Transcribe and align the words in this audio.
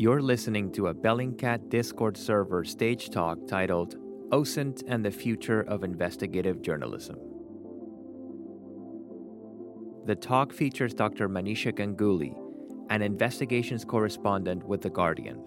You're 0.00 0.22
listening 0.22 0.72
to 0.72 0.86
a 0.86 0.94
Bellingcat 0.94 1.68
Discord 1.68 2.16
server 2.16 2.64
stage 2.64 3.10
talk 3.10 3.46
titled 3.46 3.96
OSINT 4.30 4.82
and 4.86 5.04
the 5.04 5.10
Future 5.10 5.60
of 5.60 5.84
Investigative 5.84 6.62
Journalism. 6.62 7.18
The 10.06 10.14
talk 10.14 10.54
features 10.54 10.94
Dr. 10.94 11.28
Manisha 11.28 11.70
Ganguly, 11.70 12.34
an 12.88 13.02
investigations 13.02 13.84
correspondent 13.84 14.64
with 14.64 14.80
The 14.80 14.88
Guardian. 14.88 15.44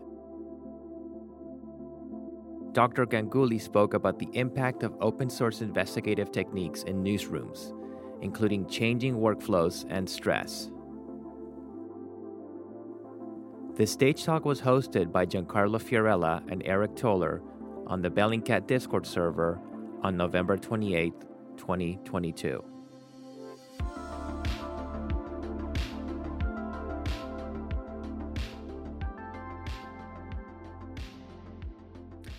Dr. 2.74 3.07
Ganguly 3.07 3.60
spoke 3.60 3.96
about 3.96 4.20
the 4.20 4.29
impact 4.33 4.83
of 4.83 4.93
open 5.01 5.32
source 5.32 5.61
investigative 5.61 6.32
techniques 6.32 6.83
in 6.83 7.04
newsrooms, 7.04 7.74
including 8.21 8.70
changing 8.70 9.15
workflows 9.15 9.83
and 9.89 10.07
stress. 10.07 10.70
The 13.75 13.87
stage 13.87 14.23
talk 14.23 14.45
was 14.45 14.61
hosted 14.61 15.11
by 15.11 15.25
Giancarlo 15.25 15.82
Fiorella 15.82 16.43
and 16.47 16.61
Eric 16.63 16.95
Toler 16.95 17.41
on 17.87 18.04
the 18.04 18.09
Bellingcat 18.11 18.68
Discord 18.68 19.04
server 19.04 19.59
on 20.04 20.15
November 20.15 20.57
28, 20.57 21.11
2022. 21.57 22.63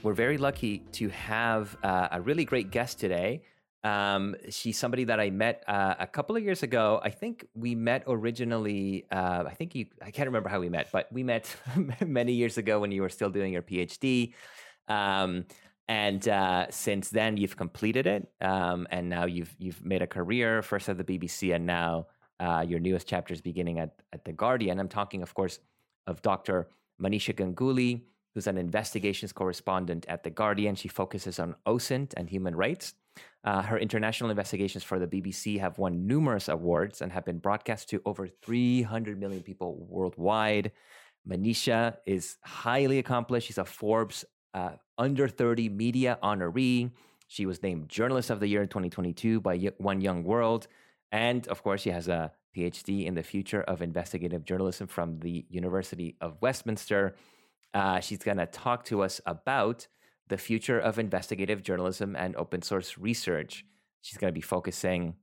We're 0.04 0.12
very 0.12 0.38
lucky 0.38 0.84
to 0.92 1.08
have 1.08 1.76
uh, 1.82 2.08
a 2.12 2.20
really 2.20 2.44
great 2.44 2.70
guest 2.70 3.00
today. 3.00 3.42
Um, 3.84 4.34
she's 4.48 4.78
somebody 4.78 5.04
that 5.04 5.20
I 5.20 5.28
met 5.28 5.62
uh, 5.68 5.94
a 5.98 6.06
couple 6.06 6.34
of 6.36 6.42
years 6.42 6.62
ago. 6.62 7.00
I 7.04 7.10
think 7.10 7.46
we 7.54 7.74
met 7.74 8.02
originally. 8.06 9.04
Uh, 9.12 9.44
I 9.46 9.52
think 9.54 9.74
you. 9.74 9.86
I 10.02 10.10
can't 10.10 10.26
remember 10.26 10.48
how 10.48 10.58
we 10.58 10.70
met, 10.70 10.88
but 10.91 11.12
we 11.12 11.22
met 11.22 11.54
many 12.00 12.32
years 12.32 12.56
ago 12.56 12.80
when 12.80 12.91
you 12.91 13.02
were 13.02 13.10
still 13.10 13.30
doing 13.30 13.52
your 13.52 13.62
PhD. 13.62 14.32
Um, 14.88 15.44
and 15.86 16.26
uh, 16.26 16.66
since 16.70 17.10
then, 17.10 17.36
you've 17.36 17.58
completed 17.58 18.06
it, 18.06 18.26
um, 18.41 18.86
and 18.91 19.10
now 19.10 19.26
you've 19.26 19.54
you've 19.58 19.84
made 19.84 20.00
a 20.00 20.06
career 20.06 20.62
first 20.62 20.88
at 20.88 20.96
the 20.96 21.04
BBC, 21.04 21.54
and 21.54 21.66
now 21.66 22.06
uh, 22.41 22.64
your 22.66 22.80
newest 22.80 23.06
chapter 23.06 23.34
is 23.34 23.42
beginning 23.42 23.78
at 23.80 23.91
at 24.14 24.24
the 24.24 24.32
Guardian. 24.32 24.80
I'm 24.80 24.88
talking, 24.88 25.22
of 25.22 25.34
course, 25.34 25.58
of 26.06 26.22
Dr. 26.22 26.69
Manisha 26.98 27.34
Ganguly, 27.34 28.00
who's 28.34 28.46
an 28.46 28.58
investigations 28.58 29.32
correspondent 29.32 30.04
at 30.08 30.24
the 30.24 30.30
Guardian. 30.30 30.74
She 30.74 30.88
focuses 30.88 31.38
on 31.38 31.54
OSINT 31.66 32.14
and 32.16 32.28
human 32.28 32.56
rights. 32.56 32.94
Uh, 33.44 33.62
her 33.62 33.78
international 33.78 34.30
investigations 34.30 34.82
for 34.82 34.98
the 34.98 35.06
BBC 35.06 35.60
have 35.60 35.78
won 35.78 36.06
numerous 36.06 36.48
awards 36.48 37.00
and 37.00 37.12
have 37.12 37.24
been 37.24 37.38
broadcast 37.38 37.88
to 37.91 38.02
over 38.04 38.26
300 38.26 39.20
million 39.20 39.42
people 39.42 39.76
worldwide. 39.88 40.72
Manisha 41.28 41.96
is 42.06 42.36
highly 42.42 42.98
accomplished. 42.98 43.46
She's 43.46 43.58
a 43.58 43.64
Forbes 43.64 44.24
uh, 44.52 44.72
under 44.98 45.28
30 45.28 45.69
media 45.69 46.19
honoree. 46.22 46.91
She 47.28 47.46
was 47.46 47.62
named 47.62 47.88
Journalist 47.88 48.30
of 48.30 48.41
the 48.41 48.48
Year 48.48 48.62
in 48.62 48.69
2022 48.69 49.41
by 49.41 49.56
One 49.78 50.00
Young 50.00 50.24
World. 50.24 50.66
And 51.12 51.46
of 51.48 51.62
course, 51.62 51.82
she 51.82 51.91
has 51.91 52.08
a 52.08 52.32
PhD 52.56 53.06
in 53.06 53.14
the 53.14 53.22
future 53.22 53.62
of 53.62 53.82
investigative 53.82 54.44
journalism 54.44 54.86
from 54.86 55.20
the 55.20 55.44
University 55.48 56.16
of 56.20 56.36
Westminster. 56.41 57.14
Uh, 57.75 58.00
she's 58.00 58.19
going 58.19 58.39
to 58.39 58.47
talk 58.47 58.84
to 58.84 59.03
us 59.03 59.20
about 59.27 59.86
the 60.28 60.39
future 60.39 60.78
of 60.78 60.98
investigative 60.98 61.62
journalism 61.62 62.16
and 62.16 62.34
open 62.36 62.62
source 62.62 62.97
research. 62.97 63.64
She's 64.00 64.16
going 64.16 64.33
to 64.33 64.34
be 64.34 64.41
focusing 64.41 65.14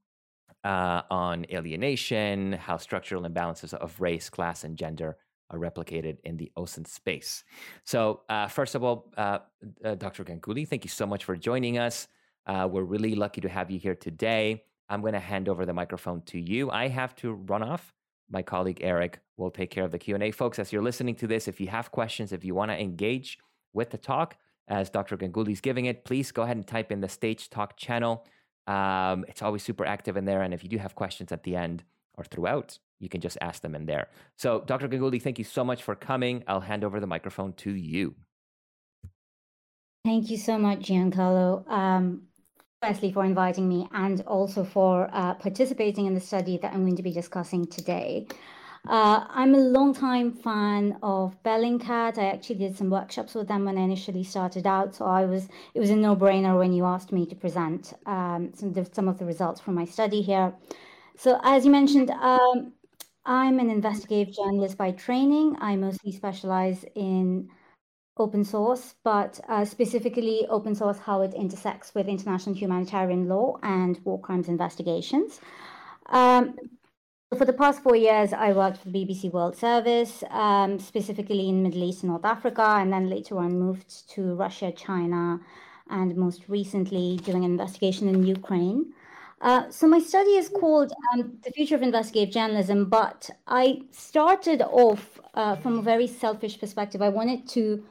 uh, 0.64 1.02
on 1.10 1.46
alienation, 1.52 2.54
how 2.54 2.78
structural 2.78 3.24
imbalances 3.24 3.74
of 3.74 4.00
race, 4.00 4.30
class, 4.30 4.64
and 4.64 4.78
gender 4.78 5.18
are 5.50 5.58
replicated 5.58 6.18
in 6.24 6.38
the 6.38 6.52
OSINT 6.58 6.88
space. 6.88 7.44
So, 7.84 8.22
uh, 8.30 8.48
first 8.48 8.76
of 8.76 8.84
all, 8.84 9.12
uh, 9.18 9.40
uh 9.84 9.96
Dr. 9.96 10.24
Ganguly, 10.24 10.68
thank 10.68 10.84
you 10.84 10.90
so 10.90 11.06
much 11.06 11.26
for 11.26 11.36
joining 11.36 11.78
us. 11.78 12.08
Uh, 12.46 12.68
we're 12.72 12.84
really 12.84 13.16
lucky 13.16 13.42
to 13.42 13.50
have 13.50 13.70
you 13.70 13.80
here 13.80 13.96
today. 13.96 14.64
I'm 14.90 15.02
going 15.02 15.14
to 15.14 15.20
hand 15.20 15.50
over 15.50 15.66
the 15.66 15.74
microphone 15.74 16.22
to 16.24 16.40
you. 16.40 16.70
I 16.70 16.88
have 16.88 17.16
to 17.18 17.34
run 17.34 17.64
off. 17.64 17.94
My 18.32 18.42
colleague 18.42 18.80
Eric 18.82 19.20
will 19.38 19.52
take 19.52 19.70
care 19.70 19.84
of 19.84 19.92
the 19.92 20.00
Q&A. 20.00 20.32
Folks, 20.32 20.58
as 20.58 20.72
you're 20.72 20.82
listening 20.82 21.16
to 21.16 21.28
this, 21.28 21.48
if 21.48 21.60
you 21.60 21.68
have 21.68 21.92
questions, 21.92 22.32
if 22.32 22.46
you 22.46 22.56
want 22.56 22.72
to 22.72 22.80
engage 22.80 23.38
with 23.74 23.90
the 23.90 23.98
talk, 23.98 24.38
as 24.68 24.90
Dr. 24.90 25.18
Ganguly 25.18 25.52
is 25.52 25.62
giving 25.62 25.86
it, 25.86 26.06
please 26.06 26.32
go 26.32 26.44
ahead 26.44 26.56
and 26.56 26.66
type 26.66 26.92
in 26.92 27.02
the 27.02 27.10
Stage 27.10 27.50
Talk 27.50 27.76
channel. 27.78 28.26
Um, 28.68 29.26
it's 29.28 29.42
always 29.42 29.64
super 29.64 29.86
active 29.86 30.16
in 30.16 30.26
there. 30.26 30.44
And 30.44 30.54
if 30.54 30.64
you 30.64 30.70
do 30.70 30.78
have 30.78 30.96
questions 30.96 31.32
at 31.32 31.44
the 31.44 31.56
end 31.56 31.84
or 32.16 32.24
throughout, 32.24 32.80
you 33.00 33.10
can 33.10 33.20
just 33.20 33.38
ask 33.42 33.62
them 33.62 33.76
in 33.76 33.86
there. 33.86 34.08
So, 34.38 34.64
Dr. 34.66 34.88
Ganguly, 34.88 35.22
thank 35.22 35.40
you 35.40 35.46
so 35.46 35.64
much 35.66 35.84
for 35.84 35.96
coming. 35.96 36.44
I'll 36.48 36.62
hand 36.62 36.84
over 36.84 37.00
the 37.00 37.08
microphone 37.08 37.54
to 37.54 37.72
you. 37.72 38.16
Thank 40.06 40.30
you 40.30 40.38
so 40.38 40.58
much, 40.58 40.80
Giancarlo. 40.80 41.68
Um, 41.70 42.24
firstly, 42.82 43.12
for 43.12 43.24
inviting 43.24 43.70
me 43.70 43.88
and 43.94 44.22
also 44.22 44.64
for 44.64 45.08
uh, 45.14 45.36
participating 45.36 46.08
in 46.08 46.16
the 46.16 46.20
study 46.20 46.58
that 46.58 46.74
I'm 46.74 46.82
going 46.82 46.96
to 46.96 47.04
be 47.04 47.12
discussing 47.12 47.68
today. 47.68 48.26
Uh, 48.88 49.26
I'm 49.30 49.54
a 49.54 49.60
long-time 49.60 50.32
fan 50.32 50.98
of 51.04 51.36
Bellingcat. 51.44 52.18
I 52.18 52.26
actually 52.26 52.56
did 52.56 52.76
some 52.76 52.90
workshops 52.90 53.36
with 53.36 53.48
them 53.48 53.66
when 53.66 53.78
I 53.78 53.82
initially 53.82 54.24
started 54.24 54.66
out, 54.66 54.96
so 54.96 55.06
I 55.06 55.26
was 55.26 55.48
it 55.76 55.80
was 55.80 55.92
a 55.92 55.96
no-brainer 55.96 56.58
when 56.58 56.74
you 56.74 56.86
asked 56.86 57.12
me 57.12 57.28
to 57.28 57.36
present 57.36 57.94
um, 58.08 58.52
some, 58.56 58.70
of 58.70 58.74
the, 58.74 58.90
some 58.92 59.08
of 59.08 59.20
the 59.20 59.26
results 59.26 59.62
from 59.62 59.76
my 59.76 59.86
study 59.86 60.24
here. 60.24 60.52
So 61.16 61.40
as 61.44 61.64
you 61.64 61.72
mentioned, 61.72 62.10
um, 62.10 62.74
I'm 63.28 63.60
an 63.60 63.70
investigative 63.70 64.34
journalist 64.34 64.80
by 64.80 64.90
training. 64.94 65.56
I 65.62 65.76
mostly 65.76 66.12
specialize 66.12 66.84
in 66.96 67.48
open 68.18 68.44
source, 68.44 68.96
but 69.04 69.40
uh, 69.48 69.66
specifically 69.66 70.46
open 70.50 70.76
source, 70.76 71.00
how 71.00 71.22
it 71.22 71.34
intersects 71.34 71.94
with 71.96 72.08
international 72.08 72.56
humanitarian 72.56 73.28
law 73.28 73.58
and 73.64 74.00
war 74.04 74.20
crimes 74.20 74.48
investigations. 74.48 75.40
Um, 76.08 76.56
for 77.38 77.46
the 77.46 77.54
past 77.54 77.82
four 77.82 77.96
years, 77.96 78.34
I 78.34 78.52
worked 78.52 78.78
for 78.80 78.90
the 78.90 79.06
BBC 79.06 79.32
World 79.32 79.56
Service, 79.56 80.24
um, 80.32 80.80
specifically 80.80 81.48
in 81.48 81.64
Middle 81.64 81.84
East 81.84 82.04
and 82.04 82.10
North 82.10 82.26
Africa, 82.26 82.76
and 82.80 82.92
then 82.92 83.10
later 83.10 83.38
on 83.38 83.58
moved 83.58 84.10
to 84.12 84.36
Russia, 84.36 84.72
China, 84.74 85.40
and 85.90 86.16
most 86.18 86.44
recently 86.50 87.18
doing 87.24 87.46
an 87.46 87.52
investigation 87.52 88.10
in 88.10 88.26
Ukraine. 88.26 88.94
Uh, 89.40 89.70
so 89.70 89.88
my 89.88 90.00
study 90.00 90.32
is 90.32 90.50
called 90.50 90.92
um, 91.14 91.38
The 91.44 91.52
Future 91.52 91.76
of 91.76 91.82
Investigative 91.82 92.34
Journalism, 92.34 92.90
but 92.90 93.30
I 93.48 93.82
started 93.92 94.62
off 94.62 95.20
uh, 95.34 95.56
from 95.56 95.80
a 95.80 95.82
very 95.82 96.08
selfish 96.08 96.60
perspective. 96.60 97.02
I 97.02 97.10
wanted 97.10 97.48
to 97.50 97.84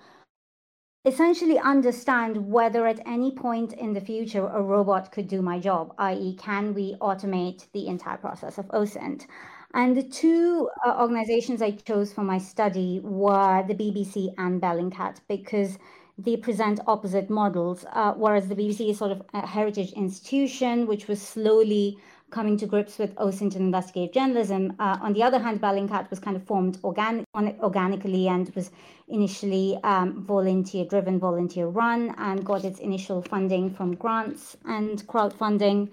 essentially 1.04 1.58
understand 1.58 2.36
whether 2.50 2.86
at 2.86 3.00
any 3.06 3.30
point 3.30 3.72
in 3.72 3.92
the 3.94 4.00
future 4.00 4.46
a 4.46 4.62
robot 4.62 5.10
could 5.10 5.28
do 5.28 5.40
my 5.40 5.58
job, 5.58 5.94
i.e., 5.98 6.36
can 6.36 6.74
we 6.74 6.94
automate 7.00 7.66
the 7.72 7.86
entire 7.86 8.18
process 8.18 8.58
of 8.58 8.66
OSINT? 8.68 9.26
And 9.72 9.96
the 9.96 10.02
two 10.02 10.68
uh, 10.84 10.96
organizations 11.00 11.62
I 11.62 11.70
chose 11.70 12.12
for 12.12 12.22
my 12.22 12.38
study 12.38 13.00
were 13.02 13.64
the 13.66 13.74
BBC 13.74 14.34
and 14.36 14.60
Bellingcat 14.60 15.20
because 15.28 15.78
they 16.18 16.36
present 16.36 16.80
opposite 16.86 17.30
models. 17.30 17.86
Uh, 17.92 18.12
whereas 18.12 18.48
the 18.48 18.56
BBC 18.56 18.90
is 18.90 18.98
sort 18.98 19.12
of 19.12 19.22
a 19.32 19.46
heritage 19.46 19.92
institution, 19.92 20.86
which 20.86 21.08
was 21.08 21.22
slowly 21.22 21.98
coming 22.30 22.56
to 22.58 22.66
grips 22.66 22.98
with 22.98 23.14
OSINT 23.16 23.54
and 23.54 23.66
investigative 23.66 24.14
journalism. 24.14 24.74
Uh, 24.78 24.98
on 25.00 25.12
the 25.12 25.22
other 25.22 25.38
hand, 25.38 25.60
Bellingcat 25.60 26.08
was 26.10 26.18
kind 26.18 26.36
of 26.36 26.44
formed 26.44 26.78
organic, 26.84 27.26
organically 27.34 28.28
and 28.28 28.54
was 28.54 28.70
initially 29.08 29.78
um, 29.84 30.24
volunteer 30.24 30.84
driven, 30.84 31.18
volunteer 31.18 31.66
run, 31.66 32.14
and 32.18 32.44
got 32.44 32.64
its 32.64 32.78
initial 32.78 33.22
funding 33.22 33.70
from 33.74 33.94
grants 33.96 34.56
and 34.64 35.06
crowdfunding. 35.06 35.90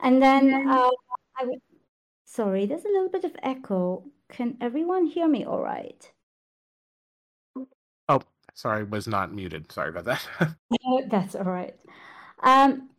And 0.00 0.22
then 0.22 0.68
uh, 0.68 0.90
I 1.38 1.44
would, 1.44 1.60
sorry, 2.24 2.66
there's 2.66 2.84
a 2.84 2.88
little 2.88 3.10
bit 3.10 3.24
of 3.24 3.36
echo. 3.42 4.04
Can 4.28 4.56
everyone 4.60 5.06
hear 5.06 5.28
me 5.28 5.44
all 5.44 5.62
right? 5.62 6.10
Oh, 8.08 8.22
sorry, 8.54 8.84
was 8.84 9.06
not 9.06 9.34
muted. 9.34 9.70
Sorry 9.70 9.90
about 9.90 10.04
that. 10.04 10.26
That's 11.10 11.34
all 11.34 11.44
right. 11.44 11.74
Um, 12.42 12.90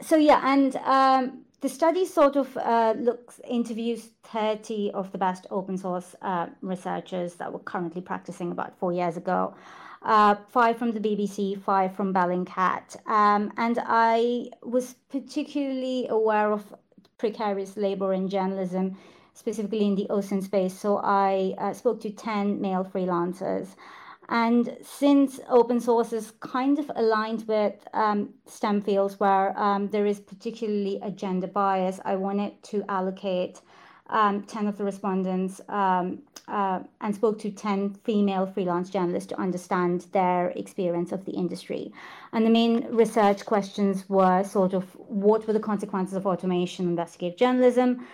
so 0.00 0.16
yeah, 0.16 0.40
and 0.44 0.76
um, 0.76 1.44
the 1.62 1.68
study 1.68 2.04
sort 2.04 2.34
of 2.36 2.56
uh, 2.56 2.94
looks 2.98 3.40
interviews 3.48 4.10
30 4.24 4.90
of 4.90 5.12
the 5.12 5.18
best 5.18 5.46
open 5.50 5.78
source 5.78 6.16
uh, 6.20 6.46
researchers 6.60 7.34
that 7.34 7.52
were 7.52 7.60
currently 7.60 8.02
practicing 8.02 8.50
about 8.50 8.76
four 8.78 8.92
years 8.92 9.16
ago. 9.16 9.54
Uh, 10.02 10.34
five 10.48 10.76
from 10.76 10.90
the 10.90 10.98
BBC, 10.98 11.56
five 11.62 11.94
from 11.94 12.12
Bellingcat. 12.12 12.96
Um, 13.08 13.52
and 13.56 13.78
I 13.86 14.50
was 14.64 14.96
particularly 15.08 16.08
aware 16.08 16.50
of 16.50 16.74
precarious 17.16 17.76
labor 17.76 18.12
in 18.12 18.28
journalism, 18.28 18.98
specifically 19.32 19.86
in 19.86 19.94
the 19.94 20.08
OSINT 20.10 20.42
space. 20.42 20.76
So 20.76 20.96
I 20.96 21.54
uh, 21.58 21.72
spoke 21.72 22.00
to 22.00 22.10
10 22.10 22.60
male 22.60 22.84
freelancers. 22.84 23.68
And 24.28 24.76
since 24.82 25.40
open 25.48 25.80
source 25.80 26.12
is 26.12 26.32
kind 26.40 26.78
of 26.78 26.90
aligned 26.94 27.46
with 27.48 27.74
um, 27.92 28.30
STEM 28.46 28.80
fields 28.82 29.18
where 29.18 29.58
um, 29.58 29.88
there 29.88 30.06
is 30.06 30.20
particularly 30.20 31.00
a 31.02 31.10
gender 31.10 31.48
bias, 31.48 32.00
I 32.04 32.16
wanted 32.16 32.62
to 32.64 32.84
allocate 32.88 33.60
um, 34.08 34.42
10 34.42 34.66
of 34.66 34.78
the 34.78 34.84
respondents 34.84 35.60
um, 35.68 36.22
uh, 36.48 36.80
and 37.00 37.14
spoke 37.14 37.38
to 37.40 37.50
10 37.50 37.94
female 38.04 38.46
freelance 38.46 38.90
journalists 38.90 39.28
to 39.28 39.40
understand 39.40 40.06
their 40.12 40.50
experience 40.50 41.12
of 41.12 41.24
the 41.24 41.32
industry. 41.32 41.92
And 42.32 42.44
the 42.44 42.50
main 42.50 42.86
research 42.94 43.44
questions 43.44 44.08
were 44.08 44.44
sort 44.44 44.74
of 44.74 44.84
what 44.94 45.46
were 45.46 45.52
the 45.52 45.60
consequences 45.60 46.14
of 46.14 46.26
automation 46.26 46.84
in 46.84 46.90
investigative 46.90 47.38
journalism, 47.38 48.06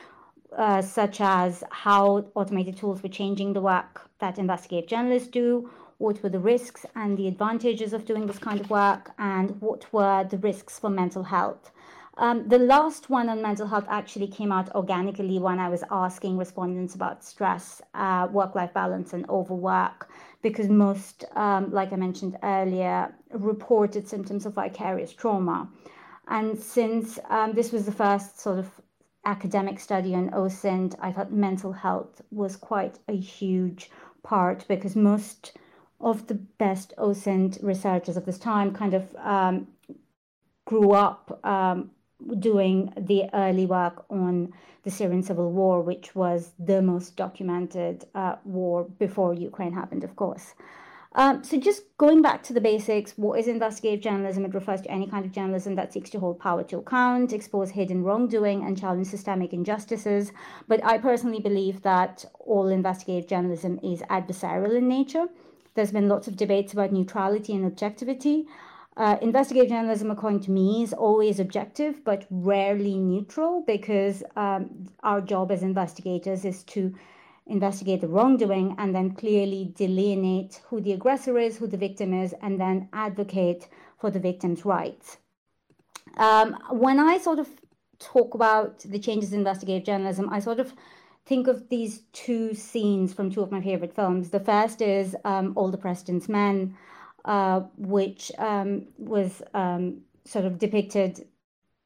uh, 0.57 0.83
such 0.83 1.21
as 1.21 1.65
how 1.71 2.27
automated 2.35 2.77
tools 2.77 3.03
were 3.03 3.09
changing 3.09 3.53
the 3.53 3.61
work 3.61 4.09
that 4.21 4.39
investigative 4.39 4.89
journalists 4.89 5.29
do, 5.29 5.71
what 5.99 6.23
were 6.23 6.29
the 6.29 6.39
risks 6.39 6.87
and 6.95 7.19
the 7.19 7.29
advantages 7.29 7.93
of 7.93 8.05
doing 8.05 8.27
this 8.27 8.39
kind 8.39 8.61
of 8.61 8.71
work, 8.71 9.13
and 9.19 9.61
what 9.61 9.93
were 9.93 10.25
the 10.25 10.39
risks 10.39 10.79
for 10.79 10.91
mental 10.91 11.25
health. 11.25 11.71
Um, 12.17 12.49
the 12.49 12.59
last 12.59 13.11
one 13.11 13.29
on 13.29 13.43
mental 13.43 13.69
health 13.69 13.87
actually 13.89 14.27
came 14.27 14.51
out 14.51 14.75
organically 14.75 15.39
when 15.39 15.61
I 15.61 15.69
was 15.69 15.85
asking 15.91 16.37
respondents 16.37 16.97
about 16.97 17.23
stress, 17.23 17.81
uh, 17.95 18.27
work 18.33 18.57
life 18.57 18.75
balance, 18.75 19.13
and 19.13 19.29
overwork, 19.29 20.11
because 20.43 20.69
most, 20.69 21.25
um, 21.37 21.71
like 21.71 21.93
I 21.93 21.97
mentioned 21.97 22.37
earlier, 22.43 23.15
reported 23.31 24.09
symptoms 24.09 24.47
of 24.47 24.55
vicarious 24.55 25.13
trauma. 25.13 25.69
And 26.27 26.59
since 26.59 27.21
um, 27.31 27.53
this 27.53 27.71
was 27.71 27.87
the 27.87 27.93
first 27.93 28.41
sort 28.41 28.59
of 28.59 28.69
academic 29.25 29.79
study 29.79 30.15
on 30.15 30.31
OSINT, 30.31 30.97
I 31.01 31.13
thought 31.13 31.33
mental 31.33 31.73
health 31.73 32.21
was 32.33 32.57
quite 32.57 32.99
a 33.09 33.17
huge 33.17 33.91
part 34.25 34.65
because 34.69 34.97
most 34.97 35.57
of 36.01 36.27
the 36.27 36.35
best 36.35 36.95
OSINT 36.99 37.63
researchers 37.63 38.17
of 38.17 38.25
this 38.25 38.39
time 38.39 38.73
kind 38.73 38.95
of 38.95 39.15
um, 39.17 39.67
grew 40.65 40.93
up 40.93 41.41
um, 41.45 41.91
doing 42.39 42.93
the 42.97 43.25
early 43.33 43.67
work 43.67 44.05
on 44.11 44.53
the 44.85 44.91
Syrian 44.91 45.23
civil 45.23 45.51
war, 45.51 45.83
which 45.83 46.15
was 46.15 46.53
the 46.59 46.81
most 46.81 47.17
documented 47.17 48.05
uh, 48.15 48.37
war 48.45 48.85
before 48.99 49.35
Ukraine 49.35 49.73
happened, 49.73 50.05
of 50.05 50.15
course. 50.17 50.55
Um, 51.15 51.43
so, 51.43 51.59
just 51.59 51.83
going 51.97 52.21
back 52.23 52.43
to 52.45 52.53
the 52.53 52.61
basics, 52.61 53.15
what 53.17 53.41
is 53.41 53.49
investigative 53.49 54.03
journalism? 54.03 54.45
It 54.45 54.55
refers 54.55 54.83
to 54.83 54.91
any 54.91 55.07
kind 55.07 55.25
of 55.25 55.33
journalism 55.33 55.75
that 55.75 55.93
seeks 55.93 56.11
to 56.11 56.21
hold 56.21 56.39
power 56.39 56.63
to 56.65 56.79
account, 56.79 57.33
expose 57.33 57.71
hidden 57.71 58.05
wrongdoing, 58.05 58.63
and 58.63 58.79
challenge 58.79 59.07
systemic 59.07 59.53
injustices. 59.53 60.33
But 60.69 60.85
I 60.85 60.99
personally 60.99 61.41
believe 61.41 61.83
that 61.83 62.25
all 62.39 62.69
investigative 62.69 63.29
journalism 63.29 63.81
is 63.83 64.03
adversarial 64.03 64.77
in 64.77 64.87
nature. 64.87 65.27
There's 65.75 65.93
been 65.93 66.09
lots 66.09 66.29
of 66.29 66.37
debates 66.37 66.73
about 66.73 66.93
neutrality 66.93 67.55
and 67.55 67.65
objectivity. 67.65 68.47
Uh, 68.97 69.17
investigative 69.23 69.71
journalism, 69.71 70.11
according 70.11 70.41
to 70.41 70.51
me, 70.51 70.83
is 70.83 70.93
always 70.93 71.39
objective 71.39 72.05
but 72.05 72.27
rarely 72.31 72.99
neutral 72.99 73.63
because 73.67 74.25
um, 74.35 74.89
our 75.05 75.21
job 75.21 75.53
as 75.53 75.63
investigators 75.63 76.45
is 76.45 76.65
to 76.65 76.93
investigate 77.47 78.01
the 78.01 78.09
wrongdoing 78.09 78.75
and 78.79 78.95
then 78.95 79.13
clearly 79.13 79.73
delineate 79.77 80.61
who 80.67 80.81
the 80.81 80.93
aggressor 80.93 81.39
is, 81.39 81.57
who 81.57 81.67
the 81.67 81.77
victim 81.77 82.13
is, 82.13 82.35
and 82.43 82.61
then 82.61 82.89
advocate 82.93 83.69
for 83.99 84.11
the 84.11 84.19
victim's 84.19 84.65
rights. 84.65 85.19
Um, 86.17 86.57
when 86.71 86.99
I 86.99 87.19
sort 87.19 87.39
of 87.39 87.49
talk 87.99 88.35
about 88.35 88.81
the 88.81 88.99
changes 88.99 89.33
in 89.33 89.41
investigative 89.41 89.85
journalism, 89.85 90.29
I 90.31 90.41
sort 90.41 90.61
of 90.61 90.75
think 91.29 91.47
of 91.47 91.69
these 91.69 92.03
two 92.13 92.55
scenes 92.55 93.13
from 93.13 93.31
two 93.31 93.43
of 93.43 93.53
my 93.53 93.61
favorite 93.61 93.95
films. 93.95 94.31
The 94.31 94.41
first 94.41 94.81
is 94.81 95.15
um, 95.25 95.53
All 95.57 95.71
the 95.71 95.79
President's 95.79 96.29
Men 96.29 96.77
uh, 97.29 97.61
which 97.77 98.33
um, 98.39 98.87
was 98.97 99.43
um, 99.53 100.01
sort 100.25 100.47
of 100.47 100.59
depicted 100.59 101.27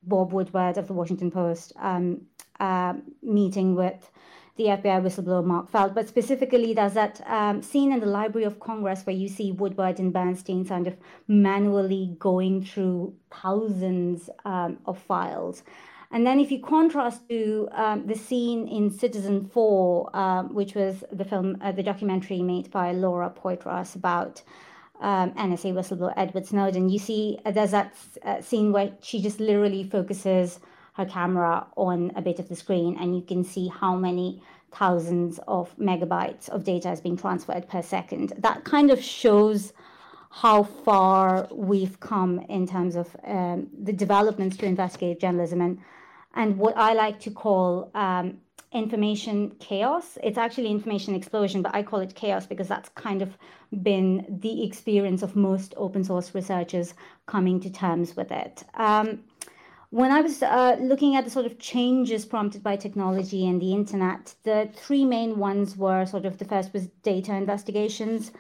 Bob 0.05 0.33
Woodward 0.33 0.79
of 0.79 0.87
the 0.87 0.93
Washington 0.93 1.31
Post 1.31 1.73
um, 1.81 2.23
uh, 2.61 2.95
meeting 3.23 3.75
with 3.75 4.11
the 4.57 4.65
FBI 4.65 5.03
whistleblower 5.03 5.45
Mark 5.45 5.71
Felt. 5.71 5.95
But 5.95 6.09
specifically, 6.09 6.75
there's 6.75 6.95
that 6.95 7.21
um, 7.27 7.63
scene 7.63 7.93
in 7.93 8.01
the 8.01 8.07
Library 8.07 8.45
of 8.45 8.61
Congress 8.61 9.05
where 9.05 9.17
you 9.17 9.29
see 9.29 9.51
Woodward 9.51 9.99
and 9.99 10.13
Bernstein 10.13 10.65
kind 10.65 10.87
of 10.87 10.97
manually 11.27 12.15
going 12.19 12.65
through 12.65 13.15
thousands 13.33 14.31
um, 14.45 14.79
of 14.87 14.99
files. 14.99 15.63
And 16.13 16.27
then, 16.27 16.39
if 16.41 16.53
you 16.53 16.61
contrast 16.61 17.27
to 17.31 17.69
um, 17.73 18.07
the 18.07 18.15
scene 18.15 18.69
in 18.69 18.91
Citizenfour, 18.91 20.15
um, 20.15 20.55
which 20.55 20.75
was 20.75 21.03
the 21.11 21.25
film, 21.25 21.57
uh, 21.63 21.73
the 21.73 21.83
documentary 21.83 22.43
made 22.43 22.71
by 22.71 22.93
Laura 22.93 23.31
Poitras 23.31 23.97
about 23.97 24.43
um, 25.01 25.33
NSA 25.33 25.73
whistleblower 25.73 26.13
Edward 26.15 26.45
Snowden, 26.45 26.91
you 26.91 26.99
see 26.99 27.39
uh, 27.47 27.51
there's 27.51 27.71
that 27.71 27.95
uh, 28.25 28.43
scene 28.43 28.73
where 28.73 28.93
she 29.01 29.23
just 29.23 29.41
literally 29.41 29.85
focuses 29.85 30.61
her 30.95 31.07
camera 31.07 31.67
on 31.79 32.13
a 32.15 32.21
bit 32.21 32.39
of 32.39 32.51
the 32.51 32.57
screen, 32.57 32.95
and 33.01 33.17
you 33.17 33.23
can 33.23 33.43
see 33.43 33.69
how 33.69 33.97
many 33.97 34.43
thousands 34.71 35.41
of 35.49 35.75
megabytes 35.79 36.51
of 36.51 36.63
data 36.63 36.91
is 36.93 37.01
being 37.01 37.17
transferred 37.17 37.67
per 37.69 37.81
second. 37.81 38.35
That 38.37 38.65
kind 38.65 38.91
of 38.91 39.03
shows 39.03 39.73
how 40.29 40.63
far 40.63 41.49
we've 41.51 42.01
come 42.01 42.41
in 42.51 42.67
terms 42.67 42.97
of 42.97 43.17
um, 43.25 43.69
the 43.83 43.93
developments 43.95 44.59
to 44.59 44.67
investigative 44.67 45.19
journalism 45.19 45.61
and 45.63 45.79
and 46.35 46.59
what 46.59 46.77
I 46.77 46.93
like 46.95 47.21
to 47.21 47.31
call 47.31 47.91
um, 47.95 48.39
information 48.73 49.51
chaos. 49.59 50.19
It's 50.23 50.39
actually 50.39 50.71
information 50.71 51.15
explosion, 51.15 51.63
but 51.63 51.75
I 51.75 51.83
call 51.83 52.01
it 52.01 52.15
chaos 52.15 52.47
because 52.47 52.69
that's 52.69 52.89
kind 52.91 53.23
of 53.23 53.37
been 53.83 54.25
the 54.29 54.65
experience 54.65 55.23
of 55.23 55.37
most 55.37 55.75
open 55.77 56.05
source 56.05 56.35
researchers 56.35 56.95
coming 57.27 57.61
to 57.61 57.71
terms 57.71 58.17
with 58.17 58.33
it. 58.33 58.65
Um, 58.75 59.25
when 59.91 60.11
I 60.11 60.23
was 60.23 60.43
uh, 60.43 60.79
looking 60.81 61.17
at 61.17 61.25
the 61.25 61.31
sort 61.31 61.45
of 61.45 61.59
changes 61.59 62.25
prompted 62.25 62.63
by 62.63 62.77
technology 62.77 63.47
and 63.47 63.61
the 63.61 63.75
internet, 63.75 64.35
the 64.43 64.71
three 64.75 65.05
main 65.05 65.39
ones 65.39 65.77
were 65.77 66.07
sort 66.07 66.25
of 66.25 66.39
the 66.39 66.47
first 66.47 66.73
was 66.73 66.87
data 67.03 67.35
investigations, 67.35 68.33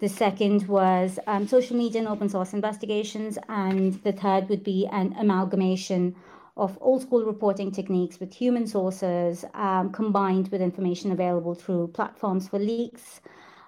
the 0.00 0.08
second 0.08 0.66
was 0.66 1.20
um, 1.28 1.46
social 1.46 1.76
media 1.76 2.00
and 2.00 2.08
open 2.08 2.28
source 2.28 2.52
investigations, 2.52 3.38
and 3.48 3.94
the 4.02 4.12
third 4.12 4.48
would 4.48 4.64
be 4.64 4.88
an 4.90 5.14
amalgamation 5.16 6.16
of 6.56 6.78
old 6.80 7.02
school 7.02 7.24
reporting 7.24 7.70
techniques 7.70 8.18
with 8.18 8.32
human 8.32 8.66
sources 8.66 9.44
um, 9.54 9.92
combined 9.92 10.48
with 10.48 10.62
information 10.62 11.12
available 11.12 11.54
through 11.54 11.88
platforms 11.88 12.48
for 12.48 12.58
leaks, 12.58 13.20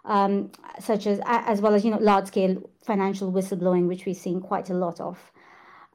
um, 0.05 0.50
such 0.81 1.06
as 1.06 1.20
as 1.25 1.61
well 1.61 1.75
as 1.75 1.85
you 1.85 1.90
know 1.90 1.99
large 1.99 2.26
scale 2.26 2.62
financial 2.82 3.31
whistleblowing, 3.31 3.87
which 3.87 4.06
we've 4.06 4.17
seen 4.17 4.40
quite 4.40 4.70
a 4.70 4.75
lot 4.75 5.00
of. 5.00 5.19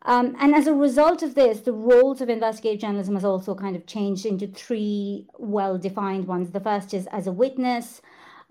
Um, 0.05 0.35
and 0.39 0.53
as 0.53 0.67
a 0.67 0.73
result 0.73 1.23
of 1.23 1.33
this, 1.33 1.61
the 1.61 1.71
roles 1.71 2.19
of 2.19 2.29
investigative 2.29 2.81
journalism 2.81 3.15
has 3.15 3.23
also 3.23 3.55
kind 3.55 3.75
of 3.75 3.85
changed 3.85 4.25
into 4.25 4.47
three 4.47 5.25
well 5.37 5.77
defined 5.77 6.27
ones. 6.27 6.51
The 6.51 6.59
first 6.59 6.93
is 6.93 7.07
as 7.07 7.25
a 7.25 7.31
witness, 7.31 8.01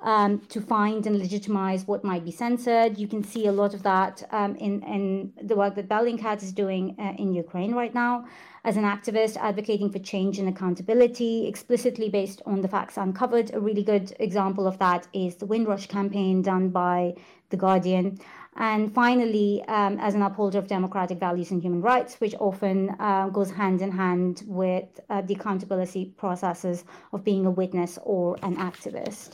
um, 0.03 0.41
to 0.49 0.61
find 0.61 1.07
and 1.07 1.19
legitimize 1.19 1.87
what 1.87 2.05
might 2.05 2.25
be 2.25 2.31
censored. 2.31 2.99
You 2.99 3.09
can 3.09 3.23
see 3.23 3.47
a 3.47 3.53
lot 3.53 3.73
of 3.75 3.83
that 3.85 4.23
um, 4.33 4.57
in, 4.57 4.83
in 4.83 5.33
the 5.43 5.57
work 5.57 5.75
that 5.77 5.89
Bellingcat 5.89 6.43
is 6.43 6.53
doing 6.53 6.97
uh, 6.99 7.15
in 7.19 7.33
Ukraine 7.33 7.75
right 7.75 7.95
now 7.95 8.27
as 8.65 8.77
an 8.77 8.85
activist 8.85 9.37
advocating 9.37 9.91
for 9.91 9.99
change 9.99 10.39
and 10.39 10.49
accountability, 10.49 11.49
explicitly 11.49 12.09
based 12.09 12.43
on 12.47 12.61
the 12.61 12.69
facts 12.69 12.97
uncovered. 12.97 13.53
A 13.55 13.61
really 13.61 13.83
good 13.83 14.15
example 14.21 14.67
of 14.67 14.79
that 14.79 15.07
is 15.13 15.37
the 15.37 15.47
Windrush 15.47 15.87
campaign 15.87 16.43
done 16.43 16.69
by 16.69 17.15
The 17.51 17.57
Guardian. 17.57 18.21
And 18.57 18.95
finally, 18.95 19.65
um, 19.67 19.99
as 19.99 20.15
an 20.15 20.23
upholder 20.23 20.59
of 20.59 20.67
democratic 20.67 21.19
values 21.19 21.51
and 21.51 21.63
human 21.63 21.81
rights, 21.81 22.21
which 22.21 22.35
often 22.39 22.95
uh, 23.01 23.31
goes 23.31 23.51
hand 23.51 23.81
in 23.83 23.91
hand 23.91 24.45
with 24.47 25.01
uh, 25.09 25.23
the 25.23 25.35
accountability 25.35 26.13
processes 26.17 26.85
of 27.13 27.25
being 27.25 27.47
a 27.47 27.51
witness 27.51 27.99
or 28.03 28.37
an 28.43 28.57
activist. 28.57 29.31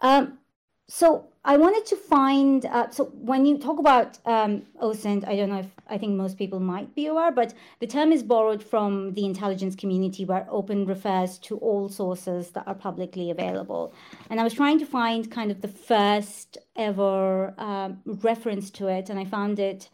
Um, 0.00 0.38
so 0.88 1.26
I 1.44 1.56
wanted 1.56 1.86
to 1.86 1.96
find, 1.96 2.66
uh, 2.66 2.90
so 2.90 3.04
when 3.14 3.46
you 3.46 3.58
talk 3.58 3.78
about 3.78 4.18
um, 4.26 4.62
OSINT, 4.82 5.26
I 5.26 5.36
don't 5.36 5.48
know 5.48 5.60
if 5.60 5.70
I 5.88 5.96
think 5.96 6.14
most 6.14 6.36
people 6.36 6.60
might 6.60 6.94
be 6.94 7.06
aware, 7.06 7.30
but 7.30 7.54
the 7.78 7.86
term 7.86 8.12
is 8.12 8.22
borrowed 8.22 8.62
from 8.62 9.14
the 9.14 9.24
intelligence 9.24 9.74
community 9.74 10.24
where 10.24 10.46
open 10.50 10.84
refers 10.84 11.38
to 11.38 11.56
all 11.58 11.88
sources 11.88 12.50
that 12.50 12.66
are 12.66 12.74
publicly 12.74 13.30
available. 13.30 13.94
And 14.28 14.38
I 14.38 14.44
was 14.44 14.52
trying 14.52 14.78
to 14.80 14.86
find 14.86 15.30
kind 15.30 15.50
of 15.50 15.62
the 15.62 15.68
first 15.68 16.58
ever 16.76 17.54
um, 17.56 18.00
reference 18.04 18.70
to 18.72 18.88
it, 18.88 19.08
and 19.08 19.18
I 19.18 19.24
found 19.24 19.58
it 19.58 19.88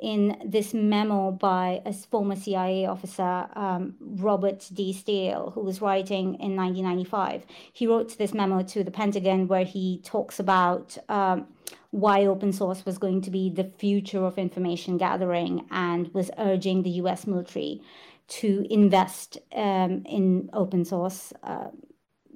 in 0.00 0.40
this 0.44 0.74
memo 0.74 1.30
by 1.30 1.82
a 1.84 1.92
former 1.92 2.36
CIA 2.36 2.86
officer, 2.86 3.48
um, 3.54 3.94
Robert 4.00 4.68
D. 4.72 4.92
Steele, 4.92 5.50
who 5.54 5.60
was 5.60 5.80
writing 5.80 6.34
in 6.34 6.56
1995. 6.56 7.44
He 7.72 7.86
wrote 7.86 8.16
this 8.18 8.34
memo 8.34 8.62
to 8.62 8.84
the 8.84 8.90
Pentagon 8.90 9.48
where 9.48 9.64
he 9.64 10.00
talks 10.04 10.38
about 10.38 10.96
um, 11.08 11.46
why 11.90 12.26
open 12.26 12.52
source 12.52 12.84
was 12.84 12.98
going 12.98 13.22
to 13.22 13.30
be 13.30 13.50
the 13.50 13.64
future 13.78 14.24
of 14.24 14.38
information 14.38 14.98
gathering 14.98 15.66
and 15.70 16.12
was 16.14 16.30
urging 16.38 16.82
the 16.82 16.90
US 16.90 17.26
military 17.26 17.80
to 18.28 18.66
invest 18.70 19.38
um, 19.54 20.02
in 20.06 20.50
open 20.52 20.84
source 20.84 21.32
uh, 21.42 21.68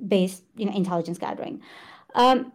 based 0.07 0.42
you 0.57 0.66
know, 0.66 0.73
intelligence 0.75 1.19
gathering. 1.19 1.61
Um, 2.14 2.52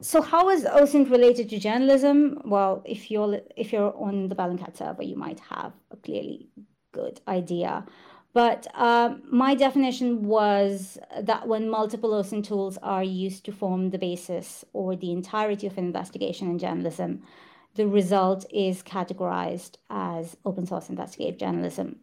so 0.00 0.22
how 0.22 0.48
is 0.48 0.64
OSINT 0.64 1.10
related 1.10 1.50
to 1.50 1.58
journalism? 1.58 2.40
Well, 2.44 2.82
if 2.86 3.10
you're 3.10 3.40
if 3.56 3.72
you're 3.72 3.94
on 3.96 4.28
the 4.28 4.34
Bellingcat 4.34 4.76
server, 4.76 5.02
you 5.02 5.16
might 5.16 5.40
have 5.40 5.72
a 5.90 5.96
clearly 5.96 6.48
good 6.92 7.20
idea. 7.28 7.84
But 8.32 8.66
um, 8.74 9.22
my 9.30 9.54
definition 9.54 10.22
was 10.22 10.98
that 11.20 11.48
when 11.48 11.68
multiple 11.68 12.10
OSINT 12.10 12.44
tools 12.44 12.78
are 12.82 13.02
used 13.02 13.44
to 13.46 13.52
form 13.52 13.90
the 13.90 13.98
basis 13.98 14.64
or 14.72 14.94
the 14.94 15.10
entirety 15.10 15.66
of 15.66 15.76
an 15.76 15.84
investigation 15.84 16.48
in 16.48 16.58
journalism, 16.58 17.22
the 17.74 17.88
result 17.88 18.46
is 18.52 18.82
categorized 18.82 19.76
as 19.90 20.36
open 20.44 20.64
source 20.64 20.88
investigative 20.88 21.38
journalism. 21.38 21.96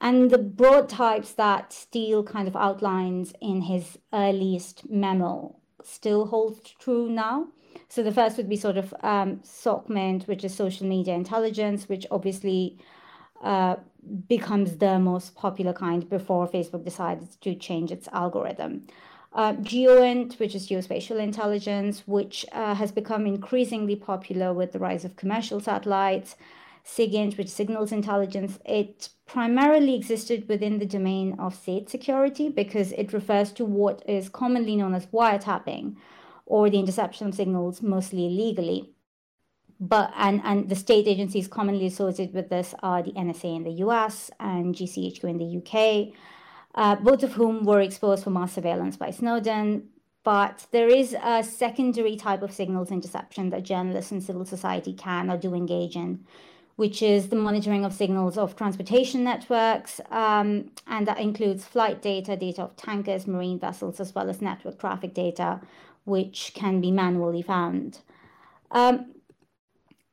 And 0.00 0.30
the 0.30 0.38
broad 0.38 0.88
types 0.88 1.32
that 1.34 1.72
Steele 1.72 2.24
kind 2.24 2.48
of 2.48 2.56
outlines 2.56 3.32
in 3.40 3.62
his 3.62 3.98
earliest 4.12 4.88
memo 4.90 5.57
still 5.82 6.26
holds 6.26 6.60
true 6.78 7.08
now. 7.08 7.48
So 7.88 8.02
the 8.02 8.12
first 8.12 8.36
would 8.36 8.48
be 8.48 8.56
sort 8.56 8.76
of 8.76 8.94
um, 9.02 9.40
SOCMINT, 9.42 10.26
which 10.26 10.44
is 10.44 10.54
social 10.54 10.86
media 10.86 11.14
intelligence, 11.14 11.88
which 11.88 12.06
obviously 12.10 12.78
uh, 13.42 13.76
becomes 14.28 14.76
the 14.78 14.98
most 14.98 15.34
popular 15.34 15.72
kind 15.72 16.08
before 16.08 16.48
Facebook 16.48 16.84
decided 16.84 17.28
to 17.40 17.54
change 17.54 17.90
its 17.90 18.08
algorithm. 18.08 18.86
Uh, 19.32 19.52
GEOINT, 19.52 20.38
which 20.38 20.54
is 20.54 20.68
geospatial 20.68 21.20
intelligence, 21.20 22.02
which 22.06 22.46
uh, 22.52 22.74
has 22.74 22.90
become 22.90 23.26
increasingly 23.26 23.94
popular 23.94 24.52
with 24.52 24.72
the 24.72 24.78
rise 24.78 25.04
of 25.04 25.16
commercial 25.16 25.60
satellites. 25.60 26.36
SIGINT, 26.88 27.36
which 27.36 27.48
signals 27.48 27.92
intelligence, 27.92 28.58
it 28.64 29.10
primarily 29.26 29.94
existed 29.94 30.48
within 30.48 30.78
the 30.78 30.86
domain 30.86 31.36
of 31.38 31.54
state 31.54 31.90
security 31.90 32.48
because 32.48 32.92
it 32.92 33.12
refers 33.12 33.52
to 33.52 33.64
what 33.64 34.02
is 34.08 34.30
commonly 34.30 34.74
known 34.74 34.94
as 34.94 35.06
wiretapping 35.06 35.96
or 36.46 36.70
the 36.70 36.78
interception 36.78 37.28
of 37.28 37.34
signals, 37.34 37.82
mostly 37.82 38.26
illegally. 38.26 38.90
But 39.78 40.12
and, 40.16 40.40
and 40.44 40.68
the 40.68 40.74
state 40.74 41.06
agencies 41.06 41.46
commonly 41.46 41.86
associated 41.86 42.34
with 42.34 42.48
this 42.48 42.74
are 42.82 43.02
the 43.02 43.12
NSA 43.12 43.56
in 43.56 43.64
the 43.64 43.82
US 43.84 44.30
and 44.40 44.74
GCHQ 44.74 45.24
in 45.24 45.38
the 45.38 45.58
UK, 45.58 46.14
uh, 46.74 46.96
both 46.96 47.22
of 47.22 47.34
whom 47.34 47.64
were 47.64 47.80
exposed 47.80 48.24
for 48.24 48.30
mass 48.30 48.54
surveillance 48.54 48.96
by 48.96 49.10
Snowden. 49.10 49.88
But 50.24 50.66
there 50.72 50.88
is 50.88 51.14
a 51.22 51.44
secondary 51.44 52.16
type 52.16 52.42
of 52.42 52.52
signals 52.52 52.90
interception 52.90 53.50
that 53.50 53.62
journalists 53.62 54.10
and 54.10 54.22
civil 54.22 54.44
society 54.44 54.94
can 54.94 55.30
or 55.30 55.36
do 55.36 55.54
engage 55.54 55.96
in, 55.96 56.24
which 56.78 57.02
is 57.02 57.28
the 57.28 57.34
monitoring 57.34 57.84
of 57.84 57.92
signals 57.92 58.38
of 58.38 58.54
transportation 58.54 59.24
networks. 59.24 60.00
Um, 60.12 60.70
and 60.86 61.08
that 61.08 61.18
includes 61.18 61.64
flight 61.64 62.00
data, 62.00 62.36
data 62.36 62.62
of 62.62 62.76
tankers, 62.76 63.26
marine 63.26 63.58
vessels, 63.58 63.98
as 63.98 64.14
well 64.14 64.30
as 64.30 64.40
network 64.40 64.78
traffic 64.78 65.12
data, 65.12 65.60
which 66.04 66.52
can 66.54 66.80
be 66.80 66.92
manually 66.92 67.42
found. 67.42 67.98
Um, 68.70 69.06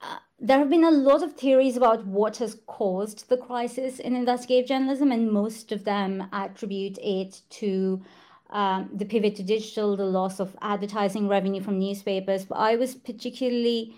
uh, 0.01 0.17
there 0.39 0.57
have 0.57 0.71
been 0.71 0.83
a 0.83 0.89
lot 0.89 1.21
of 1.21 1.33
theories 1.33 1.77
about 1.77 2.07
what 2.07 2.37
has 2.37 2.57
caused 2.65 3.29
the 3.29 3.37
crisis 3.37 3.99
in 3.99 4.15
investigative 4.15 4.67
journalism, 4.67 5.11
and 5.11 5.31
most 5.31 5.71
of 5.71 5.83
them 5.83 6.27
attribute 6.33 6.97
it 6.97 7.41
to 7.51 8.03
um, 8.49 8.89
the 8.91 9.05
pivot 9.05 9.35
to 9.35 9.43
digital, 9.43 9.95
the 9.95 10.03
loss 10.03 10.39
of 10.39 10.57
advertising 10.63 11.27
revenue 11.27 11.61
from 11.61 11.77
newspapers. 11.77 12.43
But 12.43 12.55
I 12.55 12.75
was 12.75 12.95
particularly 12.95 13.95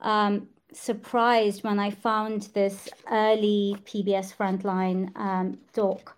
um, 0.00 0.48
surprised 0.72 1.64
when 1.64 1.78
I 1.78 1.90
found 1.90 2.48
this 2.54 2.88
early 3.10 3.76
PBS 3.84 4.34
Frontline 4.36 5.16
um, 5.16 5.58
doc 5.72 6.16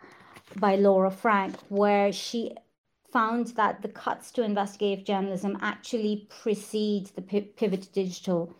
by 0.57 0.77
Laura 0.77 1.11
Frank, 1.11 1.57
where 1.69 2.13
she 2.13 2.55
found 3.13 3.49
that 3.49 3.83
the 3.83 3.89
cuts 3.89 4.31
to 4.33 4.43
investigative 4.43 5.05
journalism 5.05 5.59
actually 5.61 6.29
precede 6.29 7.07
the 7.17 7.23
pivot 7.23 7.83
to 7.83 7.93
digital. 7.93 8.55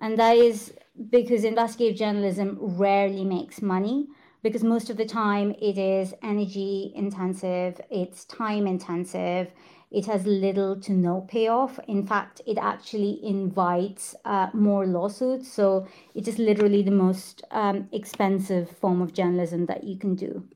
And 0.00 0.18
that 0.18 0.36
is 0.36 0.72
because 1.10 1.44
investigative 1.44 1.98
journalism 1.98 2.58
rarely 2.60 3.24
makes 3.24 3.60
money 3.60 4.08
because 4.42 4.62
most 4.62 4.88
of 4.90 4.96
the 4.96 5.04
time 5.04 5.54
it 5.60 5.78
is 5.78 6.14
energy 6.22 6.92
intensive, 6.94 7.80
it's 7.90 8.24
time 8.24 8.66
intensive, 8.66 9.50
it 9.90 10.06
has 10.06 10.26
little 10.26 10.78
to 10.80 10.92
no 10.92 11.22
payoff. 11.22 11.78
In 11.88 12.06
fact, 12.06 12.42
it 12.46 12.58
actually 12.58 13.24
invites 13.24 14.14
uh, 14.24 14.48
more 14.52 14.86
lawsuits. 14.86 15.50
So 15.50 15.86
it 16.14 16.28
is 16.28 16.38
literally 16.38 16.82
the 16.82 16.90
most 16.90 17.42
um, 17.50 17.88
expensive 17.92 18.70
form 18.70 19.00
of 19.00 19.14
journalism 19.14 19.66
that 19.66 19.84
you 19.84 19.98
can 19.98 20.14
do. 20.14 20.46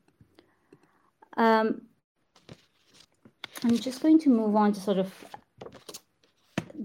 Um, 1.35 1.81
I'm 3.63 3.77
just 3.77 4.01
going 4.01 4.19
to 4.19 4.29
move 4.29 4.55
on 4.55 4.73
to 4.73 4.79
sort 4.79 4.99
of 4.99 5.11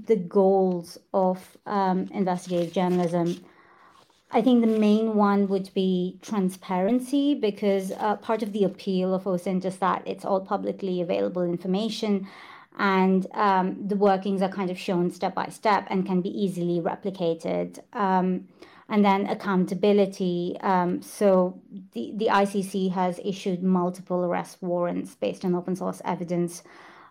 the 0.06 0.16
goals 0.16 0.96
of 1.12 1.56
um, 1.66 2.08
investigative 2.12 2.72
journalism. 2.72 3.44
I 4.30 4.42
think 4.42 4.60
the 4.60 4.78
main 4.78 5.14
one 5.14 5.48
would 5.48 5.72
be 5.72 6.18
transparency 6.20 7.34
because 7.34 7.92
uh, 7.92 8.16
part 8.16 8.42
of 8.42 8.52
the 8.52 8.64
appeal 8.64 9.14
of 9.14 9.24
OSINT 9.24 9.64
is 9.64 9.78
that 9.78 10.02
it's 10.06 10.24
all 10.24 10.40
publicly 10.40 11.00
available 11.00 11.42
information 11.42 12.28
and 12.78 13.26
um, 13.32 13.88
the 13.88 13.96
workings 13.96 14.42
are 14.42 14.50
kind 14.50 14.70
of 14.70 14.78
shown 14.78 15.10
step 15.10 15.34
by 15.34 15.48
step 15.48 15.86
and 15.88 16.06
can 16.06 16.20
be 16.20 16.28
easily 16.28 16.80
replicated. 16.80 17.78
Um, 17.94 18.48
and 18.90 19.04
then 19.04 19.26
accountability. 19.26 20.56
Um, 20.60 21.02
so 21.02 21.60
the, 21.92 22.12
the 22.16 22.26
ICC 22.26 22.92
has 22.92 23.20
issued 23.22 23.62
multiple 23.62 24.24
arrest 24.24 24.58
warrants 24.62 25.14
based 25.14 25.44
on 25.44 25.54
open 25.54 25.76
source 25.76 26.00
evidence 26.04 26.62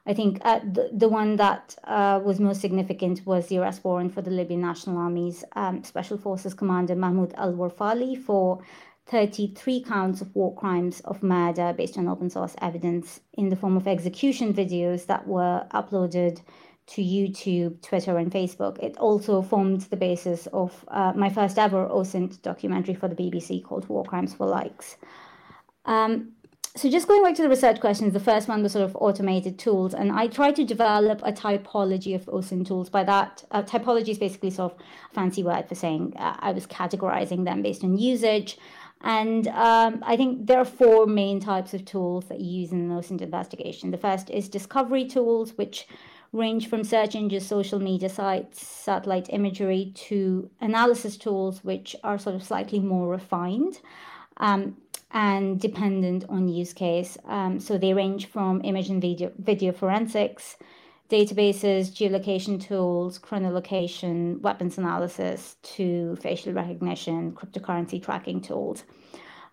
I 0.08 0.14
think 0.14 0.40
uh, 0.46 0.60
the, 0.60 0.90
the 0.94 1.10
one 1.10 1.36
that 1.36 1.76
uh, 1.84 2.22
was 2.24 2.40
most 2.40 2.62
significant 2.62 3.26
was 3.26 3.48
the 3.48 3.58
arrest 3.58 3.84
warrant 3.84 4.14
for 4.14 4.22
the 4.22 4.32
Libyan 4.32 4.62
National 4.62 4.98
Army's 4.98 5.44
um, 5.58 5.84
Special 5.84 6.18
Forces 6.18 6.54
Commander 6.54 6.96
Mahmoud 6.96 7.34
Al 7.36 7.54
Warfali 7.54 8.18
for 8.18 8.62
33 9.08 9.84
counts 9.84 10.22
of 10.22 10.34
war 10.34 10.56
crimes 10.56 11.02
of 11.02 11.22
murder 11.22 11.74
based 11.78 11.98
on 11.98 12.08
open 12.08 12.30
source 12.30 12.56
evidence 12.62 13.20
in 13.34 13.50
the 13.50 13.56
form 13.58 13.76
of 13.76 13.86
execution 13.86 14.54
videos 14.54 15.06
that 15.08 15.28
were 15.28 15.68
uploaded 15.74 16.42
to 16.88 17.02
YouTube, 17.02 17.82
Twitter, 17.82 18.18
and 18.18 18.32
Facebook. 18.32 18.80
It 18.80 18.96
also 18.98 19.42
formed 19.42 19.82
the 19.82 19.98
basis 19.98 20.48
of 20.48 20.86
uh, 20.88 21.12
my 21.18 21.30
first 21.30 21.60
ever 21.60 21.86
OSINT 21.86 22.42
documentary 22.42 22.94
for 22.94 23.10
the 23.10 23.16
BBC 23.16 23.62
called 23.62 23.90
War 23.90 24.06
Crimes 24.06 24.34
for 24.34 24.48
Likes. 24.48 24.96
Um, 25.84 26.34
so 26.78 26.90
just 26.90 27.08
going 27.08 27.24
back 27.24 27.36
to 27.36 27.42
the 27.42 27.50
research 27.50 27.80
questions, 27.80 28.14
the 28.14 28.20
first 28.20 28.48
one 28.48 28.62
was 28.62 28.74
sort 28.74 28.86
of 28.86 28.96
automated 28.98 29.58
tools, 29.58 29.94
and 29.94 30.12
I 30.12 30.28
tried 30.28 30.56
to 30.58 30.64
develop 30.64 31.22
a 31.24 31.32
typology 31.32 32.14
of 32.14 32.26
OSINT 32.26 32.68
tools. 32.68 32.90
By 32.90 33.04
that, 33.04 33.44
uh, 33.52 33.64
typology 33.64 34.10
is 34.10 34.18
basically 34.18 34.52
sort 34.52 34.74
of 34.74 34.80
a 34.80 35.14
fancy 35.14 35.44
word 35.44 35.68
for 35.68 35.76
saying 35.76 36.14
uh, 36.18 36.38
I 36.40 36.52
was 36.52 36.68
categorizing 36.68 37.46
them 37.46 37.62
based 37.62 37.84
on 37.84 37.98
usage. 37.98 38.58
And 39.02 39.48
um, 39.50 40.04
I 40.06 40.16
think 40.18 40.48
there 40.48 40.60
are 40.60 40.66
four 40.66 41.06
main 41.06 41.40
types 41.40 41.74
of 41.74 41.86
tools 41.86 42.26
that 42.26 42.40
you 42.40 42.62
use 42.62 42.72
in 42.72 42.80
an 42.80 42.98
OSINT 42.98 43.22
investigation. 43.22 43.92
The 43.92 43.98
first 43.98 44.30
is 44.30 44.50
discovery 44.50 45.06
tools, 45.06 45.54
which 45.56 45.88
range 46.32 46.68
from 46.68 46.84
search 46.84 47.16
engines, 47.16 47.46
social 47.46 47.80
media 47.80 48.10
sites, 48.10 48.66
satellite 48.66 49.28
imagery, 49.32 49.92
to 49.96 50.50
analysis 50.62 51.18
tools, 51.18 51.64
which 51.64 51.96
are 52.04 52.18
sort 52.18 52.36
of 52.36 52.44
slightly 52.44 52.80
more 52.80 53.08
refined. 53.08 53.80
Um, 54.38 54.78
and 55.12 55.60
dependent 55.60 56.26
on 56.30 56.48
use 56.48 56.74
case. 56.74 57.18
Um, 57.26 57.60
so 57.60 57.78
they 57.78 57.94
range 57.94 58.28
from 58.28 58.62
image 58.64 58.90
and 58.90 59.02
video, 59.02 59.32
video 59.38 59.72
forensics, 59.72 60.58
databases, 61.10 61.90
geolocation 61.92 62.62
tools, 62.62 63.18
chronolocation, 63.18 64.42
weapons 64.42 64.78
analysis, 64.78 65.56
to 65.64 66.16
facial 66.18 66.54
recognition, 66.54 67.32
cryptocurrency 67.32 68.04
tracking 68.04 68.42
tools. 68.42 68.84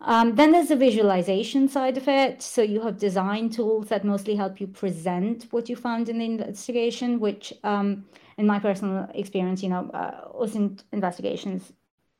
Um, 0.01 0.35
then 0.35 0.53
there's 0.53 0.69
the 0.69 0.77
visualization 0.77 1.69
side 1.69 1.97
of 1.97 2.09
it. 2.09 2.43
So 2.43 2.61
you 2.61 2.81
have 2.83 2.99
design 2.99 3.49
tools 3.49 3.89
that 3.89 4.05
mostly 4.05 4.35
help 4.35 4.61
you 4.61 4.67
present 4.67 5.47
what 5.51 5.69
you 5.69 5.77
found 5.77 6.09
in 6.09 6.19
the 6.19 6.25
investigation, 6.25 7.21
which, 7.21 7.55
um, 7.63 8.05
in 8.37 8.47
my 8.47 8.59
personal 8.59 9.09
experience, 9.15 9.63
you 9.63 9.71
know, 9.71 9.89
uh, 9.95 10.47
investigations 10.93 11.73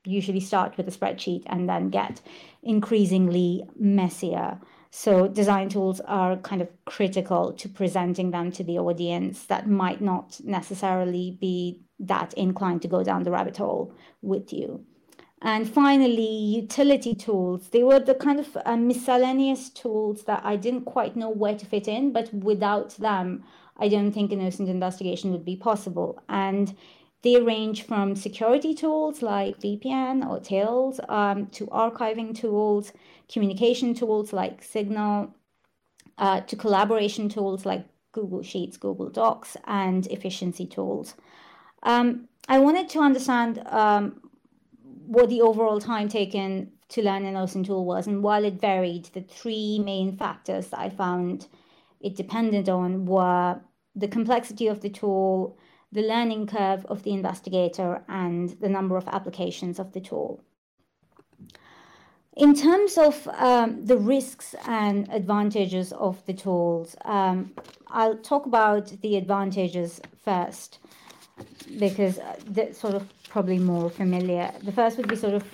usually 0.05 0.39
start 0.39 0.77
with 0.77 0.87
a 0.87 0.91
spreadsheet 0.91 1.43
and 1.47 1.67
then 1.67 1.89
get 1.89 2.21
increasingly 2.63 3.63
messier. 3.77 4.59
So 4.91 5.27
design 5.27 5.69
tools 5.69 5.99
are 6.01 6.37
kind 6.37 6.61
of 6.61 6.69
critical 6.85 7.51
to 7.53 7.67
presenting 7.67 8.31
them 8.31 8.51
to 8.53 8.63
the 8.63 8.79
audience 8.79 9.45
that 9.45 9.69
might 9.69 10.01
not 10.01 10.39
necessarily 10.43 11.37
be 11.41 11.81
that 11.99 12.33
inclined 12.35 12.81
to 12.83 12.87
go 12.87 13.03
down 13.03 13.23
the 13.23 13.31
rabbit 13.31 13.57
hole 13.57 13.93
with 14.21 14.53
you. 14.53 14.85
And 15.41 15.69
finally, 15.69 16.27
utility 16.27 17.13
tools. 17.13 17.69
They 17.69 17.83
were 17.83 17.99
the 17.99 18.15
kind 18.15 18.39
of 18.39 18.57
uh, 18.65 18.77
miscellaneous 18.77 19.69
tools 19.69 20.23
that 20.23 20.41
I 20.43 20.55
didn't 20.55 20.85
quite 20.85 21.15
know 21.15 21.29
where 21.29 21.55
to 21.55 21.65
fit 21.65 21.87
in, 21.87 22.13
but 22.13 22.33
without 22.33 22.91
them, 22.97 23.43
I 23.77 23.89
don't 23.89 24.11
think 24.11 24.31
an 24.31 24.39
OSINT 24.39 24.69
investigation 24.69 25.31
would 25.31 25.45
be 25.45 25.57
possible. 25.57 26.23
And 26.29 26.75
they 27.25 27.41
range 27.41 27.81
from 27.81 28.15
security 28.15 28.75
tools 28.75 29.23
like 29.23 29.59
VPN 29.59 30.29
or 30.29 30.39
Tails 30.39 30.99
um, 31.09 31.47
to 31.47 31.65
archiving 31.67 32.37
tools, 32.37 32.93
communication 33.27 33.95
tools 33.95 34.31
like 34.31 34.63
Signal, 34.63 35.33
uh, 36.19 36.41
to 36.41 36.55
collaboration 36.55 37.27
tools 37.27 37.65
like 37.65 37.83
Google 38.11 38.43
Sheets, 38.43 38.77
Google 38.77 39.09
Docs, 39.09 39.57
and 39.65 40.05
efficiency 40.07 40.67
tools. 40.67 41.15
Um, 41.81 42.29
I 42.47 42.59
wanted 42.59 42.89
to 42.89 42.99
understand 42.99 43.63
um, 43.65 44.21
what 45.07 45.29
the 45.29 45.41
overall 45.41 45.81
time 45.81 46.07
taken 46.07 46.71
to 46.89 47.01
learn 47.01 47.25
an 47.25 47.33
OSINT 47.33 47.65
tool 47.65 47.85
was. 47.85 48.05
And 48.05 48.21
while 48.21 48.45
it 48.45 48.61
varied, 48.61 49.05
the 49.05 49.21
three 49.21 49.79
main 49.79 50.15
factors 50.15 50.67
that 50.67 50.79
I 50.79 50.91
found 50.91 51.47
it 51.99 52.15
depended 52.15 52.69
on 52.69 53.07
were 53.07 53.59
the 53.95 54.07
complexity 54.07 54.67
of 54.67 54.81
the 54.81 54.89
tool, 54.89 55.57
the 55.91 56.01
learning 56.01 56.47
curve 56.47 56.85
of 56.85 57.03
the 57.03 57.13
investigator, 57.13 58.03
and 58.07 58.49
the 58.59 58.69
number 58.69 58.97
of 58.97 59.07
applications 59.07 59.79
of 59.79 59.93
the 59.93 60.01
tool. 60.01 60.43
In 62.35 62.53
terms 62.53 62.97
of 62.97 63.27
um, 63.29 63.85
the 63.85 63.97
risks 63.97 64.55
and 64.67 65.07
advantages 65.09 65.93
of 65.93 66.25
the 66.25 66.33
tools, 66.33 66.95
um, 67.05 67.53
I'll 67.87 68.17
talk 68.17 68.45
about 68.45 68.87
the 69.01 69.15
advantages 69.15 70.01
first 70.21 70.79
because 71.79 72.19
that's 72.47 72.77
sort 72.77 72.93
of 72.93 73.07
probably 73.29 73.57
more 73.57 73.89
familiar. 73.89 74.51
The 74.63 74.71
first 74.73 74.97
would 74.97 75.07
be 75.07 75.15
sort 75.15 75.33
of 75.33 75.45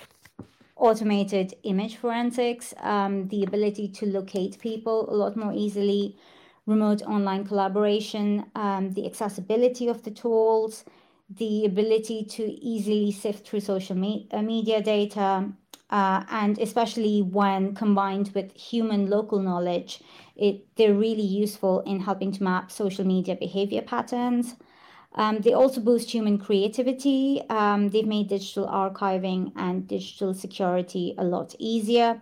automated 0.76 1.54
image 1.62 1.96
forensics, 1.96 2.74
um, 2.80 3.28
the 3.28 3.44
ability 3.44 3.86
to 3.86 4.06
locate 4.06 4.58
people 4.58 5.08
a 5.08 5.14
lot 5.14 5.36
more 5.36 5.52
easily, 5.52 6.16
remote 6.66 7.02
online 7.02 7.44
collaboration, 7.44 8.46
um, 8.54 8.92
the 8.92 9.06
accessibility 9.06 9.88
of 9.88 10.02
the 10.02 10.10
tools, 10.10 10.84
the 11.28 11.64
ability 11.64 12.24
to 12.24 12.44
easily 12.44 13.10
sift 13.10 13.46
through 13.46 13.60
social 13.60 13.96
me 13.96 14.28
uh, 14.32 14.42
media 14.42 14.80
data, 14.82 15.48
uh, 15.90 16.24
and 16.30 16.58
especially 16.58 17.20
when 17.22 17.74
combined 17.74 18.30
with 18.34 18.52
human 18.52 19.10
local 19.10 19.40
knowledge, 19.40 20.00
it, 20.36 20.66
they're 20.76 20.94
really 20.94 21.22
useful 21.22 21.80
in 21.80 22.00
helping 22.00 22.32
to 22.32 22.42
map 22.42 22.70
social 22.70 23.04
media 23.04 23.36
behavior 23.36 23.82
patterns. 23.82 24.56
Um, 25.14 25.40
they 25.40 25.52
also 25.52 25.80
boost 25.80 26.10
human 26.10 26.38
creativity. 26.38 27.42
Um, 27.50 27.90
they've 27.90 28.06
made 28.06 28.28
digital 28.28 28.66
archiving 28.66 29.52
and 29.56 29.86
digital 29.86 30.32
security 30.32 31.14
a 31.18 31.24
lot 31.24 31.54
easier. 31.58 32.20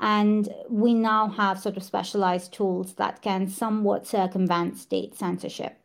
And 0.00 0.48
we 0.68 0.94
now 0.94 1.28
have 1.28 1.60
sort 1.60 1.76
of 1.76 1.82
specialized 1.82 2.52
tools 2.54 2.94
that 2.94 3.20
can 3.20 3.48
somewhat 3.48 4.06
circumvent 4.06 4.78
state 4.78 5.14
censorship. 5.14 5.76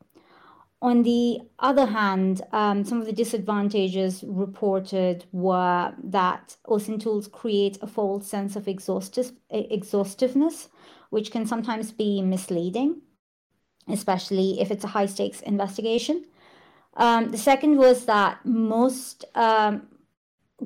On 0.82 1.04
the 1.04 1.40
other 1.60 1.88
hand, 1.88 2.42
um, 2.52 2.86
some 2.86 3.00
of 3.02 3.08
the 3.08 3.14
disadvantages 3.14 4.24
reported 4.26 5.26
were 5.32 5.94
that 6.04 6.56
OSINT 6.68 7.02
tools 7.02 7.28
create 7.28 7.78
a 7.82 7.88
false 7.88 8.28
sense 8.28 8.56
of 8.56 8.68
exhaustive, 8.68 9.32
exhaustiveness, 9.50 10.70
which 11.10 11.32
can 11.32 11.46
sometimes 11.46 11.92
be 11.92 12.22
misleading, 12.22 13.02
especially 13.90 14.62
if 14.62 14.72
it's 14.72 14.84
a 14.84 14.90
high 14.90 15.08
stakes 15.08 15.42
investigation. 15.42 16.24
Um, 16.98 17.32
the 17.32 17.38
second 17.38 17.78
was 17.78 18.06
that 18.06 18.46
most 18.46 19.26
um, 19.36 19.88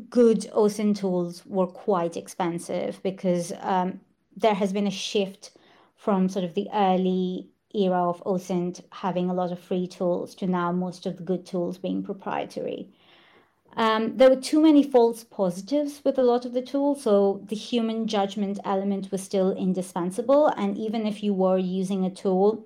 good 0.10 0.50
OSINT 0.54 0.98
tools 0.98 1.46
were 1.46 1.68
quite 1.68 2.16
expensive 2.16 3.02
because 3.04 3.52
um, 3.62 4.00
there 4.36 4.54
has 4.54 4.72
been 4.72 4.88
a 4.88 4.92
shift 4.92 5.52
from 5.96 6.30
sort 6.30 6.46
of 6.46 6.54
the 6.54 6.68
early 6.74 7.50
era 7.74 8.10
of 8.10 8.24
OSINT 8.24 8.82
having 8.92 9.30
a 9.30 9.34
lot 9.34 9.52
of 9.52 9.60
free 9.60 9.88
tools 9.88 10.34
to 10.36 10.48
now 10.48 10.72
most 10.72 11.06
of 11.06 11.18
the 11.18 11.24
good 11.24 11.46
tools 11.46 11.78
being 11.78 12.04
proprietary. 12.04 12.90
Um, 13.78 14.18
there 14.18 14.30
were 14.30 14.42
too 14.42 14.62
many 14.62 14.82
false 14.82 15.24
positives 15.24 16.02
with 16.04 16.18
a 16.18 16.24
lot 16.24 16.46
of 16.46 16.54
the 16.54 16.62
tools, 16.62 17.04
so 17.04 17.42
the 17.48 17.56
human 17.56 18.08
judgment 18.08 18.60
element 18.66 19.12
was 19.12 19.22
still 19.22 19.52
indispensable. 19.52 20.48
And 20.48 20.78
even 20.78 21.06
if 21.06 21.24
you 21.24 21.34
were 21.34 21.58
using 21.58 22.04
a 22.04 22.10
tool, 22.10 22.66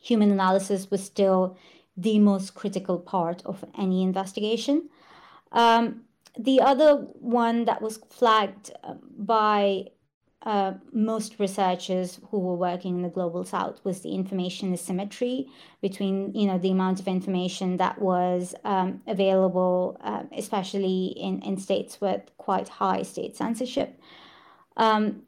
human 0.00 0.30
analysis 0.30 0.90
was 0.90 1.04
still 1.04 1.56
the 1.96 2.18
most 2.18 2.54
critical 2.54 2.98
part 2.98 3.42
of 3.44 3.64
any 3.78 4.02
investigation. 4.02 4.88
Um, 5.52 6.04
the 6.38 6.60
other 6.60 6.96
one 7.14 7.64
that 7.66 7.82
was 7.82 7.98
flagged 8.10 8.72
uh, 8.82 8.94
by 9.16 9.86
uh, 10.44 10.74
most 10.92 11.38
researchers 11.38 12.18
who 12.30 12.38
were 12.38 12.56
working 12.56 12.96
in 12.96 13.02
the 13.02 13.08
global 13.08 13.44
south 13.44 13.80
was 13.84 14.00
the 14.00 14.12
information 14.12 14.72
asymmetry 14.72 15.46
between 15.80 16.34
you 16.34 16.46
know 16.46 16.58
the 16.58 16.70
amount 16.70 16.98
of 16.98 17.06
information 17.06 17.76
that 17.76 18.00
was 18.00 18.54
um, 18.64 19.00
available 19.06 19.96
uh, 20.00 20.24
especially 20.36 21.14
in, 21.16 21.40
in 21.42 21.56
states 21.56 22.00
with 22.00 22.22
quite 22.38 22.68
high 22.68 23.02
state 23.02 23.36
censorship. 23.36 24.00
Um, 24.76 25.22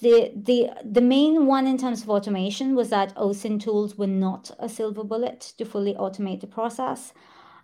the 0.00 0.32
the 0.34 0.70
the 0.84 1.00
main 1.00 1.46
one 1.46 1.66
in 1.66 1.78
terms 1.78 2.02
of 2.02 2.10
automation 2.10 2.74
was 2.74 2.90
that 2.90 3.14
OSINT 3.16 3.62
tools 3.62 3.96
were 3.96 4.06
not 4.06 4.50
a 4.58 4.68
silver 4.68 5.04
bullet 5.04 5.40
to 5.58 5.64
fully 5.64 5.94
automate 5.94 6.40
the 6.40 6.46
process, 6.46 7.12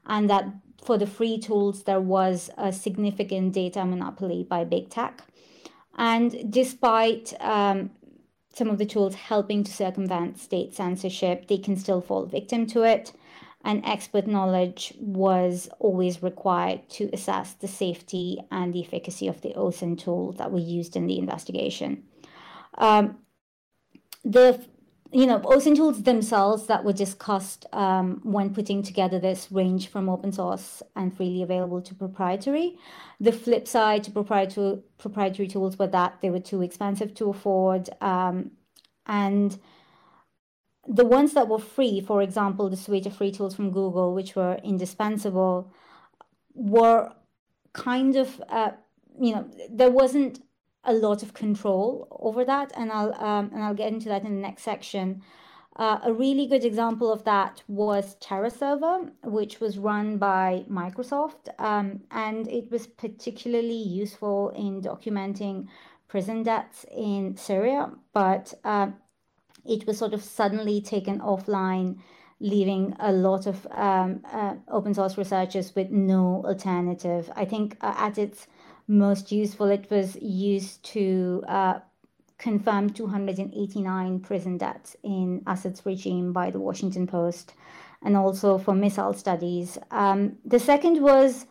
and 0.07 0.29
that 0.31 0.47
for 0.85 0.99
the 0.99 1.07
free 1.07 1.39
tools 1.39 1.85
there 1.85 2.01
was 2.01 2.51
a 2.59 2.73
significant 2.73 3.53
data 3.53 3.85
monopoly 3.85 4.45
by 4.49 4.65
big 4.65 4.91
tech, 4.91 5.25
and 5.97 6.51
despite 6.53 7.33
um, 7.41 7.91
some 8.55 8.69
of 8.69 8.79
the 8.79 8.87
tools 8.87 9.15
helping 9.15 9.65
to 9.65 9.73
circumvent 9.73 10.39
state 10.39 10.75
censorship, 10.75 11.49
they 11.49 11.59
can 11.59 11.77
still 11.77 12.01
fall 12.01 12.27
victim 12.27 12.67
to 12.67 12.83
it. 12.83 13.13
And 13.65 13.85
expert 13.85 14.27
knowledge 14.27 14.93
was 14.99 15.69
always 15.79 16.21
required 16.21 16.89
to 16.91 17.09
assess 17.13 17.53
the 17.53 17.69
safety 17.69 18.39
and 18.51 18.75
the 18.75 18.85
efficacy 18.85 19.29
of 19.29 19.41
the 19.41 19.55
OSINT 19.55 20.01
tools 20.01 20.37
that 20.39 20.51
were 20.51 20.59
used 20.59 20.97
in 20.97 21.07
the 21.07 21.17
investigation. 21.17 22.03
Um, 22.77 23.19
the 24.25 24.65
you 25.13 25.27
know, 25.27 25.39
OSINT 25.41 25.77
tools 25.77 26.03
themselves 26.05 26.67
that 26.67 26.85
were 26.85 26.93
discussed 26.93 27.67
um, 27.75 28.21
when 28.23 28.55
putting 28.55 28.83
together 28.83 29.19
this 29.19 29.53
range 29.53 29.89
from 29.89 30.09
open 30.09 30.33
source 30.33 30.83
and 30.97 31.15
freely 31.15 31.43
available 31.43 31.83
to 31.83 31.95
proprietary. 31.95 32.79
The 33.21 33.33
flip 33.33 33.69
side 33.69 34.05
to 34.05 34.11
proprietary, 34.11 34.81
proprietary 34.97 35.49
tools 35.49 35.79
were 35.79 35.89
that 35.89 36.19
they 36.23 36.31
were 36.31 36.41
too 36.41 36.63
expensive 36.63 37.13
to 37.15 37.29
afford. 37.29 37.91
Um, 38.01 38.53
and 39.07 39.59
the 40.89 41.05
ones 41.05 41.35
that 41.35 41.47
were 41.47 41.59
free, 41.59 42.01
for 42.01 42.23
example, 42.23 42.71
the 42.71 42.77
suite 42.77 43.05
of 43.05 43.15
free 43.15 43.33
tools 43.33 43.55
from 43.55 43.71
Google, 43.71 44.15
which 44.15 44.35
were 44.35 44.59
indispensable, 44.65 45.71
were 46.55 47.13
kind 47.75 48.17
of, 48.17 48.43
uh, 48.49 48.71
you 49.21 49.35
know, 49.35 49.51
there 49.71 49.91
wasn't 49.91 50.41
a 50.85 50.93
lot 50.93 51.23
of 51.23 51.35
control 51.35 52.09
over 52.21 52.45
that, 52.45 52.73
and 52.77 52.91
I'll 52.91 53.15
um, 53.15 53.51
and 53.53 53.63
I'll 53.63 53.75
get 53.75 53.93
into 53.93 54.09
that 54.09 54.25
in 54.25 54.35
the 54.35 54.41
next 54.41 54.63
section. 54.63 55.23
Uh, 55.77 55.99
a 56.05 56.13
really 56.13 56.47
good 56.47 56.65
example 56.65 57.11
of 57.11 57.25
that 57.25 57.63
was 57.67 58.17
TerraServer, 58.17 59.11
which 59.25 59.59
was 59.59 59.79
run 59.79 60.19
by 60.19 60.67
Microsoft, 60.71 61.49
um, 61.59 62.01
and 62.11 62.47
it 62.49 62.71
was 62.71 62.87
particularly 62.87 63.83
useful 63.83 64.51
in 64.51 64.83
documenting 64.83 65.69
prison 66.09 66.43
deaths 66.43 66.85
in 66.95 67.39
Syria, 67.39 67.91
but 68.13 68.53
uh, 68.65 68.89
it 69.65 69.87
was 69.87 69.97
sort 69.97 70.13
of 70.13 70.23
suddenly 70.23 70.83
taken 70.83 71.21
offline, 71.21 72.01
leaving 72.39 72.95
a 73.01 73.11
lot 73.11 73.47
of 73.47 73.67
um, 73.71 74.21
uh, 74.31 74.57
open 74.69 74.93
source 74.93 75.17
researchers 75.17 75.75
with 75.75 75.91
no 75.91 76.43
alternative. 76.45 77.31
I 77.35 77.47
think 77.47 77.79
uh, 77.81 77.95
at 77.97 78.19
its 78.19 78.47
most 78.89 79.33
useful. 79.33 79.67
It 79.71 79.91
was 79.91 80.17
used 80.21 80.83
to 80.93 81.45
uh, 81.49 81.81
confirm 82.39 82.91
289 82.91 84.21
prison 84.21 84.59
deaths 84.59 84.97
in 85.03 85.43
Assad's 85.47 85.85
regime 85.87 86.33
by 86.33 86.51
the 86.51 86.61
Washington 86.61 87.07
Post, 87.07 87.55
and 88.03 88.17
also 88.17 88.59
for 88.59 88.75
missile 88.75 89.13
studies. 89.13 89.79
Um, 89.91 90.39
the 90.45 90.59
second 90.59 91.01
was 91.03 91.47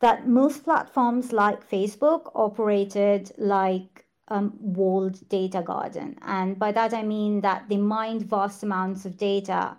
that 0.00 0.28
most 0.28 0.64
platforms 0.64 1.32
like 1.32 1.68
Facebook 1.68 2.30
operated 2.34 3.32
like 3.38 4.04
um, 4.28 4.54
walled 4.60 5.28
data 5.28 5.62
garden. 5.62 6.16
And 6.22 6.58
by 6.58 6.72
that 6.72 6.94
I 6.94 7.02
mean 7.02 7.40
that 7.40 7.68
they 7.68 7.76
mined 7.78 8.22
vast 8.22 8.62
amounts 8.62 9.04
of 9.04 9.16
data 9.16 9.76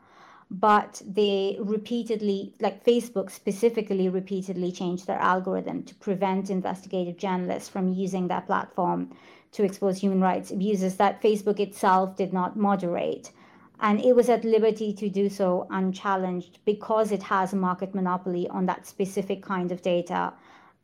but 0.52 1.02
they 1.06 1.58
repeatedly, 1.60 2.56
like 2.60 2.84
Facebook 2.84 3.30
specifically, 3.30 4.10
repeatedly 4.10 4.72
changed 4.72 5.06
their 5.06 5.20
algorithm 5.20 5.84
to 5.84 5.96
prevent 5.96 6.50
investigative 6.50 7.18
journalists 7.18 7.70
from 7.70 7.94
using 7.94 8.28
that 8.28 8.48
platform 8.48 9.12
to 9.52 9.64
expose 9.64 10.00
human 10.00 10.22
rights 10.22 10.52
abuses 10.52 10.96
that 10.98 11.22
Facebook 11.22 11.60
itself 11.60 12.16
did 12.16 12.34
not 12.34 12.58
moderate. 12.58 13.32
And 13.80 14.02
it 14.02 14.16
was 14.16 14.28
at 14.28 14.44
liberty 14.44 14.92
to 14.94 15.10
do 15.10 15.30
so 15.30 15.68
unchallenged 15.70 16.60
because 16.66 17.12
it 17.12 17.24
has 17.24 17.54
a 17.54 17.56
market 17.56 17.96
monopoly 17.96 18.48
on 18.50 18.66
that 18.66 18.86
specific 18.86 19.42
kind 19.42 19.72
of 19.72 19.82
data. 19.82 20.34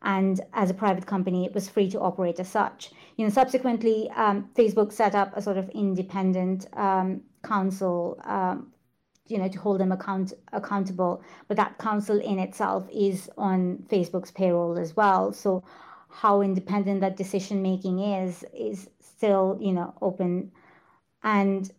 And 0.04 0.40
as 0.54 0.70
a 0.70 0.74
private 0.74 1.06
company, 1.06 1.46
it 1.46 1.54
was 1.54 1.68
free 1.68 1.90
to 1.90 2.00
operate 2.00 2.40
as 2.40 2.48
such. 2.48 2.92
You 3.18 3.26
know, 3.26 3.32
subsequently, 3.32 4.10
um, 4.16 4.50
Facebook 4.56 4.94
set 4.94 5.16
up 5.16 5.36
a 5.36 5.42
sort 5.42 5.58
of 5.58 5.70
independent 5.70 6.68
um, 6.74 7.22
council 7.44 8.20
um, 8.24 8.72
you 9.28 9.38
know 9.38 9.48
to 9.48 9.60
hold 9.60 9.80
them 9.80 9.92
account 9.92 10.34
accountable 10.54 11.22
but 11.48 11.58
that 11.58 11.78
council 11.78 12.20
in 12.20 12.40
itself 12.40 12.88
is 12.94 13.30
on 13.38 13.78
facebook's 13.90 14.32
payroll 14.32 14.78
as 14.78 14.96
well. 14.96 15.34
So 15.34 15.64
how 16.10 16.42
independent 16.42 17.02
that 17.02 17.18
decision 17.18 17.62
making 17.62 18.00
is 18.00 18.46
is 18.54 18.90
still 19.00 19.58
you 19.60 19.74
know 19.74 19.94
open. 20.02 20.52
And 21.24 21.72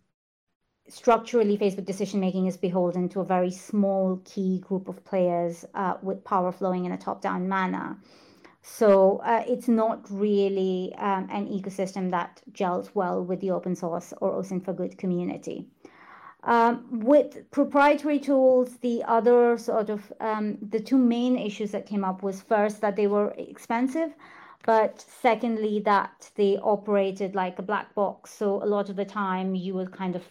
structurally 0.88 1.56
facebook 1.58 1.84
decision 1.84 2.20
making 2.20 2.46
is 2.46 2.56
beholden 2.56 3.08
to 3.08 3.20
a 3.20 3.24
very 3.24 3.50
small 3.50 4.20
key 4.24 4.60
group 4.60 4.88
of 4.88 5.04
players 5.04 5.64
uh, 5.74 5.94
with 6.02 6.24
power 6.24 6.52
flowing 6.52 6.84
in 6.84 6.92
a 6.92 6.98
top 6.98 7.20
down 7.22 7.48
manner. 7.48 7.96
So 8.62 9.18
uh, 9.18 9.44
it's 9.46 9.68
not 9.68 10.10
really 10.10 10.92
um, 10.98 11.28
an 11.30 11.46
ecosystem 11.46 12.10
that 12.10 12.42
gels 12.52 12.90
well 12.94 13.22
with 13.22 13.40
the 13.40 13.52
open 13.52 13.76
source 13.76 14.12
or 14.20 14.32
OSINT 14.32 14.64
for 14.64 14.72
Good 14.72 14.98
community. 14.98 15.68
Um, 16.46 17.00
with 17.00 17.50
proprietary 17.50 18.20
tools, 18.20 18.76
the 18.76 19.02
other 19.02 19.58
sort 19.58 19.90
of 19.90 20.12
um, 20.20 20.58
the 20.62 20.78
two 20.78 20.96
main 20.96 21.36
issues 21.36 21.72
that 21.72 21.86
came 21.86 22.04
up 22.04 22.22
was 22.22 22.40
first 22.40 22.80
that 22.82 22.94
they 22.94 23.08
were 23.08 23.34
expensive, 23.36 24.14
but 24.64 25.04
secondly 25.20 25.80
that 25.80 26.30
they 26.36 26.56
operated 26.58 27.34
like 27.34 27.58
a 27.58 27.62
black 27.62 27.92
box. 27.96 28.32
So 28.32 28.62
a 28.62 28.66
lot 28.66 28.88
of 28.88 28.94
the 28.94 29.04
time 29.04 29.56
you 29.56 29.74
were 29.74 29.86
kind 29.86 30.14
of 30.14 30.22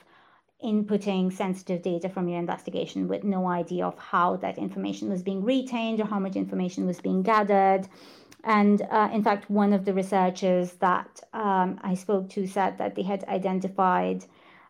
inputting 0.63 1.33
sensitive 1.33 1.81
data 1.81 2.07
from 2.07 2.29
your 2.29 2.39
investigation 2.39 3.09
with 3.09 3.25
no 3.25 3.47
idea 3.49 3.85
of 3.85 3.99
how 3.99 4.37
that 4.37 4.57
information 4.57 5.09
was 5.09 5.21
being 5.21 5.43
retained 5.43 5.99
or 5.99 6.05
how 6.05 6.19
much 6.19 6.37
information 6.37 6.87
was 6.87 7.01
being 7.01 7.23
gathered. 7.23 7.89
And 8.45 8.83
uh, 8.89 9.09
in 9.11 9.21
fact, 9.21 9.49
one 9.49 9.73
of 9.73 9.83
the 9.83 9.93
researchers 9.93 10.73
that 10.73 11.19
um, 11.33 11.77
I 11.83 11.93
spoke 11.93 12.29
to 12.29 12.47
said 12.47 12.77
that 12.77 12.95
they 12.95 13.01
had 13.01 13.25
identified 13.25 14.23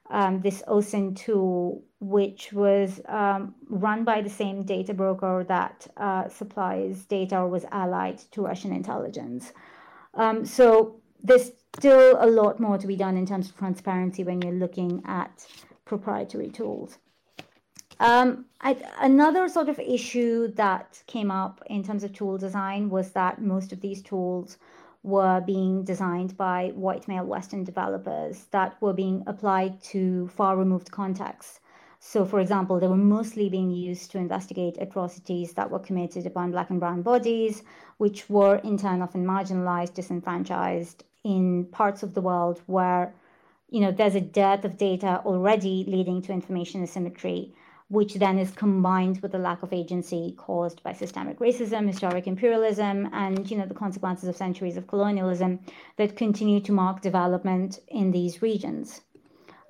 um, 0.10 0.42
this 0.42 0.62
OSINT 0.68 1.18
tool, 1.18 1.84
which 2.00 2.54
was 2.54 3.02
um, 3.08 3.56
run 3.70 4.04
by 4.04 4.22
the 4.22 4.30
same 4.30 4.64
data 4.64 4.94
broker 4.94 5.44
that 5.48 5.88
uh, 5.98 6.30
supplies 6.30 7.06
data 7.06 7.38
or 7.38 7.48
was 7.48 7.66
allied 7.72 8.20
to 8.32 8.42
Russian 8.42 8.72
intelligence. 8.72 9.52
Um, 10.14 10.46
so 10.46 11.02
there's 11.24 11.52
still 11.78 12.18
a 12.20 12.28
lot 12.28 12.60
more 12.60 12.78
to 12.78 12.88
be 12.88 12.96
done 12.96 13.18
in 13.18 13.26
terms 13.26 13.50
of 13.50 13.58
transparency 13.58 14.24
when 14.24 14.42
you're 14.42 14.54
looking 14.54 15.02
at 15.06 15.46
proprietary 15.86 16.50
tools. 16.50 16.98
Um, 18.00 18.46
I, 18.62 18.78
another 19.00 19.48
sort 19.48 19.70
of 19.70 19.80
issue 19.80 20.50
that 20.56 21.02
came 21.08 21.32
up 21.32 21.64
in 21.68 21.84
terms 21.84 22.04
of 22.04 22.14
tool 22.14 22.38
design 22.38 22.90
was 22.90 23.12
that 23.12 23.42
most 23.42 23.72
of 23.72 23.82
these 23.82 24.02
tools 24.02 24.58
were 25.06 25.40
being 25.40 25.84
designed 25.84 26.36
by 26.36 26.72
white 26.76 27.08
male 27.08 27.26
Western 27.26 27.64
developers 27.64 28.46
that 28.52 28.82
were 28.82 28.94
being 28.94 29.24
applied 29.28 29.82
to 29.84 30.28
far 30.30 30.58
removed 30.58 30.90
contexts. 30.92 31.60
So, 32.00 32.26
for 32.26 32.40
example, 32.40 32.80
they 32.80 32.88
were 32.88 32.98
mostly 32.98 33.48
being 33.50 33.72
used 33.72 34.12
to 34.12 34.18
investigate 34.18 34.78
atrocities 34.80 35.54
that 35.54 35.70
were 35.70 35.80
committed 35.80 36.26
upon 36.26 36.52
Black 36.52 36.70
and 36.70 36.80
Brown 36.80 37.04
bodies, 37.04 37.64
which 37.98 38.30
were 38.30 38.58
in 38.58 38.78
turn 38.78 39.02
often 39.02 39.26
marginalized, 39.26 39.94
disenfranchised 39.94 41.04
in 41.24 41.66
parts 41.66 42.04
of 42.04 42.14
the 42.14 42.22
world 42.22 42.62
where 42.68 43.14
you 43.70 43.82
know 43.82 43.92
there's 43.92 44.16
a 44.16 44.22
dearth 44.22 44.64
of 44.64 44.78
data 44.78 45.22
already 45.26 45.84
leading 45.88 46.22
to 46.22 46.32
information 46.32 46.84
asymmetry 46.84 47.54
which 47.90 48.16
then 48.16 48.40
is 48.40 48.52
combined 48.52 49.20
with 49.22 49.32
the 49.32 49.38
lack 49.38 49.62
of 49.62 49.72
agency 49.72 50.34
caused 50.38 50.82
by 50.84 50.92
systemic 50.92 51.40
racism, 51.40 51.88
historic 51.88 52.26
imperialism, 52.26 53.10
and 53.14 53.50
you 53.50 53.58
know 53.58 53.66
the 53.66 53.74
consequences 53.74 54.28
of 54.28 54.36
centuries 54.36 54.78
of 54.78 54.88
colonialism 54.88 55.60
that 55.98 56.16
continue 56.16 56.60
to 56.60 56.72
mark 56.72 57.02
development 57.02 57.80
in 57.88 58.12
these 58.12 58.42
regions. 58.42 59.02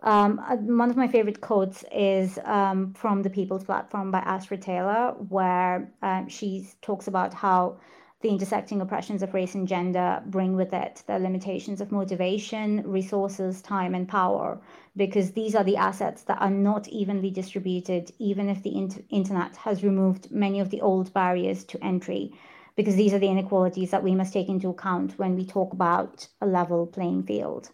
Um, 0.03 0.39
uh, 0.47 0.55
one 0.57 0.91
of 0.91 0.97
my 0.97 1.07
favorite 1.07 1.41
quotes 1.41 1.83
is 1.91 2.39
um, 2.45 2.93
from 2.93 3.23
the 3.23 3.29
People's 3.29 3.63
Platform 3.63 4.11
by 4.11 4.19
Astra 4.19 4.57
Taylor, 4.57 5.15
where 5.29 5.91
uh, 6.03 6.27
she 6.27 6.69
talks 6.81 7.07
about 7.07 7.33
how 7.33 7.77
the 8.25 8.31
intersecting 8.31 8.81
oppressions 8.81 9.21
of 9.21 9.35
race 9.35 9.53
and 9.53 9.67
gender 9.67 10.19
bring 10.25 10.55
with 10.55 10.73
it 10.73 11.03
the 11.05 11.19
limitations 11.19 11.79
of 11.79 11.91
motivation, 11.91 12.81
resources, 12.81 13.61
time, 13.61 13.93
and 13.93 14.07
power, 14.07 14.59
because 14.95 15.33
these 15.33 15.53
are 15.53 15.63
the 15.63 15.77
assets 15.77 16.23
that 16.23 16.41
are 16.41 16.49
not 16.49 16.87
evenly 16.87 17.29
distributed, 17.29 18.11
even 18.17 18.49
if 18.49 18.63
the 18.63 18.75
inter- 18.75 19.03
internet 19.11 19.55
has 19.57 19.83
removed 19.83 20.31
many 20.31 20.59
of 20.59 20.71
the 20.71 20.81
old 20.81 21.13
barriers 21.13 21.63
to 21.65 21.83
entry, 21.83 22.33
because 22.75 22.95
these 22.95 23.13
are 23.13 23.19
the 23.19 23.29
inequalities 23.29 23.91
that 23.91 24.03
we 24.03 24.15
must 24.15 24.33
take 24.33 24.49
into 24.49 24.69
account 24.69 25.19
when 25.19 25.35
we 25.35 25.45
talk 25.45 25.71
about 25.71 26.27
a 26.41 26.47
level 26.47 26.87
playing 26.87 27.21
field. 27.21 27.69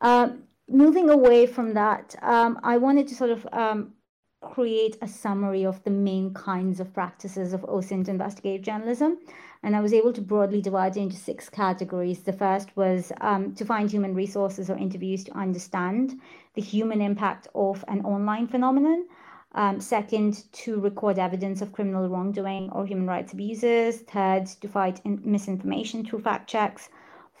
Uh, 0.00 0.28
moving 0.68 1.10
away 1.10 1.44
from 1.44 1.74
that, 1.74 2.14
um, 2.22 2.60
I 2.62 2.76
wanted 2.76 3.08
to 3.08 3.16
sort 3.16 3.30
of 3.30 3.48
um, 3.52 3.94
create 4.40 4.96
a 5.02 5.08
summary 5.08 5.64
of 5.64 5.82
the 5.84 5.90
main 5.90 6.32
kinds 6.34 6.78
of 6.78 6.92
practices 6.94 7.52
of 7.52 7.62
OSINT 7.62 8.08
investigative 8.08 8.62
journalism. 8.62 9.18
And 9.62 9.74
I 9.74 9.80
was 9.80 9.92
able 9.92 10.12
to 10.12 10.20
broadly 10.20 10.60
divide 10.60 10.96
it 10.96 11.00
into 11.00 11.16
six 11.16 11.48
categories. 11.48 12.20
The 12.20 12.32
first 12.32 12.76
was 12.76 13.12
um, 13.20 13.54
to 13.54 13.64
find 13.64 13.90
human 13.90 14.14
resources 14.14 14.70
or 14.70 14.76
interviews 14.76 15.24
to 15.24 15.36
understand 15.36 16.20
the 16.54 16.62
human 16.62 17.00
impact 17.00 17.48
of 17.54 17.84
an 17.88 18.04
online 18.04 18.46
phenomenon. 18.46 19.06
Um, 19.52 19.80
second, 19.80 20.44
to 20.52 20.80
record 20.80 21.18
evidence 21.18 21.62
of 21.62 21.72
criminal 21.72 22.08
wrongdoing 22.08 22.70
or 22.72 22.84
human 22.84 23.06
rights 23.06 23.32
abuses. 23.32 24.02
Third, 24.02 24.46
to 24.60 24.68
fight 24.68 25.00
misinformation 25.04 26.04
through 26.04 26.20
fact 26.20 26.48
checks. 26.48 26.90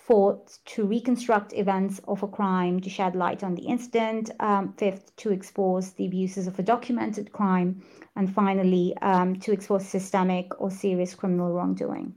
Fourth, 0.06 0.64
to 0.66 0.86
reconstruct 0.86 1.52
events 1.52 2.00
of 2.06 2.22
a 2.22 2.28
crime 2.28 2.78
to 2.78 2.88
shed 2.88 3.16
light 3.16 3.42
on 3.42 3.56
the 3.56 3.66
incident. 3.66 4.30
Um, 4.38 4.72
fifth, 4.74 5.16
to 5.16 5.32
expose 5.32 5.94
the 5.94 6.06
abuses 6.06 6.46
of 6.46 6.60
a 6.60 6.62
documented 6.62 7.32
crime. 7.32 7.82
And 8.14 8.32
finally, 8.32 8.96
um, 9.02 9.34
to 9.40 9.50
expose 9.50 9.84
systemic 9.88 10.60
or 10.60 10.70
serious 10.70 11.16
criminal 11.16 11.52
wrongdoing. 11.52 12.14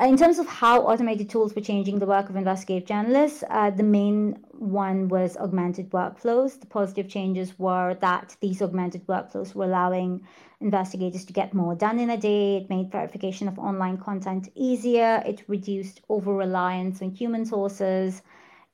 In 0.00 0.16
terms 0.16 0.38
of 0.38 0.46
how 0.46 0.80
automated 0.80 1.28
tools 1.28 1.54
were 1.54 1.60
changing 1.60 1.98
the 1.98 2.06
work 2.06 2.30
of 2.30 2.36
investigative 2.36 2.88
journalists, 2.88 3.44
uh, 3.50 3.68
the 3.68 3.82
main 3.82 4.38
one 4.52 5.08
was 5.08 5.36
augmented 5.36 5.90
workflows. 5.90 6.58
The 6.58 6.66
positive 6.66 7.06
changes 7.06 7.58
were 7.58 7.92
that 8.00 8.34
these 8.40 8.62
augmented 8.62 9.06
workflows 9.06 9.54
were 9.54 9.66
allowing 9.66 10.26
investigators 10.62 11.26
to 11.26 11.34
get 11.34 11.52
more 11.52 11.74
done 11.74 11.98
in 11.98 12.08
a 12.08 12.16
day. 12.16 12.56
It 12.56 12.70
made 12.70 12.90
verification 12.90 13.46
of 13.46 13.58
online 13.58 13.98
content 13.98 14.48
easier. 14.54 15.22
It 15.26 15.44
reduced 15.48 16.00
over 16.08 16.32
reliance 16.32 17.02
on 17.02 17.10
human 17.10 17.44
sources. 17.44 18.22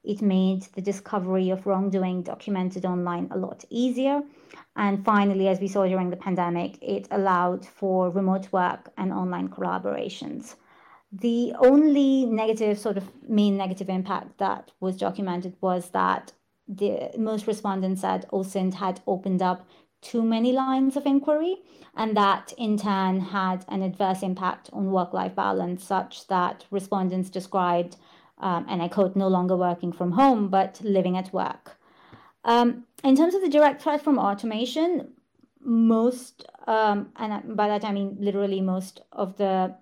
It 0.05 0.23
made 0.23 0.63
the 0.77 0.81
discovery 0.81 1.51
of 1.51 1.67
wrongdoing 1.67 2.23
documented 2.23 2.85
online 2.85 3.27
a 3.33 3.37
lot 3.37 3.65
easier. 3.69 4.23
And 4.77 5.05
finally, 5.05 5.49
as 5.49 5.59
we 5.59 5.67
saw 5.67 5.89
during 5.89 6.11
the 6.11 6.17
pandemic, 6.17 6.79
it 6.81 7.09
allowed 7.11 7.67
for 7.67 8.11
remote 8.11 8.53
work 8.53 8.93
and 8.97 9.13
online 9.13 9.49
collaborations. 9.49 10.55
The 11.13 11.55
only 11.59 12.27
negative, 12.27 12.79
sort 12.79 12.97
of 12.97 13.11
main 13.29 13.57
negative 13.57 13.89
impact 13.89 14.39
that 14.39 14.73
was 14.81 14.97
documented 14.97 15.57
was 15.61 15.91
that 15.91 16.33
the 16.69 17.11
most 17.17 17.47
respondents 17.47 18.01
said 18.01 18.27
OSINT 18.33 18.75
had 18.75 19.01
opened 19.07 19.41
up 19.41 19.69
too 20.03 20.23
many 20.23 20.53
lines 20.53 20.97
of 20.97 21.07
inquiry, 21.07 21.57
and 21.97 22.17
that 22.17 22.53
in 22.59 22.77
turn 22.77 23.21
had 23.21 23.65
an 23.69 23.83
adverse 23.83 24.23
impact 24.23 24.69
on 24.73 24.91
work 24.91 25.13
life 25.13 25.35
balance, 25.35 25.85
such 25.85 26.27
that 26.27 26.65
respondents 26.71 27.31
described, 27.31 27.97
um, 28.39 28.67
and 28.69 28.83
I 28.83 28.89
quote, 28.89 29.17
no 29.17 29.29
longer 29.29 29.57
working 29.57 29.93
from 29.93 30.13
home, 30.13 30.49
but 30.49 30.81
living 30.83 31.17
at 31.17 31.33
work. 31.33 31.79
Um, 32.45 32.85
in 33.03 33.17
terms 33.17 33.35
of 33.35 33.43
the 33.43 33.49
direct 33.49 33.83
threat 33.83 34.03
from 34.03 34.19
automation, 34.19 35.13
most, 35.61 36.47
um, 36.67 37.11
and 37.17 37.57
by 37.57 37.69
that 37.69 37.85
I 37.85 37.93
mean 37.93 38.17
literally 38.21 38.61
most 38.61 39.01
of 39.13 39.37
the 39.37 39.75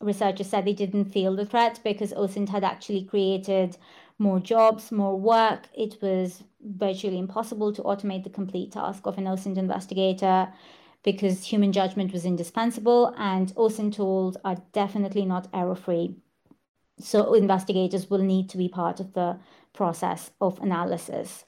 researchers 0.00 0.48
said 0.48 0.64
they 0.64 0.72
didn't 0.72 1.06
feel 1.06 1.36
the 1.36 1.44
threat 1.44 1.80
because 1.84 2.12
OSINT 2.12 2.48
had 2.48 2.64
actually 2.64 3.04
created 3.04 3.76
more 4.18 4.40
jobs, 4.40 4.92
more 4.92 5.18
work. 5.18 5.68
It 5.74 5.96
was 6.00 6.42
virtually 6.62 7.18
impossible 7.18 7.72
to 7.72 7.82
automate 7.82 8.24
the 8.24 8.30
complete 8.30 8.72
task 8.72 9.06
of 9.06 9.18
an 9.18 9.24
OSINT 9.24 9.56
investigator 9.56 10.52
because 11.02 11.44
human 11.44 11.72
judgment 11.72 12.12
was 12.12 12.24
indispensable 12.24 13.14
and 13.16 13.54
OSINT 13.56 13.94
tools 13.94 14.36
are 14.44 14.56
definitely 14.72 15.24
not 15.24 15.48
error 15.52 15.74
free. 15.74 16.16
So 16.98 17.32
investigators 17.34 18.10
will 18.10 18.18
need 18.18 18.50
to 18.50 18.58
be 18.58 18.68
part 18.68 19.00
of 19.00 19.14
the 19.14 19.38
process 19.72 20.30
of 20.40 20.60
analysis. 20.60 21.44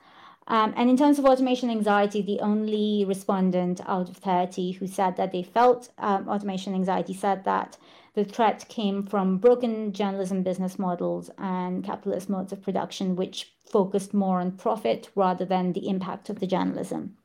Um, 0.48 0.72
and 0.76 0.90
in 0.90 0.96
terms 0.96 1.18
of 1.18 1.24
automation 1.24 1.70
anxiety, 1.70 2.20
the 2.22 2.40
only 2.40 3.04
respondent 3.06 3.80
out 3.86 4.08
of 4.08 4.16
30 4.16 4.72
who 4.72 4.86
said 4.86 5.16
that 5.16 5.30
they 5.32 5.42
felt 5.42 5.90
um, 5.98 6.28
automation 6.28 6.74
anxiety 6.74 7.14
said 7.14 7.44
that 7.44 7.76
the 8.14 8.24
threat 8.24 8.68
came 8.68 9.04
from 9.04 9.38
broken 9.38 9.92
journalism 9.92 10.42
business 10.42 10.78
models 10.78 11.30
and 11.38 11.82
capitalist 11.82 12.28
modes 12.28 12.52
of 12.52 12.62
production, 12.62 13.16
which 13.16 13.52
focused 13.66 14.12
more 14.12 14.40
on 14.40 14.52
profit 14.52 15.08
rather 15.14 15.44
than 15.44 15.72
the 15.72 15.88
impact 15.88 16.28
of 16.28 16.38
the 16.40 16.46
journalism. 16.46 17.16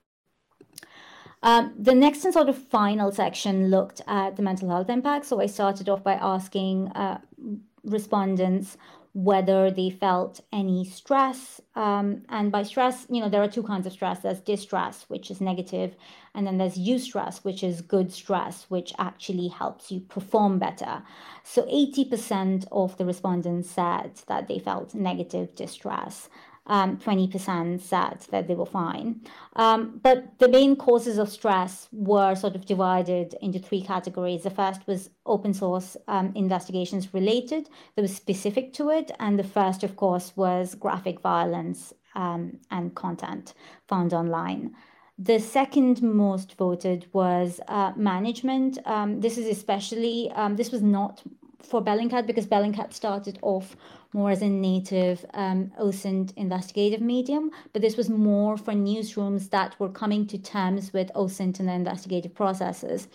Um, 1.43 1.73
the 1.77 1.93
next 1.93 2.23
and 2.25 2.33
sort 2.33 2.49
of 2.49 2.57
final 2.57 3.11
section 3.11 3.69
looked 3.69 4.01
at 4.07 4.37
the 4.37 4.41
mental 4.41 4.69
health 4.69 4.89
impact. 4.89 5.25
So 5.25 5.39
I 5.39 5.45
started 5.45 5.87
off 5.87 6.03
by 6.03 6.13
asking 6.13 6.87
uh, 6.89 7.19
respondents 7.83 8.77
whether 9.17 9.71
they 9.71 9.89
felt 9.89 10.41
any 10.53 10.85
stress. 10.85 11.59
Um, 11.75 12.21
and 12.29 12.51
by 12.51 12.61
stress, 12.61 13.07
you 13.09 13.19
know, 13.19 13.29
there 13.29 13.41
are 13.41 13.47
two 13.47 13.63
kinds 13.63 13.87
of 13.87 13.93
stress. 13.93 14.19
There's 14.19 14.39
distress, 14.39 15.05
which 15.07 15.31
is 15.31 15.41
negative, 15.41 15.95
and 16.35 16.45
then 16.45 16.59
there's 16.59 16.77
eustress, 16.77 17.43
which 17.43 17.63
is 17.63 17.81
good 17.81 18.13
stress, 18.13 18.67
which 18.69 18.93
actually 18.99 19.47
helps 19.47 19.91
you 19.91 20.01
perform 20.01 20.59
better. 20.59 21.01
So 21.43 21.63
80% 21.63 22.67
of 22.71 22.95
the 22.99 23.05
respondents 23.05 23.71
said 23.71 24.21
that 24.27 24.47
they 24.47 24.59
felt 24.59 24.93
negative 24.93 25.55
distress. 25.55 26.29
Um, 26.67 26.97
20% 26.97 27.81
said 27.81 28.25
that 28.31 28.47
they 28.47 28.55
were 28.55 28.65
fine. 28.65 29.21
Um, 29.55 29.99
but 30.03 30.37
the 30.39 30.47
main 30.47 30.75
causes 30.75 31.17
of 31.17 31.29
stress 31.29 31.87
were 31.91 32.35
sort 32.35 32.55
of 32.55 32.65
divided 32.65 33.35
into 33.41 33.59
three 33.59 33.81
categories. 33.81 34.43
The 34.43 34.49
first 34.49 34.85
was 34.85 35.09
open 35.25 35.53
source 35.53 35.97
um, 36.07 36.31
investigations 36.35 37.13
related, 37.13 37.69
that 37.95 38.01
was 38.01 38.15
specific 38.15 38.73
to 38.73 38.89
it. 38.89 39.11
And 39.19 39.39
the 39.39 39.43
first, 39.43 39.83
of 39.83 39.95
course, 39.95 40.33
was 40.35 40.75
graphic 40.75 41.21
violence 41.21 41.93
um, 42.15 42.59
and 42.69 42.93
content 42.95 43.53
found 43.87 44.13
online. 44.13 44.75
The 45.19 45.39
second 45.39 46.03
most 46.03 46.55
voted 46.57 47.07
was 47.11 47.59
uh, 47.67 47.93
management. 47.95 48.77
Um, 48.85 49.19
this 49.19 49.37
is 49.37 49.47
especially, 49.47 50.31
um, 50.35 50.57
this 50.57 50.71
was 50.71 50.83
not 50.83 51.23
for 51.61 51.83
Bellingcat 51.83 52.27
because 52.27 52.47
Bellingcat 52.47 52.93
started 52.93 53.39
off 53.41 53.75
more 54.13 54.31
as 54.31 54.41
a 54.41 54.49
native 54.49 55.25
um, 55.33 55.71
OSINT 55.79 56.33
investigative 56.35 57.01
medium, 57.01 57.51
but 57.73 57.81
this 57.81 57.97
was 57.97 58.09
more 58.09 58.57
for 58.57 58.73
newsrooms 58.73 59.49
that 59.49 59.79
were 59.79 59.89
coming 59.89 60.25
to 60.27 60.37
terms 60.37 60.93
with 60.93 61.11
OSINT 61.13 61.59
and 61.59 61.67
the 61.67 61.73
investigative 61.73 62.33
processes. 62.33 63.07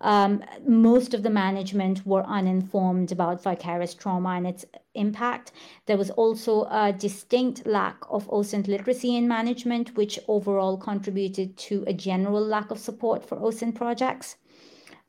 Um, 0.00 0.44
most 0.64 1.12
of 1.12 1.24
the 1.24 1.30
management 1.30 2.06
were 2.06 2.22
uninformed 2.24 3.10
about 3.10 3.42
vicarious 3.42 3.94
trauma 3.94 4.30
and 4.30 4.46
its 4.46 4.64
impact. 4.94 5.50
There 5.86 5.96
was 5.96 6.10
also 6.10 6.68
a 6.70 6.92
distinct 6.92 7.66
lack 7.66 7.96
of 8.08 8.28
OSINT 8.28 8.68
literacy 8.68 9.16
in 9.16 9.26
management, 9.26 9.96
which 9.96 10.20
overall 10.28 10.76
contributed 10.76 11.56
to 11.58 11.82
a 11.86 11.92
general 11.92 12.40
lack 12.40 12.70
of 12.70 12.78
support 12.78 13.24
for 13.24 13.36
OSINT 13.38 13.74
projects. 13.74 14.36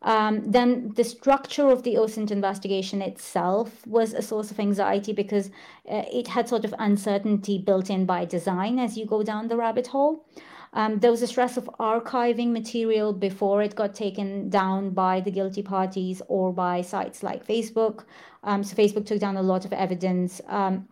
Um, 0.01 0.49
then 0.49 0.93
the 0.95 1.03
structure 1.03 1.69
of 1.69 1.83
the 1.83 1.95
OSINT 1.95 2.31
investigation 2.31 3.01
itself 3.01 3.85
was 3.85 4.13
a 4.13 4.21
source 4.21 4.49
of 4.49 4.59
anxiety 4.59 5.11
because 5.11 5.47
uh, 5.89 6.03
it 6.11 6.27
had 6.27 6.47
sort 6.47 6.63
of 6.63 6.73
uncertainty 6.79 7.57
built 7.57 7.89
in 7.89 8.05
by 8.05 8.23
design 8.25 8.79
as 8.79 8.97
you 8.97 9.05
go 9.05 9.23
down 9.23 9.49
the 9.49 9.57
rabbit 9.57 9.87
hole. 9.87 10.25
Um, 10.71 10.99
there 10.99 11.11
was 11.11 11.21
a 11.21 11.27
stress 11.27 11.57
of 11.57 11.65
archiving 11.79 12.51
material 12.51 13.11
before 13.11 13.61
it 13.63 13.75
got 13.75 13.95
taken 13.95 14.49
down 14.49 14.91
by 14.91 15.19
the 15.19 15.31
guilty 15.31 15.63
parties 15.63 16.21
or 16.27 16.53
by 16.53 16.81
sites 16.81 17.23
like 17.23 17.45
Facebook. 17.45 18.05
Um, 18.43 18.63
so 18.63 18.75
Facebook 18.75 19.05
took 19.05 19.19
down 19.19 19.35
a 19.35 19.41
lot 19.41 19.65
of 19.65 19.73
evidence 19.73 20.39
um, 20.47 20.87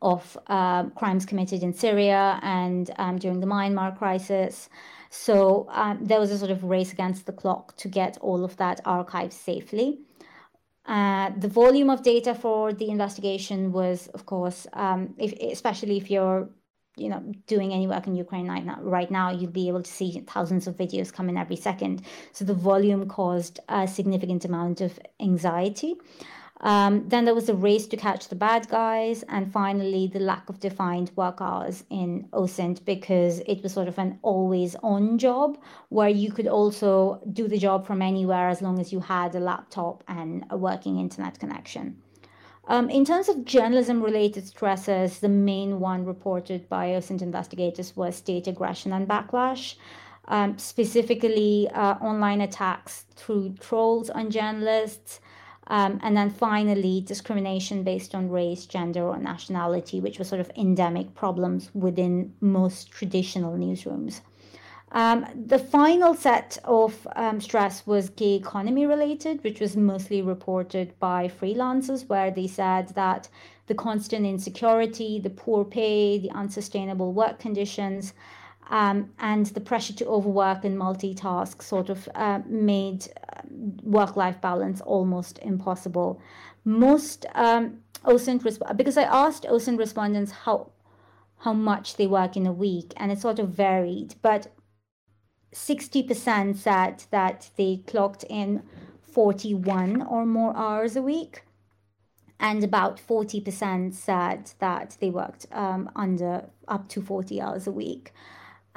of 0.00 0.38
uh, 0.46 0.84
crimes 0.90 1.26
committed 1.26 1.62
in 1.62 1.72
Syria 1.72 2.38
and 2.42 2.90
um, 2.98 3.18
during 3.18 3.40
the 3.40 3.46
Myanmar 3.46 3.96
crisis. 3.96 4.68
So 5.10 5.66
um, 5.70 6.04
there 6.04 6.20
was 6.20 6.30
a 6.30 6.38
sort 6.38 6.50
of 6.50 6.64
race 6.64 6.92
against 6.92 7.26
the 7.26 7.32
clock 7.32 7.76
to 7.78 7.88
get 7.88 8.18
all 8.20 8.44
of 8.44 8.56
that 8.58 8.84
archived 8.84 9.32
safely. 9.32 10.00
Uh, 10.86 11.30
the 11.38 11.48
volume 11.48 11.90
of 11.90 12.02
data 12.02 12.34
for 12.34 12.72
the 12.72 12.88
investigation 12.88 13.72
was, 13.72 14.08
of 14.08 14.24
course, 14.24 14.66
um, 14.72 15.14
if, 15.18 15.32
especially 15.52 15.98
if 15.98 16.10
you're, 16.10 16.48
you 16.96 17.08
know, 17.08 17.22
doing 17.46 17.72
any 17.72 17.86
work 17.86 18.06
in 18.06 18.14
Ukraine 18.14 18.48
right 18.48 18.64
now, 18.64 18.78
right 18.80 19.10
now, 19.10 19.30
you'll 19.30 19.50
be 19.50 19.68
able 19.68 19.82
to 19.82 19.90
see 19.90 20.20
thousands 20.26 20.66
of 20.66 20.76
videos 20.76 21.12
come 21.12 21.28
in 21.28 21.36
every 21.36 21.56
second. 21.56 22.02
So 22.32 22.44
the 22.44 22.54
volume 22.54 23.06
caused 23.06 23.60
a 23.68 23.86
significant 23.86 24.46
amount 24.46 24.80
of 24.80 24.98
anxiety. 25.20 25.96
Um, 26.60 27.08
then 27.08 27.24
there 27.24 27.34
was 27.34 27.48
a 27.48 27.54
race 27.54 27.86
to 27.88 27.96
catch 27.96 28.28
the 28.28 28.34
bad 28.34 28.68
guys, 28.68 29.22
and 29.28 29.52
finally 29.52 30.08
the 30.08 30.18
lack 30.18 30.48
of 30.48 30.58
defined 30.58 31.12
work 31.14 31.40
hours 31.40 31.84
in 31.90 32.28
OSINT 32.32 32.84
because 32.84 33.40
it 33.46 33.62
was 33.62 33.72
sort 33.72 33.88
of 33.88 33.98
an 33.98 34.18
always 34.22 34.74
on 34.82 35.18
job 35.18 35.58
where 35.88 36.08
you 36.08 36.32
could 36.32 36.48
also 36.48 37.20
do 37.32 37.46
the 37.46 37.58
job 37.58 37.86
from 37.86 38.02
anywhere 38.02 38.48
as 38.48 38.60
long 38.60 38.80
as 38.80 38.92
you 38.92 39.00
had 39.00 39.34
a 39.34 39.40
laptop 39.40 40.02
and 40.08 40.44
a 40.50 40.56
working 40.56 40.98
internet 40.98 41.38
connection. 41.38 42.02
Um, 42.66 42.90
in 42.90 43.04
terms 43.04 43.30
of 43.30 43.46
journalism 43.46 44.02
related 44.02 44.46
stresses, 44.46 45.20
the 45.20 45.28
main 45.28 45.80
one 45.80 46.04
reported 46.04 46.68
by 46.68 46.88
OSINT 46.88 47.22
investigators 47.22 47.96
was 47.96 48.16
state 48.16 48.46
aggression 48.46 48.92
and 48.92 49.08
backlash. 49.08 49.76
Um, 50.26 50.58
specifically, 50.58 51.70
uh, 51.72 51.94
online 51.94 52.42
attacks 52.42 53.06
through 53.16 53.54
trolls 53.60 54.10
on 54.10 54.30
journalists, 54.30 55.20
um, 55.68 56.00
and 56.02 56.16
then 56.16 56.30
finally, 56.30 57.02
discrimination 57.02 57.82
based 57.82 58.14
on 58.14 58.30
race, 58.30 58.66
gender, 58.66 59.02
or 59.02 59.18
nationality, 59.18 60.00
which 60.00 60.18
were 60.18 60.24
sort 60.24 60.40
of 60.40 60.50
endemic 60.56 61.14
problems 61.14 61.70
within 61.74 62.34
most 62.40 62.90
traditional 62.90 63.56
newsrooms. 63.56 64.20
Um, 64.92 65.26
the 65.46 65.58
final 65.58 66.14
set 66.14 66.56
of 66.64 67.06
um, 67.14 67.42
stress 67.42 67.86
was 67.86 68.08
gig 68.08 68.40
economy 68.40 68.86
related, 68.86 69.44
which 69.44 69.60
was 69.60 69.76
mostly 69.76 70.22
reported 70.22 70.98
by 70.98 71.28
freelancers, 71.28 72.08
where 72.08 72.30
they 72.30 72.46
said 72.46 72.88
that 72.94 73.28
the 73.66 73.74
constant 73.74 74.24
insecurity, 74.24 75.20
the 75.20 75.28
poor 75.28 75.62
pay, 75.64 76.18
the 76.18 76.30
unsustainable 76.30 77.12
work 77.12 77.38
conditions, 77.38 78.14
um, 78.70 79.10
and 79.18 79.46
the 79.46 79.60
pressure 79.60 79.94
to 79.94 80.06
overwork 80.06 80.64
and 80.64 80.78
multitask 80.78 81.62
sort 81.62 81.88
of 81.88 82.08
uh, 82.14 82.40
made 82.46 83.06
um, 83.36 83.76
work 83.82 84.16
life 84.16 84.40
balance 84.40 84.80
almost 84.82 85.38
impossible. 85.40 86.20
Most 86.64 87.26
um, 87.34 87.78
OSINT, 88.04 88.42
because 88.76 88.96
I 88.96 89.04
asked 89.04 89.44
OSINT 89.44 89.78
respondents 89.78 90.32
how, 90.32 90.70
how 91.38 91.54
much 91.54 91.96
they 91.96 92.06
work 92.06 92.36
in 92.36 92.46
a 92.46 92.52
week, 92.52 92.92
and 92.96 93.10
it 93.10 93.20
sort 93.20 93.38
of 93.38 93.50
varied, 93.50 94.14
but 94.22 94.52
60% 95.54 96.56
said 96.56 97.04
that 97.10 97.50
they 97.56 97.82
clocked 97.86 98.24
in 98.28 98.62
41 99.00 100.02
or 100.02 100.26
more 100.26 100.54
hours 100.56 100.94
a 100.94 101.02
week 101.02 101.42
and 102.40 102.62
about 102.62 102.98
40% 102.98 103.94
said 103.94 104.52
that 104.60 104.96
they 105.00 105.10
worked 105.10 105.46
um, 105.50 105.90
under 105.96 106.48
up 106.68 106.88
to 106.90 107.02
40 107.02 107.40
hours 107.40 107.66
a 107.66 107.72
week. 107.72 108.12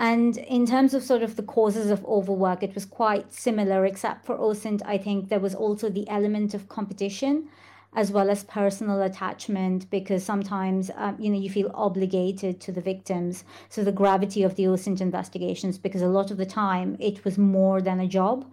And 0.01 0.37
in 0.37 0.65
terms 0.65 0.95
of 0.95 1.03
sort 1.03 1.21
of 1.21 1.35
the 1.35 1.43
causes 1.43 1.91
of 1.91 2.03
overwork, 2.05 2.63
it 2.63 2.73
was 2.73 2.85
quite 2.85 3.31
similar, 3.31 3.85
except 3.85 4.25
for 4.25 4.35
OSINT, 4.35 4.81
I 4.83 4.97
think 4.97 5.29
there 5.29 5.39
was 5.39 5.53
also 5.53 5.89
the 5.89 6.09
element 6.09 6.55
of 6.55 6.67
competition 6.67 7.49
as 7.93 8.11
well 8.11 8.31
as 8.31 8.43
personal 8.45 9.03
attachment 9.03 9.87
because 9.91 10.23
sometimes 10.23 10.89
um, 10.95 11.17
you 11.19 11.29
know 11.29 11.37
you 11.37 11.51
feel 11.51 11.69
obligated 11.75 12.59
to 12.61 12.71
the 12.71 12.81
victims. 12.81 13.43
So 13.69 13.83
the 13.83 13.91
gravity 13.91 14.41
of 14.41 14.55
the 14.55 14.63
OSINT 14.63 15.01
investigations 15.01 15.77
because 15.77 16.01
a 16.01 16.07
lot 16.07 16.31
of 16.31 16.37
the 16.37 16.47
time 16.47 16.97
it 16.99 17.23
was 17.23 17.37
more 17.37 17.79
than 17.79 17.99
a 17.99 18.07
job. 18.07 18.51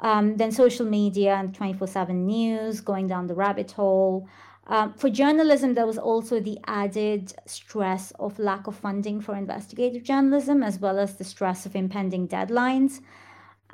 Um, 0.00 0.36
then 0.36 0.52
social 0.52 0.84
media 0.84 1.36
and 1.36 1.56
24-7 1.56 2.10
news 2.10 2.82
going 2.82 3.06
down 3.06 3.28
the 3.28 3.34
rabbit 3.34 3.72
hole 3.72 4.28
um, 4.68 4.94
for 4.94 5.10
journalism, 5.10 5.74
there 5.74 5.86
was 5.86 5.98
also 5.98 6.38
the 6.38 6.58
added 6.66 7.32
stress 7.46 8.12
of 8.20 8.38
lack 8.38 8.66
of 8.66 8.76
funding 8.76 9.20
for 9.20 9.34
investigative 9.34 10.04
journalism, 10.04 10.62
as 10.62 10.78
well 10.78 10.98
as 10.98 11.16
the 11.16 11.24
stress 11.24 11.66
of 11.66 11.74
impending 11.74 12.28
deadlines. 12.28 13.00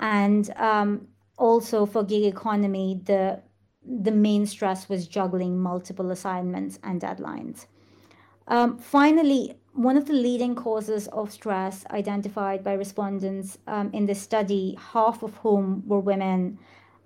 And 0.00 0.50
um, 0.56 1.08
also 1.36 1.84
for 1.84 2.04
gig 2.04 2.24
economy, 2.24 3.00
the, 3.04 3.42
the 3.84 4.10
main 4.10 4.46
stress 4.46 4.88
was 4.88 5.06
juggling 5.06 5.60
multiple 5.60 6.10
assignments 6.10 6.78
and 6.82 7.00
deadlines. 7.00 7.66
Um, 8.46 8.78
finally, 8.78 9.56
one 9.74 9.98
of 9.98 10.06
the 10.06 10.14
leading 10.14 10.54
causes 10.54 11.06
of 11.08 11.30
stress 11.30 11.84
identified 11.90 12.64
by 12.64 12.72
respondents 12.72 13.58
um, 13.66 13.90
in 13.92 14.06
this 14.06 14.22
study, 14.22 14.76
half 14.92 15.22
of 15.22 15.36
whom 15.36 15.86
were 15.86 16.00
women, 16.00 16.58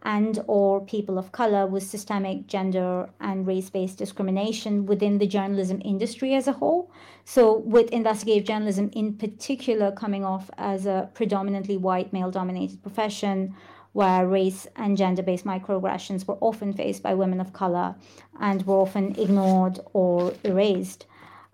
and 0.03 0.43
or 0.47 0.85
people 0.85 1.19
of 1.19 1.33
color 1.33 1.67
with 1.67 1.83
systemic 1.83 2.47
gender 2.47 3.09
and 3.21 3.47
race-based 3.47 3.99
discrimination 3.99 4.85
within 4.87 5.19
the 5.19 5.27
journalism 5.27 5.81
industry 5.85 6.35
as 6.35 6.49
a 6.49 6.53
whole. 6.53 6.91
So 7.25 7.59
with 7.59 7.91
investigative 7.91 8.45
journalism 8.45 8.91
in 8.95 9.15
particular 9.17 9.93
coming 9.93 10.25
off 10.25 10.51
as 10.59 10.87
a 10.87 11.09
predominantly 11.15 11.77
white 11.77 12.13
male 12.13 12.31
dominated 12.31 12.83
profession 12.83 13.55
where 13.93 14.27
race 14.27 14.67
and 14.77 14.97
gender-based 14.97 15.45
microaggressions 15.45 16.27
were 16.27 16.39
often 16.41 16.73
faced 16.73 17.03
by 17.03 17.15
women 17.15 17.41
of 17.41 17.53
color 17.53 17.95
and 18.41 18.67
were 18.67 18.77
often 18.77 19.15
ignored 19.19 19.79
or 19.93 20.33
erased. 20.45 21.07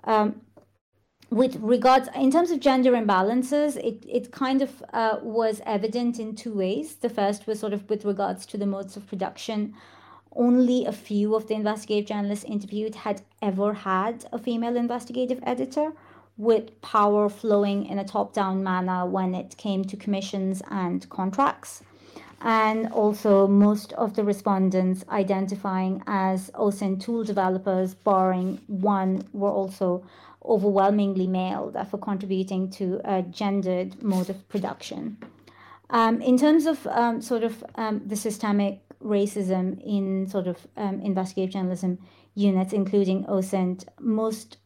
Um, 0.05 0.41
with 1.31 1.57
regards 1.57 2.09
in 2.15 2.31
terms 2.31 2.51
of 2.51 2.59
gender 2.59 2.93
imbalances 2.93 3.77
it, 3.77 4.03
it 4.09 4.33
kind 4.33 4.63
of 4.63 4.83
uh, 4.93 5.19
was 5.23 5.61
evident 5.67 6.19
in 6.19 6.35
two 6.35 6.55
ways. 6.55 6.95
The 6.97 7.11
first 7.11 7.47
was 7.47 7.61
sort 7.61 7.73
of 7.73 7.89
with 7.91 8.05
regards 8.05 8.47
to 8.47 8.59
the 8.59 8.67
modes 8.67 8.97
of 8.97 9.07
production. 9.07 9.75
Only 10.33 10.87
a 10.87 10.93
few 10.93 11.35
of 11.35 11.49
the 11.49 11.55
investigative 11.55 12.09
journalists 12.09 12.45
interviewed 12.45 12.95
had 12.95 13.23
ever 13.43 13.75
had 13.75 14.25
a 14.33 14.39
female 14.39 14.77
investigative 14.77 15.41
editor 15.43 15.93
with 16.39 16.81
power 16.81 17.29
flowing 17.29 17.85
in 17.87 17.99
a 17.99 18.05
top-down 18.05 18.63
manner 18.63 19.05
when 19.05 19.35
it 19.35 19.57
came 19.57 19.85
to 19.85 19.97
commissions 19.97 20.63
and 20.71 21.09
contracts. 21.11 21.83
And 22.41 22.87
also 22.93 23.49
most 23.49 23.93
of 23.95 24.15
the 24.15 24.23
respondents 24.23 25.05
identifying 25.09 26.05
as 26.07 26.51
OSINT 26.55 27.01
tool 27.01 27.25
developers 27.25 27.95
barring 27.95 28.61
one 28.69 29.27
were 29.33 29.51
also 29.51 30.05
overwhelmingly 30.49 31.27
male, 31.27 31.71
therefore 31.71 32.01
contributing 32.01 32.71
to 32.71 33.01
a 33.05 33.23
gendered 33.23 34.03
mode 34.03 34.31
of 34.31 34.49
production. 34.49 35.19
Um, 35.91 36.21
in 36.21 36.37
terms 36.37 36.67
of 36.67 36.87
um, 36.87 37.21
sort 37.21 37.45
of 37.45 37.65
um, 37.77 38.03
the 38.05 38.17
systemic 38.17 38.83
racism 39.03 39.81
in 39.85 40.27
sort 40.27 40.47
of 40.47 40.67
um, 40.77 41.01
investigative 41.01 41.53
journalism 41.53 41.99
units, 42.35 42.73
including 42.73 43.25
OSINT, 43.25 43.85
most 44.01 44.59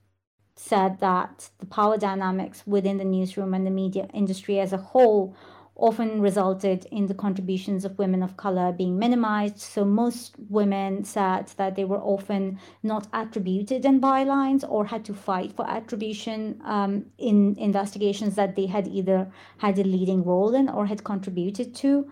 said 0.54 1.00
that 1.00 1.50
the 1.58 1.66
power 1.66 1.96
dynamics 1.96 2.62
within 2.66 2.98
the 2.98 3.04
newsroom 3.04 3.54
and 3.54 3.66
the 3.66 3.70
media 3.70 4.08
industry 4.12 4.60
as 4.60 4.72
a 4.72 4.76
whole 4.76 5.34
often 5.82 6.20
resulted 6.20 6.86
in 6.92 7.06
the 7.06 7.14
contributions 7.14 7.84
of 7.84 7.98
women 7.98 8.22
of 8.22 8.36
color 8.36 8.70
being 8.70 8.96
minimized. 8.96 9.58
So 9.58 9.84
most 9.84 10.36
women 10.48 11.02
said 11.02 11.48
that 11.56 11.74
they 11.74 11.84
were 11.84 12.00
often 12.00 12.60
not 12.84 13.08
attributed 13.12 13.84
in 13.84 14.00
bylines 14.00 14.64
or 14.66 14.86
had 14.86 15.04
to 15.06 15.12
fight 15.12 15.52
for 15.56 15.68
attribution 15.68 16.60
um, 16.64 17.06
in 17.18 17.56
investigations 17.58 18.36
that 18.36 18.54
they 18.54 18.66
had 18.66 18.86
either 18.86 19.28
had 19.58 19.76
a 19.76 19.82
leading 19.82 20.22
role 20.22 20.54
in 20.54 20.68
or 20.68 20.86
had 20.86 21.02
contributed 21.02 21.74
to. 21.74 22.08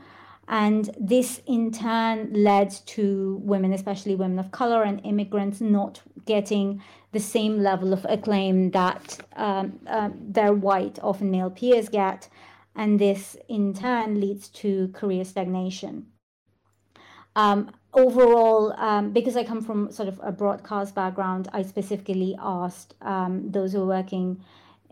And 0.49 0.91
this 0.99 1.41
in 1.47 1.71
turn 1.71 2.33
led 2.33 2.71
to 2.87 3.41
women, 3.45 3.73
especially 3.73 4.17
women 4.17 4.41
of 4.41 4.51
color 4.51 4.83
and 4.83 5.01
immigrants, 5.05 5.61
not 5.61 6.03
getting 6.27 6.83
the 7.13 7.21
same 7.21 7.63
level 7.63 7.93
of 7.93 8.05
acclaim 8.09 8.73
that 8.73 9.21
um, 9.37 9.79
uh, 9.87 10.11
their 10.15 10.53
white, 10.53 10.99
often 11.05 11.31
male 11.31 11.51
peers 11.51 11.89
get 11.89 12.29
and 12.75 12.99
this 12.99 13.37
in 13.49 13.75
turn 13.75 14.21
leads 14.21 14.49
to 14.49 14.89
career 14.89 15.25
stagnation. 15.25 16.07
Um, 17.37 17.71
overall, 17.95 18.73
um, 18.73 19.13
because 19.13 19.37
I 19.37 19.45
come 19.45 19.63
from 19.63 19.93
sort 19.93 20.09
of 20.09 20.21
a 20.23 20.33
broadcast 20.33 20.95
background, 20.95 21.49
I 21.53 21.63
specifically 21.63 22.37
asked 22.41 22.95
um, 23.03 23.51
those 23.51 23.73
who 23.73 23.83
are 23.83 23.87
working 23.87 24.43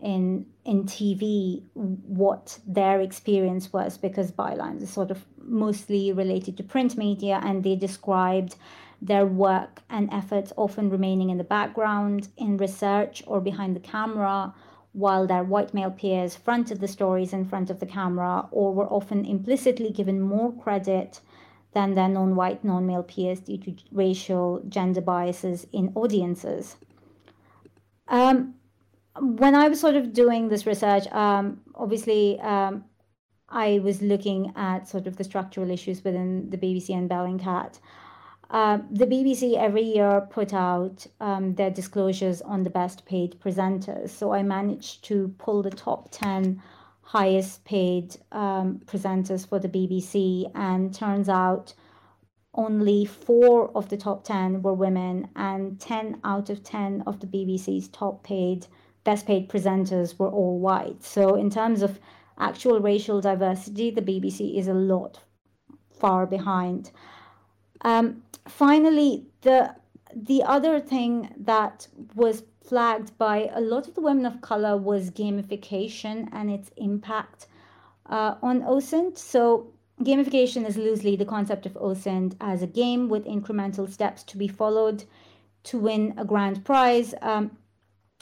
in 0.01 0.45
in 0.63 0.85
TV 0.85 1.61
what 1.73 2.57
their 2.65 3.01
experience 3.01 3.73
was 3.73 3.97
because 3.97 4.31
bylines 4.31 4.81
is 4.81 4.89
sort 4.89 5.11
of 5.11 5.25
mostly 5.41 6.13
related 6.13 6.55
to 6.57 6.63
print 6.63 6.97
media, 6.97 7.41
and 7.43 7.63
they 7.63 7.75
described 7.75 8.55
their 9.01 9.25
work 9.25 9.81
and 9.89 10.09
efforts 10.13 10.51
often 10.57 10.89
remaining 10.89 11.29
in 11.29 11.37
the 11.37 11.43
background 11.43 12.27
in 12.37 12.57
research 12.57 13.23
or 13.27 13.39
behind 13.39 13.75
the 13.75 13.79
camera 13.79 14.53
while 14.93 15.27
their 15.27 15.43
white 15.43 15.73
male 15.73 15.91
peers 15.91 16.35
fronted 16.35 16.79
the 16.79 16.87
stories 16.87 17.33
in 17.33 17.45
front 17.45 17.69
of 17.69 17.79
the 17.79 17.85
camera 17.85 18.47
or 18.51 18.73
were 18.73 18.87
often 18.87 19.25
implicitly 19.25 19.91
given 19.91 20.19
more 20.19 20.51
credit 20.51 21.21
than 21.73 21.93
their 21.93 22.07
non 22.07 22.35
white, 22.35 22.63
non 22.63 22.85
male 22.85 23.03
peers 23.03 23.39
due 23.39 23.57
to 23.57 23.75
racial, 23.91 24.61
gender 24.67 25.01
biases 25.01 25.67
in 25.71 25.91
audiences. 25.95 26.77
Um, 28.07 28.55
when 29.19 29.53
I 29.55 29.69
was 29.69 29.79
sort 29.79 29.95
of 29.95 30.13
doing 30.13 30.49
this 30.49 30.65
research, 30.65 31.07
um, 31.11 31.61
obviously 31.75 32.39
um, 32.39 32.85
I 33.47 33.79
was 33.79 34.01
looking 34.01 34.53
at 34.55 34.87
sort 34.87 35.07
of 35.07 35.17
the 35.17 35.23
structural 35.23 35.69
issues 35.69 36.03
within 36.03 36.49
the 36.49 36.57
BBC 36.57 36.95
and 36.95 37.09
Bellingcat. 37.09 37.79
Uh, 38.49 38.79
the 38.89 39.05
BBC 39.05 39.55
every 39.55 39.83
year 39.83 40.27
put 40.29 40.53
out 40.53 41.05
um, 41.19 41.53
their 41.53 41.69
disclosures 41.69 42.41
on 42.41 42.63
the 42.63 42.69
best 42.69 43.05
paid 43.05 43.39
presenters. 43.39 44.09
So 44.09 44.33
I 44.33 44.41
managed 44.41 45.03
to 45.05 45.33
pull 45.37 45.61
the 45.61 45.69
top 45.69 46.09
10 46.11 46.61
highest 47.01 47.63
paid 47.63 48.15
um, 48.31 48.81
presenters 48.85 49.47
for 49.47 49.59
the 49.59 49.67
BBC, 49.67 50.49
and 50.53 50.93
turns 50.93 51.27
out 51.27 51.73
only 52.53 53.05
four 53.05 53.71
of 53.75 53.89
the 53.89 53.97
top 53.97 54.23
10 54.23 54.61
were 54.61 54.73
women, 54.73 55.27
and 55.35 55.79
10 55.79 56.19
out 56.23 56.49
of 56.49 56.63
10 56.63 57.03
of 57.07 57.19
the 57.19 57.27
BBC's 57.27 57.87
top 57.87 58.23
paid, 58.23 58.67
best 59.03 59.25
paid 59.25 59.49
presenters 59.49 60.19
were 60.19 60.29
all 60.29 60.59
white. 60.59 61.03
So, 61.03 61.35
in 61.35 61.49
terms 61.49 61.81
of 61.81 61.99
actual 62.37 62.79
racial 62.79 63.21
diversity, 63.21 63.89
the 63.89 64.01
BBC 64.01 64.57
is 64.57 64.67
a 64.67 64.73
lot 64.73 65.19
far 65.99 66.27
behind. 66.27 66.91
Um, 67.81 68.23
finally, 68.47 69.25
the 69.41 69.75
the 70.15 70.43
other 70.43 70.79
thing 70.79 71.29
that 71.37 71.87
was 72.15 72.43
flagged 72.63 73.17
by 73.17 73.49
a 73.53 73.61
lot 73.61 73.87
of 73.87 73.93
the 73.95 74.01
women 74.01 74.25
of 74.25 74.41
color 74.41 74.75
was 74.75 75.11
gamification 75.11 76.27
and 76.31 76.49
its 76.49 76.71
impact 76.77 77.47
uh, 78.07 78.35
on 78.41 78.61
OSINT. 78.63 79.17
So 79.17 79.71
gamification 80.01 80.67
is 80.67 80.77
loosely 80.77 81.15
the 81.15 81.25
concept 81.25 81.65
of 81.65 81.73
OSINT 81.73 82.35
as 82.41 82.63
a 82.63 82.67
game 82.67 83.07
with 83.07 83.25
incremental 83.25 83.89
steps 83.89 84.23
to 84.23 84.37
be 84.37 84.47
followed 84.47 85.03
to 85.63 85.77
win 85.77 86.13
a 86.17 86.25
grand 86.25 86.65
prize. 86.65 87.13
Um, 87.21 87.51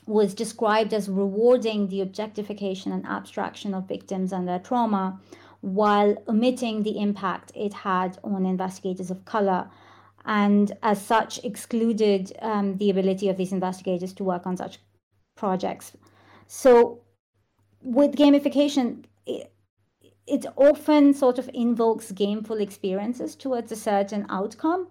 was 0.07 0.33
described 0.33 0.93
as 0.93 1.09
rewarding 1.09 1.89
the 1.89 1.99
objectification 1.99 2.93
and 2.93 3.05
abstraction 3.05 3.73
of 3.73 3.89
victims 3.89 4.31
and 4.31 4.47
their 4.47 4.59
trauma 4.59 5.19
while 5.67 6.15
omitting 6.29 6.83
the 6.83 6.97
impact 6.97 7.51
it 7.53 7.73
had 7.73 8.17
on 8.23 8.45
investigators 8.45 9.11
of 9.11 9.25
color 9.25 9.69
and 10.25 10.71
as 10.81 11.01
such 11.01 11.43
excluded 11.43 12.31
um, 12.41 12.77
the 12.77 12.89
ability 12.89 13.27
of 13.27 13.35
these 13.35 13.51
investigators 13.51 14.13
to 14.13 14.23
work 14.23 14.47
on 14.47 14.55
such 14.55 14.79
projects. 15.35 15.91
So 16.47 17.01
with 17.81 18.15
gamification, 18.15 19.03
it, 19.25 19.51
it 20.25 20.45
often 20.55 21.13
sort 21.13 21.37
of 21.37 21.49
invokes 21.53 22.13
gameful 22.13 22.61
experiences 22.61 23.35
towards 23.35 23.71
a 23.71 23.75
certain 23.75 24.25
outcome, 24.29 24.87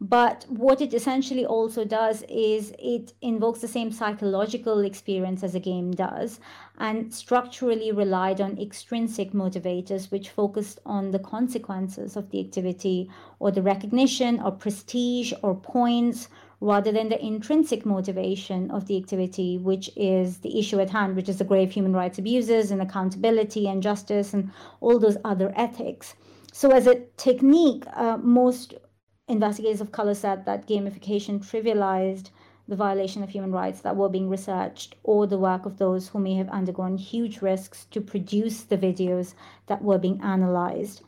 but 0.00 0.46
what 0.48 0.80
it 0.80 0.94
essentially 0.94 1.44
also 1.44 1.84
does 1.84 2.22
is 2.28 2.72
it 2.78 3.14
invokes 3.20 3.60
the 3.60 3.66
same 3.66 3.90
psychological 3.90 4.78
experience 4.84 5.42
as 5.42 5.56
a 5.56 5.60
game 5.60 5.90
does 5.90 6.38
and 6.78 7.12
structurally 7.12 7.90
relied 7.90 8.40
on 8.40 8.56
extrinsic 8.60 9.32
motivators, 9.32 10.12
which 10.12 10.30
focused 10.30 10.78
on 10.86 11.10
the 11.10 11.18
consequences 11.18 12.16
of 12.16 12.30
the 12.30 12.38
activity 12.38 13.10
or 13.40 13.50
the 13.50 13.62
recognition 13.62 14.40
or 14.40 14.52
prestige 14.52 15.32
or 15.42 15.56
points 15.56 16.28
rather 16.60 16.92
than 16.92 17.08
the 17.08 17.24
intrinsic 17.24 17.84
motivation 17.84 18.70
of 18.70 18.86
the 18.86 18.96
activity, 18.96 19.58
which 19.58 19.90
is 19.96 20.38
the 20.38 20.60
issue 20.60 20.78
at 20.78 20.90
hand, 20.90 21.16
which 21.16 21.28
is 21.28 21.38
the 21.38 21.44
grave 21.44 21.72
human 21.72 21.92
rights 21.92 22.18
abuses 22.18 22.70
and 22.70 22.80
accountability 22.80 23.66
and 23.68 23.82
justice 23.82 24.32
and 24.32 24.52
all 24.80 25.00
those 25.00 25.16
other 25.24 25.52
ethics. 25.56 26.14
So, 26.52 26.70
as 26.70 26.86
a 26.86 27.00
technique, 27.16 27.84
uh, 27.94 28.16
most 28.16 28.74
investigators 29.28 29.80
of 29.80 29.92
color 29.92 30.14
said 30.14 30.44
that 30.46 30.66
gamification 30.66 31.38
trivialized 31.38 32.30
the 32.66 32.76
violation 32.76 33.22
of 33.22 33.30
human 33.30 33.50
rights 33.50 33.80
that 33.80 33.96
were 33.96 34.08
being 34.08 34.28
researched 34.28 34.94
or 35.02 35.26
the 35.26 35.38
work 35.38 35.64
of 35.64 35.78
those 35.78 36.08
who 36.08 36.18
may 36.18 36.34
have 36.34 36.48
undergone 36.50 36.98
huge 36.98 37.40
risks 37.40 37.86
to 37.90 38.00
produce 38.00 38.62
the 38.62 38.76
videos 38.76 39.34
that 39.66 39.82
were 39.82 39.98
being 39.98 40.20
analyzed. 40.22 41.02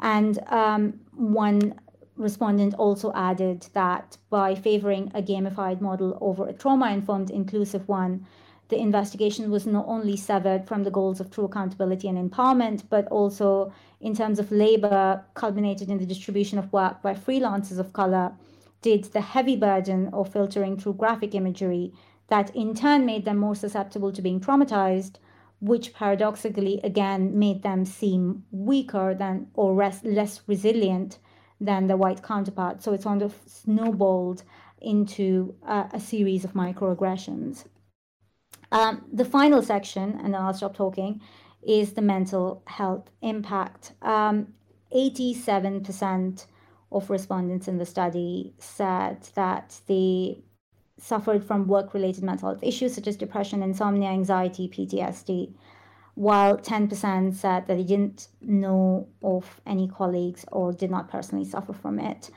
And 0.00 0.38
um, 0.48 1.00
one 1.14 1.78
respondent 2.16 2.74
also 2.74 3.12
added 3.14 3.66
that 3.74 4.16
by 4.30 4.54
favoring 4.54 5.10
a 5.14 5.22
gamified 5.22 5.80
model 5.80 6.18
over 6.20 6.48
a 6.48 6.52
trauma 6.52 6.90
informed 6.90 7.30
inclusive 7.30 7.88
one, 7.88 8.26
the 8.68 8.78
investigation 8.78 9.50
was 9.50 9.66
not 9.66 9.86
only 9.86 10.16
severed 10.16 10.66
from 10.66 10.84
the 10.84 10.90
goals 10.90 11.20
of 11.20 11.30
true 11.30 11.44
accountability 11.44 12.08
and 12.08 12.18
empowerment, 12.30 12.82
but 12.88 13.06
also 13.08 13.72
in 14.00 14.14
terms 14.14 14.38
of 14.38 14.50
labor, 14.50 15.22
culminated 15.34 15.90
in 15.90 15.98
the 15.98 16.06
distribution 16.06 16.58
of 16.58 16.72
work 16.72 17.02
by 17.02 17.14
freelancers 17.14 17.78
of 17.78 17.92
color, 17.92 18.32
did 18.80 19.04
the 19.04 19.20
heavy 19.20 19.56
burden 19.56 20.08
of 20.12 20.32
filtering 20.32 20.76
through 20.76 20.94
graphic 20.94 21.34
imagery 21.34 21.92
that 22.28 22.54
in 22.56 22.74
turn 22.74 23.04
made 23.04 23.24
them 23.24 23.38
more 23.38 23.54
susceptible 23.54 24.12
to 24.12 24.22
being 24.22 24.40
traumatized, 24.40 25.16
which 25.60 25.94
paradoxically 25.94 26.80
again 26.82 27.38
made 27.38 27.62
them 27.62 27.84
seem 27.84 28.44
weaker 28.50 29.14
than 29.14 29.46
or 29.54 29.74
less, 29.74 30.02
less 30.04 30.40
resilient 30.46 31.18
than 31.60 31.86
the 31.86 31.96
white 31.96 32.22
counterpart. 32.22 32.82
So 32.82 32.92
it 32.92 33.02
sort 33.02 33.22
of 33.22 33.34
snowballed 33.46 34.42
into 34.80 35.54
a 35.66 36.00
series 36.00 36.44
of 36.44 36.52
microaggressions. 36.52 37.64
Um, 38.74 39.04
the 39.12 39.24
final 39.24 39.62
section, 39.62 40.18
and 40.22 40.34
then 40.34 40.40
I'll 40.40 40.52
stop 40.52 40.74
talking, 40.74 41.20
is 41.62 41.92
the 41.92 42.02
mental 42.02 42.62
health 42.66 43.08
impact. 43.22 43.92
Um, 44.02 44.48
87% 44.92 46.46
of 46.90 47.08
respondents 47.08 47.68
in 47.68 47.78
the 47.78 47.86
study 47.86 48.52
said 48.58 49.22
that 49.36 49.80
they 49.86 50.42
suffered 50.98 51.44
from 51.44 51.68
work 51.68 51.94
related 51.94 52.24
mental 52.24 52.48
health 52.48 52.64
issues 52.64 52.96
such 52.96 53.06
as 53.06 53.16
depression, 53.16 53.62
insomnia, 53.62 54.08
anxiety, 54.08 54.68
PTSD, 54.68 55.54
while 56.16 56.58
10% 56.58 57.32
said 57.32 57.68
that 57.68 57.76
they 57.76 57.84
didn't 57.84 58.26
know 58.40 59.06
of 59.22 59.60
any 59.66 59.86
colleagues 59.86 60.44
or 60.50 60.72
did 60.72 60.90
not 60.90 61.08
personally 61.08 61.44
suffer 61.44 61.72
from 61.72 62.00
it. 62.00 62.30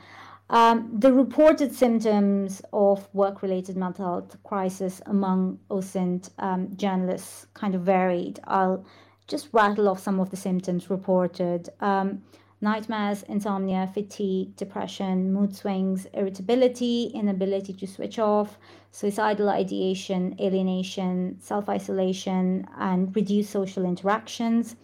Um, 0.50 0.90
the 0.98 1.12
reported 1.12 1.74
symptoms 1.74 2.62
of 2.72 3.06
work 3.12 3.42
related 3.42 3.76
mental 3.76 4.06
health 4.06 4.36
crisis 4.44 5.02
among 5.04 5.58
OSINT 5.70 6.30
um, 6.38 6.74
journalists 6.74 7.46
kind 7.52 7.74
of 7.74 7.82
varied. 7.82 8.40
I'll 8.44 8.84
just 9.26 9.48
rattle 9.52 9.90
off 9.90 10.00
some 10.00 10.20
of 10.20 10.30
the 10.30 10.38
symptoms 10.38 10.88
reported 10.88 11.68
um, 11.80 12.22
nightmares, 12.62 13.24
insomnia, 13.24 13.90
fatigue, 13.92 14.56
depression, 14.56 15.34
mood 15.34 15.54
swings, 15.54 16.06
irritability, 16.14 17.12
inability 17.14 17.74
to 17.74 17.86
switch 17.86 18.18
off, 18.18 18.58
suicidal 18.90 19.50
ideation, 19.50 20.34
alienation, 20.40 21.36
self 21.40 21.68
isolation, 21.68 22.66
and 22.78 23.14
reduced 23.14 23.50
social 23.50 23.84
interactions, 23.84 24.76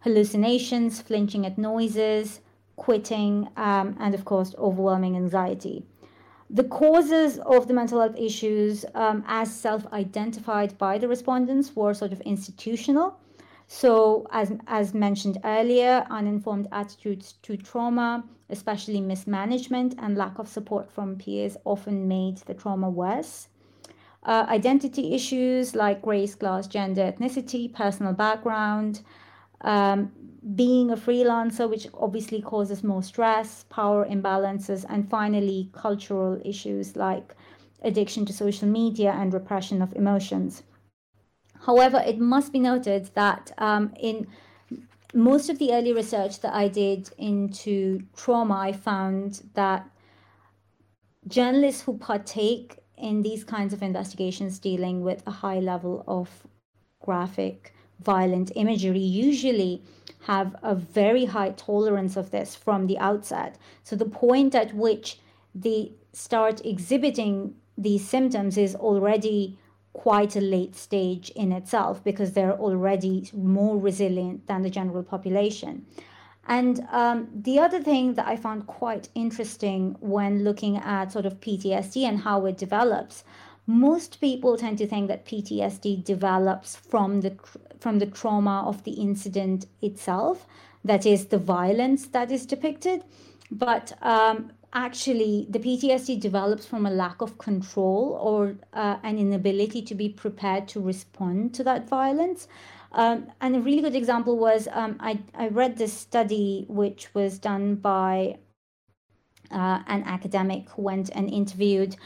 hallucinations, 0.00 1.00
flinching 1.00 1.46
at 1.46 1.56
noises 1.56 2.40
quitting, 2.76 3.48
um, 3.56 3.96
and 3.98 4.14
of 4.14 4.24
course, 4.24 4.54
overwhelming 4.58 5.16
anxiety. 5.16 5.84
The 6.48 6.64
causes 6.64 7.38
of 7.40 7.66
the 7.66 7.74
mental 7.74 8.00
health 8.00 8.16
issues, 8.16 8.84
um, 8.94 9.24
as 9.26 9.52
self 9.52 9.84
identified 9.92 10.78
by 10.78 10.98
the 10.98 11.08
respondents, 11.08 11.74
were 11.74 11.92
sort 11.94 12.12
of 12.12 12.20
institutional. 12.20 13.18
So, 13.66 14.28
as, 14.30 14.52
as 14.68 14.94
mentioned 14.94 15.38
earlier, 15.42 16.06
uninformed 16.08 16.68
attitudes 16.70 17.34
to 17.42 17.56
trauma, 17.56 18.24
especially 18.48 19.00
mismanagement 19.00 19.96
and 19.98 20.16
lack 20.16 20.38
of 20.38 20.46
support 20.46 20.88
from 20.88 21.16
peers, 21.16 21.56
often 21.64 22.06
made 22.06 22.36
the 22.38 22.54
trauma 22.54 22.88
worse. 22.88 23.48
Uh, 24.22 24.46
identity 24.48 25.14
issues 25.14 25.74
like 25.74 26.04
race, 26.06 26.36
class, 26.36 26.68
gender, 26.68 27.12
ethnicity, 27.12 27.72
personal 27.72 28.12
background, 28.12 29.02
um, 29.62 30.12
being 30.54 30.90
a 30.90 30.96
freelancer, 30.96 31.68
which 31.68 31.88
obviously 31.94 32.40
causes 32.40 32.84
more 32.84 33.02
stress, 33.02 33.64
power 33.68 34.06
imbalances, 34.06 34.84
and 34.88 35.10
finally, 35.10 35.70
cultural 35.72 36.40
issues 36.44 36.94
like 36.94 37.34
addiction 37.82 38.24
to 38.26 38.32
social 38.32 38.68
media 38.68 39.12
and 39.12 39.34
repression 39.34 39.82
of 39.82 39.94
emotions. 39.96 40.62
However, 41.66 42.02
it 42.06 42.18
must 42.18 42.52
be 42.52 42.60
noted 42.60 43.10
that 43.14 43.52
um, 43.58 43.92
in 43.98 44.26
most 45.14 45.50
of 45.50 45.58
the 45.58 45.72
early 45.72 45.92
research 45.92 46.40
that 46.40 46.54
I 46.54 46.68
did 46.68 47.10
into 47.18 48.02
trauma, 48.16 48.54
I 48.54 48.72
found 48.72 49.42
that 49.54 49.88
journalists 51.26 51.82
who 51.82 51.98
partake 51.98 52.78
in 52.96 53.22
these 53.22 53.42
kinds 53.42 53.72
of 53.72 53.82
investigations 53.82 54.58
dealing 54.58 55.02
with 55.02 55.22
a 55.26 55.30
high 55.30 55.58
level 55.58 56.04
of 56.06 56.28
graphic, 57.02 57.74
violent 58.00 58.52
imagery 58.54 59.00
usually 59.00 59.82
have 60.26 60.56
a 60.62 60.74
very 60.74 61.26
high 61.26 61.50
tolerance 61.50 62.16
of 62.16 62.30
this 62.30 62.54
from 62.54 62.86
the 62.86 62.98
outset. 62.98 63.56
So 63.84 63.94
the 63.94 64.04
point 64.04 64.54
at 64.54 64.74
which 64.74 65.18
they 65.54 65.92
start 66.12 66.64
exhibiting 66.64 67.54
these 67.78 68.08
symptoms 68.08 68.58
is 68.58 68.74
already 68.74 69.58
quite 69.92 70.36
a 70.36 70.40
late 70.40 70.74
stage 70.74 71.30
in 71.30 71.52
itself 71.52 72.02
because 72.02 72.32
they're 72.32 72.58
already 72.58 73.30
more 73.32 73.78
resilient 73.78 74.46
than 74.46 74.62
the 74.62 74.70
general 74.70 75.02
population. 75.02 75.86
And 76.48 76.86
um, 76.90 77.28
the 77.32 77.58
other 77.58 77.80
thing 77.80 78.14
that 78.14 78.26
I 78.26 78.36
found 78.36 78.66
quite 78.66 79.08
interesting 79.14 79.96
when 80.00 80.44
looking 80.44 80.76
at 80.76 81.12
sort 81.12 81.26
of 81.26 81.40
PTSD 81.40 82.02
and 82.02 82.20
how 82.20 82.46
it 82.46 82.56
develops, 82.56 83.24
most 83.66 84.20
people 84.20 84.56
tend 84.56 84.78
to 84.78 84.86
think 84.86 85.08
that 85.08 85.26
PTSD 85.26 86.04
develops 86.04 86.76
from 86.76 87.20
the 87.20 87.36
from 87.80 87.98
the 87.98 88.06
trauma 88.06 88.64
of 88.66 88.82
the 88.84 88.92
incident 88.92 89.66
itself, 89.82 90.46
that 90.84 91.04
is 91.04 91.26
the 91.26 91.38
violence 91.38 92.06
that 92.06 92.30
is 92.30 92.46
depicted. 92.46 93.04
But 93.50 93.92
um, 94.02 94.52
actually, 94.72 95.46
the 95.50 95.58
PTSD 95.58 96.20
develops 96.20 96.64
from 96.64 96.86
a 96.86 96.90
lack 96.90 97.20
of 97.20 97.38
control 97.38 98.18
or 98.20 98.56
uh, 98.72 98.96
an 99.02 99.18
inability 99.18 99.82
to 99.82 99.94
be 99.94 100.08
prepared 100.08 100.68
to 100.68 100.80
respond 100.80 101.54
to 101.54 101.64
that 101.64 101.88
violence. 101.88 102.48
Um, 102.92 103.26
and 103.40 103.56
a 103.56 103.60
really 103.60 103.82
good 103.82 103.94
example 103.94 104.38
was 104.38 104.68
um, 104.72 104.96
I, 105.00 105.18
I 105.34 105.48
read 105.48 105.76
this 105.76 105.92
study 105.92 106.64
which 106.68 107.14
was 107.14 107.38
done 107.38 107.74
by 107.74 108.38
uh, 109.50 109.82
an 109.86 110.02
academic 110.04 110.68
who 110.70 110.82
went 110.82 111.10
and 111.14 111.30
interviewed 111.30 111.96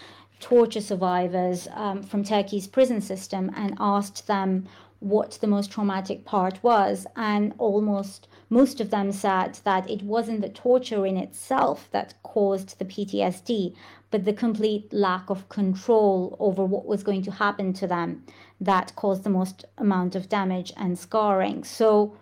torture 0.41 0.81
survivors 0.81 1.69
um, 1.75 2.03
from 2.03 2.25
Turkey's 2.25 2.67
prison 2.67 3.01
system 3.01 3.51
and 3.55 3.77
asked 3.79 4.27
them 4.27 4.67
what 4.99 5.39
the 5.41 5.47
most 5.47 5.71
traumatic 5.71 6.25
part 6.25 6.63
was. 6.63 7.07
And 7.17 7.55
almost 7.59 8.29
most 8.49 8.81
of 8.81 8.91
them 8.91 9.13
said 9.13 9.61
that 9.65 9.89
it 9.89 10.03
wasn't 10.03 10.41
the 10.43 10.49
torture 10.49 11.07
in 11.07 11.17
itself 11.17 11.89
that 11.93 12.15
caused 12.23 12.79
the 12.79 12.85
PTSD, 12.85 13.75
but 14.11 14.25
the 14.25 14.33
complete 14.33 14.93
lack 14.93 15.31
of 15.31 15.49
control 15.49 16.37
over 16.39 16.65
what 16.65 16.87
was 16.87 17.03
going 17.03 17.23
to 17.23 17.31
happen 17.31 17.73
to 17.75 17.87
them 17.87 18.25
that 18.61 18.95
caused 18.97 19.25
the 19.25 19.31
most 19.31 19.65
amount 19.79 20.15
of 20.15 20.29
damage 20.29 20.73
and 20.77 20.99
scarring. 20.99 21.65
So, 21.65 22.17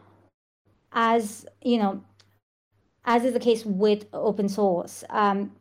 as 0.93 1.47
you 1.63 1.79
know, 1.79 2.05
as 3.05 3.25
is 3.25 3.33
the 3.33 3.41
case 3.41 3.65
with 3.65 4.07
open 4.13 4.49
source, 4.49 5.03
um, 5.11 5.53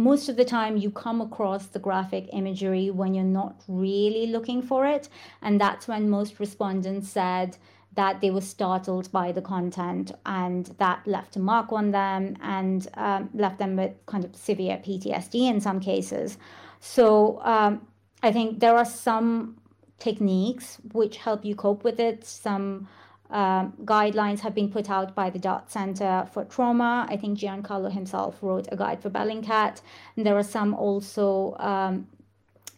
most 0.00 0.28
of 0.30 0.36
the 0.36 0.44
time 0.44 0.76
you 0.78 0.90
come 0.90 1.20
across 1.20 1.66
the 1.66 1.78
graphic 1.78 2.28
imagery 2.32 2.90
when 2.90 3.12
you're 3.12 3.24
not 3.24 3.62
really 3.68 4.26
looking 4.26 4.62
for 4.62 4.86
it. 4.86 5.08
And 5.42 5.60
that's 5.60 5.86
when 5.86 6.08
most 6.08 6.40
respondents 6.40 7.08
said 7.10 7.58
that 7.94 8.20
they 8.20 8.30
were 8.30 8.40
startled 8.40 9.12
by 9.12 9.32
the 9.32 9.42
content 9.42 10.12
and 10.24 10.66
that 10.78 11.06
left 11.06 11.36
a 11.36 11.40
mark 11.40 11.72
on 11.72 11.90
them 11.90 12.36
and 12.40 12.88
um, 12.94 13.28
left 13.34 13.58
them 13.58 13.76
with 13.76 13.92
kind 14.06 14.24
of 14.24 14.34
severe 14.34 14.78
PTSD 14.78 15.50
in 15.50 15.60
some 15.60 15.80
cases. 15.80 16.38
So 16.80 17.40
um, 17.42 17.86
I 18.22 18.32
think 18.32 18.60
there 18.60 18.76
are 18.76 18.86
some 18.86 19.58
techniques 19.98 20.78
which 20.92 21.18
help 21.18 21.44
you 21.44 21.54
cope 21.54 21.84
with 21.84 22.00
it, 22.00 22.24
some 22.24 22.88
um, 23.30 23.72
guidelines 23.84 24.40
have 24.40 24.54
been 24.54 24.70
put 24.70 24.90
out 24.90 25.14
by 25.14 25.30
the 25.30 25.38
Dart 25.38 25.70
Center 25.70 26.26
for 26.32 26.44
Trauma. 26.44 27.06
I 27.08 27.16
think 27.16 27.38
Giancarlo 27.38 27.90
himself 27.92 28.38
wrote 28.42 28.66
a 28.72 28.76
guide 28.76 29.00
for 29.00 29.10
Bellingcat. 29.10 29.80
And 30.16 30.26
there 30.26 30.36
are 30.36 30.42
some 30.42 30.74
also 30.74 31.56
um, 31.58 32.08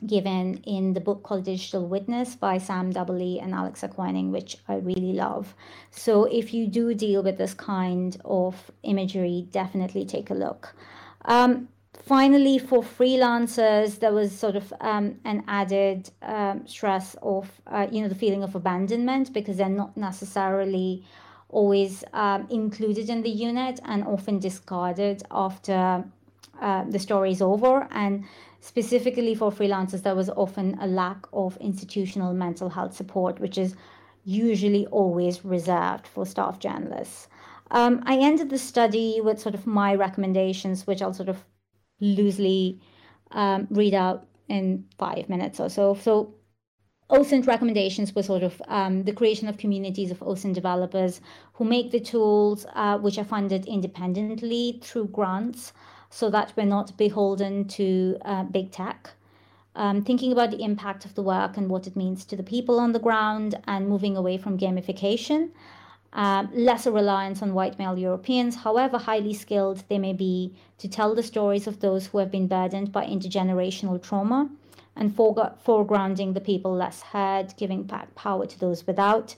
given 0.06 0.58
in 0.64 0.92
the 0.92 1.00
book 1.00 1.22
called 1.22 1.44
Digital 1.44 1.86
Witness 1.86 2.34
by 2.36 2.58
Sam 2.58 2.92
Dubberley 2.92 3.42
and 3.42 3.54
Alexa 3.54 3.88
Koenig, 3.88 4.26
which 4.26 4.58
I 4.68 4.76
really 4.76 5.12
love. 5.12 5.54
So 5.90 6.24
if 6.24 6.52
you 6.52 6.66
do 6.66 6.94
deal 6.94 7.22
with 7.22 7.38
this 7.38 7.54
kind 7.54 8.16
of 8.24 8.70
imagery, 8.82 9.46
definitely 9.50 10.04
take 10.04 10.30
a 10.30 10.34
look. 10.34 10.74
Um, 11.24 11.68
finally, 12.04 12.58
for 12.58 12.82
freelancers, 12.82 13.98
there 13.98 14.12
was 14.12 14.32
sort 14.32 14.56
of 14.56 14.72
um, 14.80 15.16
an 15.24 15.44
added 15.48 16.10
um, 16.22 16.66
stress 16.66 17.16
of, 17.22 17.50
uh, 17.66 17.86
you 17.90 18.02
know, 18.02 18.08
the 18.08 18.14
feeling 18.14 18.42
of 18.42 18.54
abandonment 18.54 19.32
because 19.32 19.56
they're 19.56 19.68
not 19.68 19.96
necessarily 19.96 21.04
always 21.48 22.02
um, 22.12 22.46
included 22.50 23.08
in 23.10 23.22
the 23.22 23.30
unit 23.30 23.78
and 23.84 24.04
often 24.04 24.38
discarded 24.38 25.22
after 25.30 26.04
uh, 26.60 26.84
the 26.84 26.98
story 26.98 27.30
is 27.30 27.42
over. 27.42 27.86
And 27.90 28.24
specifically 28.60 29.34
for 29.34 29.50
freelancers, 29.50 30.02
there 30.02 30.14
was 30.14 30.30
often 30.30 30.78
a 30.80 30.86
lack 30.86 31.26
of 31.32 31.56
institutional 31.58 32.32
mental 32.32 32.70
health 32.70 32.94
support, 32.94 33.38
which 33.38 33.58
is 33.58 33.76
usually 34.24 34.86
always 34.86 35.44
reserved 35.44 36.06
for 36.06 36.24
staff 36.24 36.58
journalists. 36.58 37.28
Um, 37.70 38.02
I 38.06 38.18
ended 38.18 38.50
the 38.50 38.58
study 38.58 39.20
with 39.22 39.40
sort 39.40 39.54
of 39.54 39.66
my 39.66 39.94
recommendations, 39.94 40.86
which 40.86 41.00
I'll 41.00 41.14
sort 41.14 41.28
of 41.28 41.44
loosely 42.02 42.78
um, 43.30 43.66
read 43.70 43.94
out 43.94 44.26
in 44.48 44.84
five 44.98 45.30
minutes 45.30 45.58
or 45.60 45.70
so. 45.70 45.94
So 45.94 46.34
OSINT 47.08 47.46
recommendations 47.46 48.14
were 48.14 48.22
sort 48.22 48.42
of 48.42 48.60
um, 48.68 49.04
the 49.04 49.12
creation 49.12 49.48
of 49.48 49.56
communities 49.56 50.10
of 50.10 50.18
OSINT 50.20 50.54
developers 50.54 51.20
who 51.54 51.64
make 51.64 51.90
the 51.90 52.00
tools 52.00 52.66
uh, 52.74 52.98
which 52.98 53.18
are 53.18 53.24
funded 53.24 53.66
independently 53.66 54.80
through 54.82 55.08
grants 55.08 55.72
so 56.10 56.28
that 56.30 56.52
we're 56.56 56.66
not 56.66 56.96
beholden 56.96 57.66
to 57.68 58.18
uh, 58.24 58.44
big 58.44 58.70
tech. 58.70 59.10
Um, 59.74 60.02
thinking 60.02 60.32
about 60.32 60.50
the 60.50 60.62
impact 60.62 61.06
of 61.06 61.14
the 61.14 61.22
work 61.22 61.56
and 61.56 61.70
what 61.70 61.86
it 61.86 61.96
means 61.96 62.26
to 62.26 62.36
the 62.36 62.42
people 62.42 62.78
on 62.78 62.92
the 62.92 62.98
ground 62.98 63.58
and 63.66 63.88
moving 63.88 64.16
away 64.18 64.36
from 64.36 64.58
gamification 64.58 65.50
um, 66.12 66.50
lesser 66.52 66.92
reliance 66.92 67.42
on 67.42 67.54
white 67.54 67.78
male 67.78 67.98
Europeans, 67.98 68.56
however 68.56 68.98
highly 68.98 69.32
skilled 69.32 69.82
they 69.88 69.98
may 69.98 70.12
be, 70.12 70.54
to 70.78 70.88
tell 70.88 71.14
the 71.14 71.22
stories 71.22 71.66
of 71.66 71.80
those 71.80 72.06
who 72.06 72.18
have 72.18 72.30
been 72.30 72.46
burdened 72.46 72.92
by 72.92 73.06
intergenerational 73.06 74.02
trauma, 74.02 74.50
and 74.94 75.16
foregrounding 75.16 76.34
the 76.34 76.40
people 76.40 76.74
less 76.74 77.00
heard, 77.00 77.54
giving 77.56 77.82
back 77.82 78.14
power 78.14 78.46
to 78.46 78.58
those 78.58 78.86
without. 78.86 79.36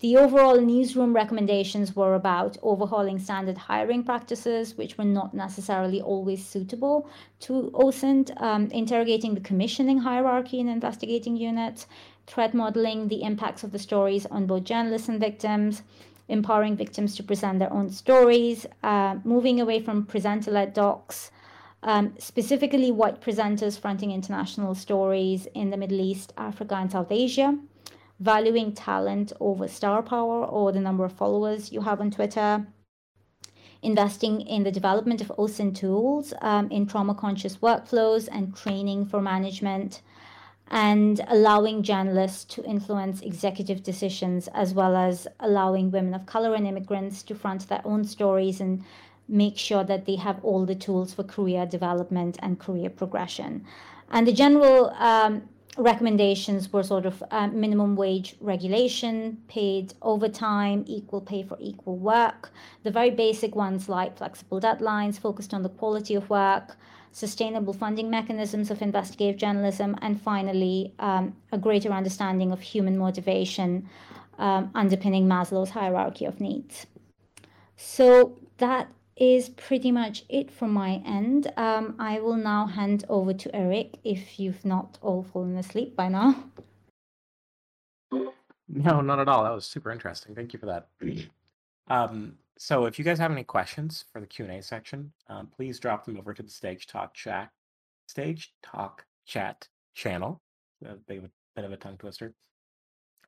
The 0.00 0.16
overall 0.16 0.60
newsroom 0.60 1.14
recommendations 1.14 1.94
were 1.94 2.14
about 2.14 2.58
overhauling 2.62 3.18
standard 3.18 3.56
hiring 3.56 4.02
practices, 4.02 4.76
which 4.76 4.98
were 4.98 5.04
not 5.04 5.34
necessarily 5.34 6.00
always 6.02 6.44
suitable 6.44 7.08
to 7.40 7.70
OSINT, 7.74 8.30
um, 8.42 8.66
interrogating 8.66 9.34
the 9.34 9.40
commissioning 9.40 9.98
hierarchy 9.98 10.58
in 10.58 10.68
investigating 10.68 11.36
units, 11.36 11.86
threat 12.26 12.54
modeling 12.54 13.08
the 13.08 13.22
impacts 13.22 13.62
of 13.62 13.72
the 13.72 13.78
stories 13.78 14.26
on 14.26 14.46
both 14.46 14.64
journalists 14.64 15.08
and 15.08 15.20
victims, 15.20 15.82
empowering 16.28 16.76
victims 16.76 17.14
to 17.16 17.22
present 17.22 17.58
their 17.58 17.72
own 17.72 17.90
stories, 17.90 18.66
uh, 18.82 19.16
moving 19.24 19.60
away 19.60 19.80
from 19.80 20.06
presenter 20.06 20.50
led 20.50 20.72
docs, 20.72 21.30
um, 21.82 22.14
specifically 22.18 22.90
white 22.90 23.20
presenters 23.20 23.78
fronting 23.78 24.10
international 24.10 24.74
stories 24.74 25.46
in 25.54 25.70
the 25.70 25.76
Middle 25.76 26.00
East, 26.00 26.32
Africa, 26.38 26.76
and 26.76 26.90
South 26.90 27.12
Asia, 27.12 27.58
valuing 28.20 28.72
talent 28.72 29.32
over 29.38 29.68
star 29.68 30.02
power 30.02 30.44
or 30.44 30.72
the 30.72 30.80
number 30.80 31.04
of 31.04 31.12
followers 31.12 31.72
you 31.72 31.82
have 31.82 32.00
on 32.00 32.10
Twitter. 32.10 32.66
Investing 33.82 34.40
in 34.40 34.62
the 34.62 34.72
development 34.72 35.20
of 35.20 35.30
OSINT 35.36 35.76
tools 35.76 36.32
um, 36.40 36.70
in 36.70 36.86
trauma 36.86 37.14
conscious 37.14 37.58
workflows 37.58 38.30
and 38.32 38.56
training 38.56 39.04
for 39.04 39.20
management, 39.20 40.00
and 40.70 41.20
allowing 41.28 41.82
journalists 41.82 42.44
to 42.54 42.64
influence 42.64 43.20
executive 43.20 43.82
decisions, 43.82 44.48
as 44.54 44.72
well 44.74 44.96
as 44.96 45.28
allowing 45.40 45.90
women 45.90 46.14
of 46.14 46.26
color 46.26 46.54
and 46.54 46.66
immigrants 46.66 47.22
to 47.22 47.34
front 47.34 47.68
their 47.68 47.82
own 47.84 48.04
stories 48.04 48.60
and 48.60 48.82
make 49.28 49.56
sure 49.56 49.84
that 49.84 50.06
they 50.06 50.16
have 50.16 50.42
all 50.44 50.66
the 50.66 50.74
tools 50.74 51.14
for 51.14 51.22
career 51.22 51.66
development 51.66 52.38
and 52.40 52.58
career 52.58 52.90
progression. 52.90 53.64
And 54.10 54.26
the 54.26 54.32
general 54.32 54.90
um, 54.98 55.48
recommendations 55.76 56.72
were 56.72 56.82
sort 56.82 57.06
of 57.06 57.22
uh, 57.30 57.48
minimum 57.48 57.96
wage 57.96 58.36
regulation, 58.40 59.38
paid 59.48 59.94
overtime, 60.02 60.84
equal 60.86 61.20
pay 61.20 61.42
for 61.42 61.56
equal 61.60 61.96
work, 61.96 62.50
the 62.82 62.90
very 62.90 63.10
basic 63.10 63.54
ones 63.54 63.88
like 63.88 64.16
flexible 64.16 64.60
deadlines, 64.60 65.18
focused 65.18 65.52
on 65.54 65.62
the 65.62 65.68
quality 65.68 66.14
of 66.14 66.28
work, 66.30 66.76
sustainable 67.14 67.72
funding 67.72 68.10
mechanisms 68.10 68.70
of 68.70 68.82
investigative 68.82 69.36
journalism, 69.36 69.96
and 70.02 70.20
finally, 70.20 70.92
um, 70.98 71.34
a 71.52 71.58
greater 71.58 71.90
understanding 71.90 72.50
of 72.50 72.60
human 72.60 72.98
motivation 72.98 73.88
um, 74.38 74.70
underpinning 74.74 75.26
Maslow's 75.26 75.70
hierarchy 75.70 76.24
of 76.24 76.40
needs. 76.40 76.86
So 77.76 78.36
that 78.58 78.88
is 79.16 79.48
pretty 79.50 79.92
much 79.92 80.24
it 80.28 80.50
from 80.50 80.72
my 80.72 81.00
end. 81.06 81.52
Um, 81.56 81.94
I 82.00 82.18
will 82.18 82.36
now 82.36 82.66
hand 82.66 83.04
over 83.08 83.32
to 83.32 83.54
Eric 83.54 83.98
if 84.02 84.40
you've 84.40 84.64
not 84.64 84.98
all 85.00 85.22
fallen 85.22 85.56
asleep 85.56 85.94
by 85.94 86.08
now. 86.08 86.50
No, 88.68 89.00
not 89.00 89.20
at 89.20 89.28
all. 89.28 89.44
That 89.44 89.54
was 89.54 89.66
super 89.66 89.92
interesting. 89.92 90.34
Thank 90.34 90.52
you 90.52 90.58
for 90.58 90.66
that. 90.66 90.88
Um, 91.86 92.38
so 92.58 92.86
if 92.86 92.98
you 92.98 93.04
guys 93.04 93.18
have 93.18 93.32
any 93.32 93.44
questions 93.44 94.04
for 94.12 94.20
the 94.20 94.26
Q&A 94.26 94.62
section, 94.62 95.12
um, 95.28 95.48
please 95.48 95.78
drop 95.78 96.04
them 96.04 96.18
over 96.18 96.32
to 96.32 96.42
the 96.42 96.50
Stage 96.50 96.86
Talk 96.86 97.14
chat, 97.14 97.50
Stage 98.06 98.52
Talk 98.62 99.04
chat 99.26 99.68
channel. 99.94 100.40
A 100.84 100.94
bit 101.06 101.24
of 101.56 101.72
a, 101.72 101.76
tongue 101.76 101.96
twister. 101.96 102.34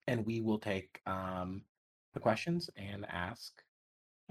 And 0.06 0.26
we 0.26 0.40
will 0.40 0.58
take 0.58 1.00
um, 1.06 1.62
the 2.14 2.20
questions 2.20 2.70
and 2.76 3.06
ask 3.08 3.52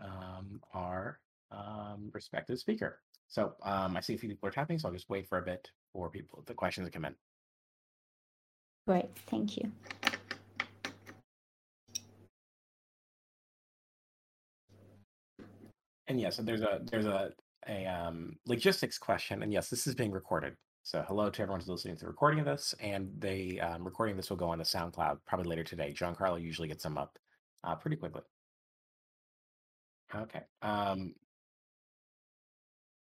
um, 0.02 0.62
our 0.74 1.20
um, 1.52 2.10
respective 2.14 2.60
speaker. 2.60 3.00
So 3.28 3.56
um, 3.64 3.98
I 3.98 4.02
see 4.02 4.14
a 4.14 4.18
few 4.18 4.30
people 4.30 4.48
are 4.48 4.52
tapping, 4.52 4.80
so 4.80 4.88
I'll 4.88 4.94
just 4.94 5.10
wait 5.10 5.28
for 5.28 5.40
a 5.40 5.42
bit 5.42 5.72
for 5.92 6.10
people 6.10 6.44
the 6.46 6.54
questions 6.54 6.88
to 6.88 6.92
come 6.92 7.06
in. 7.06 7.16
Great, 8.88 9.10
thank 9.28 9.58
you. 9.58 9.72
And 16.08 16.20
yes, 16.20 16.36
so 16.36 16.44
there's 16.44 16.62
a 16.62 16.82
there's 16.84 17.06
a 17.06 17.32
a 17.68 17.86
um, 17.88 18.38
logistics 18.46 18.98
question, 18.98 19.42
and 19.42 19.52
yes, 19.52 19.70
this 19.70 19.88
is 19.88 19.96
being 19.96 20.12
recorded. 20.12 20.56
So 20.84 21.04
hello 21.08 21.32
to 21.32 21.42
everyone 21.42 21.62
who's 21.62 21.70
listening 21.70 21.96
to 21.96 22.02
the 22.02 22.08
recording 22.08 22.40
of 22.40 22.46
this, 22.46 22.76
and 22.80 23.10
the 23.18 23.60
um, 23.60 23.84
recording 23.84 24.14
of 24.14 24.18
this 24.18 24.30
will 24.30 24.38
go 24.38 24.50
on 24.50 24.60
the 24.60 24.64
SoundCloud 24.64 25.18
probably 25.26 25.50
later 25.50 25.64
today. 25.64 25.96
Giancarlo 25.98 26.40
usually 26.40 26.68
gets 26.68 26.84
them 26.84 26.98
up 26.98 27.18
uh, 27.64 27.74
pretty 27.74 27.96
quickly. 27.96 28.22
Okay. 30.14 30.42
Um, 30.62 31.16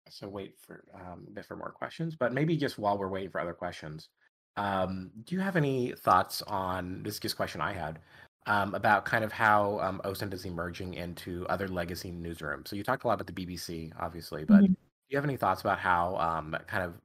so 0.09 0.29
wait 0.29 0.55
for 0.65 0.85
um, 0.95 1.25
a 1.27 1.31
bit 1.33 1.45
for 1.45 1.57
more 1.57 1.73
questions, 1.73 2.15
but 2.15 2.33
maybe 2.33 2.57
just 2.57 2.79
while 2.79 2.97
we're 2.97 3.09
waiting 3.09 3.31
for 3.31 3.41
other 3.41 3.53
questions, 3.53 4.11
um, 4.57 5.11
do 5.25 5.35
you 5.35 5.41
have 5.41 5.57
any 5.57 5.93
thoughts 5.99 6.43
on 6.43 7.03
this? 7.03 7.19
Just 7.19 7.37
question 7.37 7.61
I 7.61 7.73
had 7.73 7.99
um, 8.47 8.75
about 8.75 9.05
kind 9.05 9.25
of 9.25 9.33
how 9.33 9.79
um, 9.81 10.01
OSINT 10.05 10.33
is 10.35 10.45
emerging 10.45 10.95
into 10.95 11.47
other 11.49 11.69
legacy 11.69 12.11
newsrooms. 12.13 12.69
So 12.69 12.77
you 12.77 12.83
talked 12.85 13.05
a 13.05 13.07
lot 13.09 13.15
about 13.15 13.27
the 13.27 13.33
BBC, 13.33 13.93
obviously, 13.99 14.45
but 14.45 14.63
Mhm. 14.63 14.75
do 15.09 15.15
you 15.15 15.17
have 15.17 15.25
any 15.25 15.37
thoughts 15.37 15.61
about 15.61 15.79
how 15.79 16.17
um, 16.17 16.57
kind 16.67 16.85
of 16.85 17.01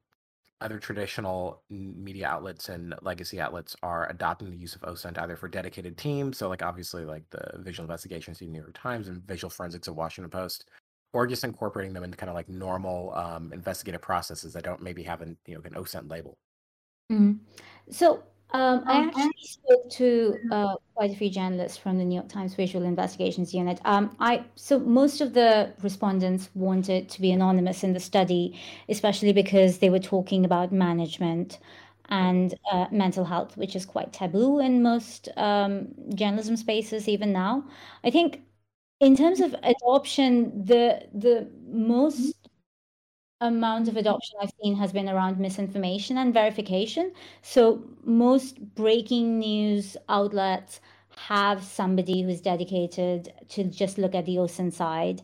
other 0.61 0.79
traditional 0.79 1.63
media 1.69 2.27
outlets 2.27 2.69
and 2.69 2.95
legacy 3.03 3.39
outlets 3.39 3.75
are 3.83 4.09
adopting 4.09 4.49
the 4.51 4.57
use 4.57 4.75
of 4.75 4.81
OSINT 4.81 5.17
either 5.19 5.35
for 5.35 5.47
dedicated 5.47 5.97
teams, 5.97 6.37
so 6.37 6.49
like 6.49 6.63
obviously 6.63 7.05
like 7.05 7.29
the 7.29 7.59
visual 7.59 7.83
investigations 7.85 8.39
the 8.39 8.47
New 8.47 8.59
York 8.61 8.73
Times 8.73 9.07
and 9.07 9.23
visual 9.23 9.51
forensics 9.51 9.87
of 9.87 9.95
Washington 9.95 10.31
Post, 10.31 10.69
or 11.13 11.27
just 11.27 11.43
incorporating 11.43 11.93
them 11.93 12.03
into 12.03 12.17
kind 12.17 12.29
of 12.29 12.35
like 12.35 12.49
normal 12.49 13.13
um, 13.15 13.53
investigative 13.53 14.01
processes 14.01 14.53
that 14.53 14.63
don't 14.63 14.81
maybe 14.81 15.03
have 15.03 15.21
an 15.21 15.37
you 15.45 15.55
know 15.55 15.61
an 15.65 15.73
OSINT 15.75 16.09
label. 16.09 16.39
Mhm. 17.11 17.39
So 17.89 18.23
um, 18.51 18.83
I 18.87 19.01
actually 19.05 19.33
spoke 19.41 19.89
to 19.91 20.35
uh, 20.51 20.75
quite 20.95 21.11
a 21.11 21.15
few 21.15 21.29
journalists 21.29 21.77
from 21.77 21.97
the 21.97 22.05
New 22.05 22.15
York 22.15 22.29
Times 22.29 22.55
Visual 22.55 22.85
Investigations 22.85 23.53
Unit. 23.53 23.79
Um, 23.83 24.15
I 24.19 24.45
so 24.55 24.79
most 24.79 25.19
of 25.19 25.33
the 25.33 25.73
respondents 25.81 26.49
wanted 26.53 27.09
to 27.09 27.21
be 27.21 27.31
anonymous 27.31 27.83
in 27.83 27.93
the 27.93 27.99
study, 27.99 28.57
especially 28.87 29.33
because 29.33 29.79
they 29.79 29.89
were 29.89 29.99
talking 29.99 30.45
about 30.45 30.71
management 30.71 31.59
and 32.09 32.55
uh, 32.71 32.85
mental 32.89 33.25
health, 33.25 33.57
which 33.57 33.75
is 33.75 33.85
quite 33.85 34.13
taboo 34.13 34.59
in 34.59 34.81
most 34.81 35.27
um, 35.35 35.89
journalism 36.15 36.55
spaces 36.55 37.09
even 37.09 37.33
now. 37.33 37.65
I 38.05 38.09
think 38.11 38.41
in 39.01 39.15
terms 39.15 39.41
of 39.41 39.55
adoption, 39.63 40.65
the 40.65 41.07
the 41.13 41.49
most 41.67 42.46
amount 43.41 43.87
of 43.87 43.97
adoption 43.97 44.37
I've 44.41 44.51
seen 44.61 44.75
has 44.77 44.91
been 44.91 45.07
around 45.07 45.39
misinformation 45.39 46.17
and 46.17 46.33
verification. 46.33 47.13
So 47.41 47.83
most 48.03 48.59
breaking 48.75 49.39
news 49.39 49.95
outlets 50.09 50.81
have 51.17 51.63
somebody 51.63 52.21
who's 52.21 52.41
dedicated 52.41 53.33
to 53.49 53.63
just 53.63 53.97
look 53.97 54.15
at 54.15 54.25
the 54.25 54.37
OSINT 54.37 54.73
side 54.73 55.21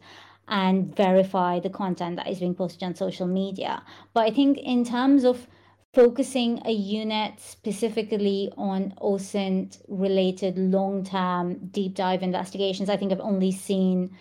and 0.47 0.95
verify 0.95 1.59
the 1.59 1.70
content 1.70 2.18
that 2.18 2.28
is 2.28 2.39
being 2.39 2.55
posted 2.55 2.84
on 2.84 2.95
social 2.95 3.28
media. 3.28 3.82
But 4.14 4.22
I 4.22 4.32
think 4.32 4.57
in 4.57 4.84
terms 4.84 5.24
of 5.24 5.47
focusing 5.93 6.59
a 6.66 6.72
unit 6.72 7.39
specifically 7.39 8.51
on 8.57 8.93
OSINT 9.01 9.82
related 9.88 10.57
long 10.57 11.03
term 11.03 11.68
deep 11.72 11.95
dive 11.95 12.24
investigations, 12.24 12.89
I 12.89 12.97
think 12.97 13.11
I've 13.11 13.20
only 13.20 13.51
seen 13.51 14.16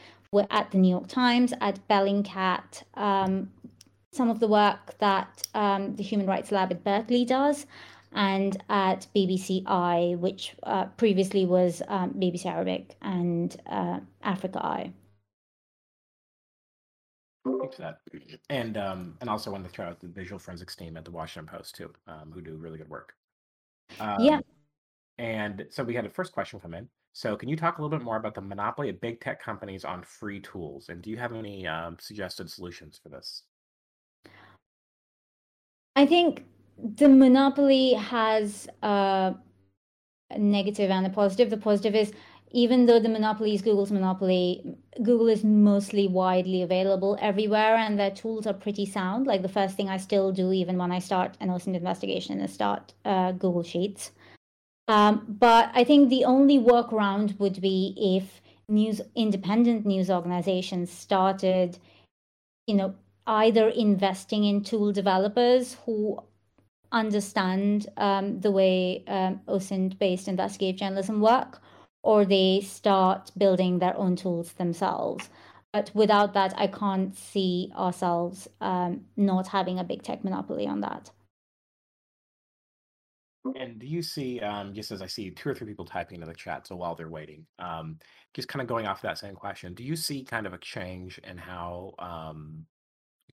at 0.51 0.71
the 0.71 0.79
New 0.79 0.89
York 0.89 1.09
Times, 1.09 1.53
at 1.61 1.87
Bellingcat, 1.89 2.83
um, 2.95 3.51
some 4.13 4.29
of 4.31 4.41
the 4.41 4.49
work 4.49 4.99
that 4.99 5.43
um, 5.55 5.97
the 5.97 6.03
Human 6.03 6.27
Rights 6.27 6.53
Lab 6.53 6.71
at 6.71 6.85
Berkeley 6.85 7.25
does, 7.25 7.67
and 8.13 8.63
at 8.69 9.07
BBC 9.17 9.63
Eye, 9.67 10.17
which 10.19 10.55
uh, 10.65 10.85
previously 10.97 11.47
was 11.47 11.83
um, 11.89 12.13
BBC 12.13 12.47
Arabic 12.47 12.97
and 13.01 13.57
uh, 13.67 14.01
Africa 14.23 14.65
Eye. 14.65 14.93
Thanks 17.61 17.77
for 17.77 17.83
that. 17.83 17.99
And 18.51 18.77
um, 18.77 19.17
and 19.21 19.31
also 19.31 19.51
want 19.51 19.65
to 19.65 19.71
throw 19.71 19.87
out 19.87 19.99
the 19.99 20.09
visual 20.09 20.39
forensics 20.39 20.77
team 20.77 20.97
at 20.97 21.05
the 21.05 21.11
Washington 21.11 21.53
Post 21.53 21.75
too, 21.75 21.91
um, 22.07 22.31
who 22.33 22.41
do 22.41 22.57
really 22.57 22.79
good 22.79 22.91
work. 22.91 23.15
Um, 23.99 24.21
Yeah. 24.21 24.41
And 25.19 25.67
so 25.71 25.83
we 25.83 25.95
had 25.95 26.07
a 26.07 26.11
first 26.11 26.33
question 26.33 26.61
come 26.61 26.75
in. 26.75 26.89
So 27.13 27.37
can 27.37 27.49
you 27.49 27.57
talk 27.57 27.79
a 27.79 27.83
little 27.83 27.97
bit 27.97 28.05
more 28.05 28.17
about 28.17 28.35
the 28.35 28.41
monopoly 28.41 28.89
of 28.89 29.01
big 29.01 29.21
tech 29.21 29.43
companies 29.43 29.85
on 29.85 30.03
free 30.03 30.41
tools? 30.41 30.89
And 30.89 31.03
do 31.03 31.11
you 31.11 31.17
have 31.19 31.35
any 31.35 31.67
um, 31.67 31.97
suggested 32.01 32.51
solutions 32.51 32.99
for 33.03 33.11
this? 33.11 33.43
I 35.95 36.07
think 36.07 36.45
the 36.79 37.09
monopoly 37.09 37.93
has 37.93 38.69
a 38.83 39.35
negative 40.37 40.91
and 40.91 41.07
a 41.07 41.11
positive. 41.11 41.51
The 41.51 41.57
positive 41.57 41.95
is 41.95 42.13
even 42.53 42.85
though 42.85 43.01
the 43.01 43.09
monopoly 43.09 43.55
is 43.55 43.63
Google's 43.63 43.91
monopoly, 43.91 44.77
Google 45.03 45.29
is 45.29 45.43
mostly 45.43 46.07
widely 46.07 46.63
available 46.63 47.17
everywhere 47.21 47.77
and 47.77 47.99
their 47.99 48.11
tools 48.11 48.47
are 48.47 48.53
pretty 48.53 48.85
sound. 48.85 49.27
Like 49.27 49.41
the 49.43 49.49
first 49.49 49.75
thing 49.75 49.89
I 49.89 49.97
still 49.97 50.33
do, 50.33 50.53
even 50.53 50.77
when 50.77 50.93
I 50.93 50.99
start 50.99 51.37
an 51.41 51.49
OSINT 51.49 51.75
investigation, 51.75 52.41
is 52.41 52.53
start 52.53 52.93
uh, 53.07 53.33
Google 53.33 53.63
Sheets. 53.63 54.13
Um, 54.89 55.25
but 55.29 55.71
I 55.75 55.85
think 55.85 56.11
the 56.11 56.25
only 56.25 56.59
workaround 56.59 57.39
would 57.39 57.61
be 57.61 57.95
if 57.97 58.43
news 58.69 59.01
independent 59.15 59.87
news 59.87 60.11
organizations 60.11 60.91
started, 60.91 61.79
you 62.67 62.75
know, 62.75 62.95
either 63.27 63.69
investing 63.69 64.45
in 64.45 64.63
tool 64.63 64.93
developers 64.93 65.77
who 65.87 66.19
understand 66.91 67.89
um, 67.97 68.41
the 68.41 68.51
way 68.51 69.05
um, 69.09 69.41
OSINT 69.49 69.99
based 69.99 70.29
investigative 70.29 70.79
journalism 70.79 71.21
work, 71.21 71.61
or 72.03 72.25
they 72.25 72.61
start 72.61 73.31
building 73.37 73.79
their 73.79 73.97
own 73.97 74.17
tools 74.17 74.53
themselves. 74.55 75.31
But 75.73 75.91
without 75.95 76.35
that, 76.35 76.53
I 76.59 76.67
can't 76.67 77.17
see 77.17 77.73
ourselves 77.75 78.47
um, 78.61 79.07
not 79.17 79.49
having 79.49 79.79
a 79.79 79.85
big 79.85 80.03
tech 80.03 80.23
monopoly 80.23 80.67
on 80.67 80.81
that. 80.83 81.11
And 83.57 83.79
do 83.79 83.87
you 83.87 84.03
see, 84.03 84.39
um, 84.41 84.73
just 84.73 84.93
as 84.93 85.03
I 85.03 85.07
see 85.07 85.31
two 85.31 85.49
or 85.49 85.55
three 85.55 85.67
people 85.67 85.85
typing 85.85 86.17
into 86.17 86.27
the 86.27 86.35
chat, 86.35 86.67
so 86.67 86.77
while 86.77 86.95
they're 86.95 87.09
waiting, 87.09 87.45
um, 87.59 87.99
just 88.35 88.49
kind 88.49 88.61
of 88.61 88.69
going 88.69 88.87
off 88.87 89.03
that 89.03 89.19
same 89.19 89.35
question, 89.35 89.75
do 89.75 89.83
you 89.83 89.97
see 89.97 90.23
kind 90.23 90.47
of 90.47 90.53
a 90.53 90.59
change 90.59 91.19
in 91.25 91.37
how 91.39 91.95
um, 91.99 92.67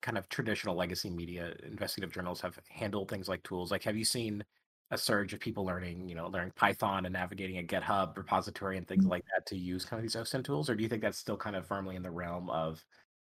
kind 0.01 0.17
of 0.17 0.29
traditional 0.29 0.75
legacy 0.75 1.09
media 1.09 1.53
investigative 1.63 2.13
journals 2.13 2.41
have 2.41 2.59
handled 2.69 3.09
things 3.09 3.27
like 3.27 3.43
tools? 3.43 3.71
Like, 3.71 3.83
have 3.83 3.97
you 3.97 4.05
seen 4.05 4.43
a 4.91 4.97
surge 4.97 5.33
of 5.33 5.39
people 5.39 5.65
learning, 5.65 6.09
you 6.09 6.15
know, 6.15 6.27
learning 6.27 6.53
Python 6.55 7.05
and 7.05 7.13
navigating 7.13 7.59
a 7.59 7.63
GitHub 7.63 8.17
repository 8.17 8.77
and 8.77 8.87
things 8.87 9.05
like 9.05 9.23
that 9.35 9.45
to 9.47 9.55
use 9.55 9.85
kind 9.85 9.99
of 9.99 10.03
these 10.03 10.15
OSINT 10.15 10.43
tools, 10.43 10.69
or 10.69 10.75
do 10.75 10.83
you 10.83 10.89
think 10.89 11.01
that's 11.01 11.17
still 11.17 11.37
kind 11.37 11.55
of 11.55 11.67
firmly 11.67 11.95
in 11.95 12.01
the 12.03 12.09
realm 12.09 12.49
of, 12.49 12.83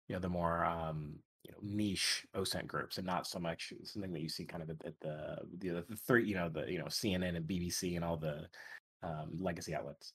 you 0.07 0.15
know, 0.15 0.19
the 0.21 0.29
more 0.29 0.63
um, 0.65 1.19
you 1.43 1.51
know 1.51 1.57
niche 1.61 2.25
OSINT 2.35 2.67
groups 2.67 2.97
and 2.97 3.07
not 3.07 3.27
so 3.27 3.39
much 3.39 3.73
something 3.83 4.13
that 4.13 4.21
you 4.21 4.29
see 4.29 4.45
kind 4.45 4.63
of 4.63 4.69
at, 4.69 4.85
at 4.85 4.99
the 5.01 5.37
the 5.57 5.85
the 5.89 5.95
three, 5.95 6.25
you 6.25 6.35
know, 6.35 6.49
the 6.49 6.71
you 6.71 6.79
know 6.79 6.85
CNN 6.85 7.35
and 7.35 7.47
BBC 7.47 7.95
and 7.95 8.05
all 8.05 8.17
the 8.17 8.47
um, 9.03 9.31
legacy 9.37 9.75
outlets? 9.75 10.13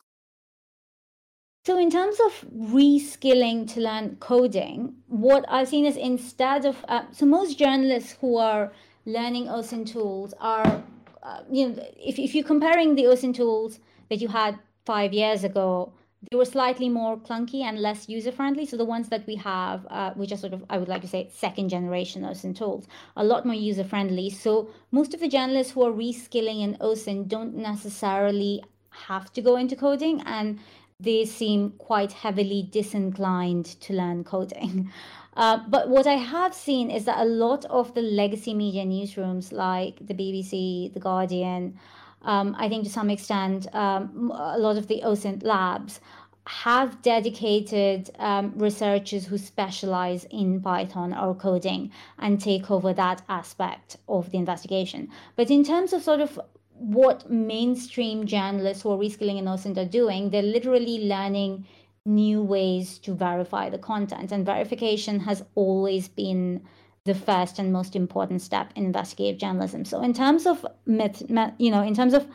So, 1.67 1.79
in 1.79 1.91
terms 1.91 2.19
of 2.21 2.45
reskilling 2.55 3.73
to 3.73 3.81
learn 3.81 4.17
coding, 4.17 4.97
what 5.07 5.47
I've 5.49 5.69
seen 5.69 5.87
is 5.87 5.97
instead 5.97 6.67
of, 6.67 6.77
uh, 6.89 7.05
so 7.11 7.25
most 7.25 7.59
journalists 7.59 8.19
who 8.21 8.37
are 8.37 8.71
learning 9.07 9.47
OSINT 9.47 9.91
tools 9.91 10.35
are, 10.41 10.83
uh, 11.23 11.41
you 11.51 11.71
know, 11.71 11.83
if, 11.97 12.19
if 12.19 12.35
you're 12.35 12.45
comparing 12.45 12.97
the 12.97 13.05
OSINT 13.05 13.37
tools 13.37 13.81
that 14.11 14.21
you 14.21 14.29
had 14.29 14.59
five 14.85 15.15
years 15.15 15.43
ago, 15.43 15.91
they 16.31 16.37
were 16.37 16.45
slightly 16.45 16.91
more 16.91 17.17
clunky 17.17 17.63
and 17.63 17.79
less 17.79 18.11
user 18.11 18.31
friendly. 18.31 18.67
So 18.67 18.77
the 18.77 18.85
ones 18.85 19.09
that 19.09 19.27
we 19.27 19.37
have, 19.37 19.87
uh, 19.89 20.11
which 20.17 20.33
are 20.33 20.37
sort 20.37 20.53
of, 20.53 20.67
I 20.69 20.77
would 20.77 20.89
like 20.89 21.01
to 21.01 21.09
say, 21.09 21.31
second 21.33 21.71
generation 21.71 22.25
OSINT 22.25 22.59
tools, 22.59 22.87
a 23.17 23.25
lot 23.25 23.47
more 23.47 23.55
user 23.55 23.85
friendly. 23.85 24.29
So 24.29 24.69
most 24.91 25.15
of 25.15 25.21
the 25.21 25.29
journalists 25.29 25.73
who 25.73 25.83
are 25.85 25.93
reskilling 25.93 26.63
in 26.63 26.77
OSINT 26.83 27.29
don't 27.29 27.57
necessarily 27.57 28.63
have 28.91 29.33
to 29.33 29.43
go 29.43 29.57
into 29.57 29.77
coding 29.77 30.23
and 30.27 30.61
they 31.01 31.25
seem 31.25 31.71
quite 31.79 32.13
heavily 32.13 32.69
disinclined 32.71 33.67
to 33.81 33.93
learn 33.93 34.25
coding. 34.25 34.91
Uh, 35.37 35.59
but 35.69 35.89
what 35.89 36.07
I 36.07 36.15
have 36.15 36.55
seen 36.55 36.93
is 36.93 37.07
that 37.07 37.19
a 37.19 37.25
lot 37.25 37.65
of 37.65 37.93
the 37.95 38.03
legacy 38.03 38.55
media 38.55 38.85
newsrooms, 38.85 39.51
like 39.51 39.97
the 40.07 40.15
BBC, 40.15 40.95
The 40.95 41.01
Guardian, 41.01 41.77
um, 42.23 42.55
I 42.57 42.69
think 42.69 42.85
to 42.85 42.91
some 42.91 43.11
extent, 43.11 43.67
um, 43.75 44.31
a 44.33 44.59
lot 44.59 44.77
of 44.77 44.87
the 44.87 45.03
OSINT 45.05 45.43
labs 45.43 46.01
have 46.47 47.03
dedicated 47.03 48.11
um, 48.19 48.53
researchers 48.57 49.27
who 49.27 49.39
specialize 49.39 50.25
in 50.31 50.61
Python 50.61 51.15
or 51.15 51.35
coding 51.35 51.91
and 52.19 52.41
take 52.41 52.71
over 52.71 52.93
that 52.93 53.23
aspect 53.29 53.97
of 54.09 54.31
the 54.31 54.39
investigation. 54.39 55.09
But 55.37 55.51
in 55.51 55.65
terms 55.65 55.93
of 55.93 56.03
sort 56.03 56.21
of 56.21 56.39
what 56.79 57.31
mainstream 57.31 58.27
journalists 58.27 58.83
who 58.83 58.91
are 58.91 58.99
reskilling 58.99 59.39
in 59.39 59.47
OSINT 59.47 59.79
are 59.79 59.85
doing, 59.89 60.31
they're 60.31 60.43
literally 60.43 61.07
learning 61.07 61.67
new 62.05 62.43
ways 62.43 62.99
to 62.99 63.15
verify 63.15 63.71
the 63.71 63.79
content. 63.79 64.33
And 64.33 64.45
verification 64.45 65.21
has 65.21 65.45
always 65.55 66.09
been 66.09 66.63
the 67.05 67.15
first 67.15 67.59
and 67.59 67.73
most 67.73 67.95
important 67.95 68.43
step 68.43 68.73
in 68.77 68.87
investigative 68.87 69.39
journalism. 69.39 69.85
So 69.85 70.03
in 70.03 70.15
terms 70.15 70.47
of 70.47 70.67
met, 70.87 71.23
you 71.59 71.71
know, 71.71 71.83
in 71.83 71.95
terms 71.95 72.15
of 72.15 72.27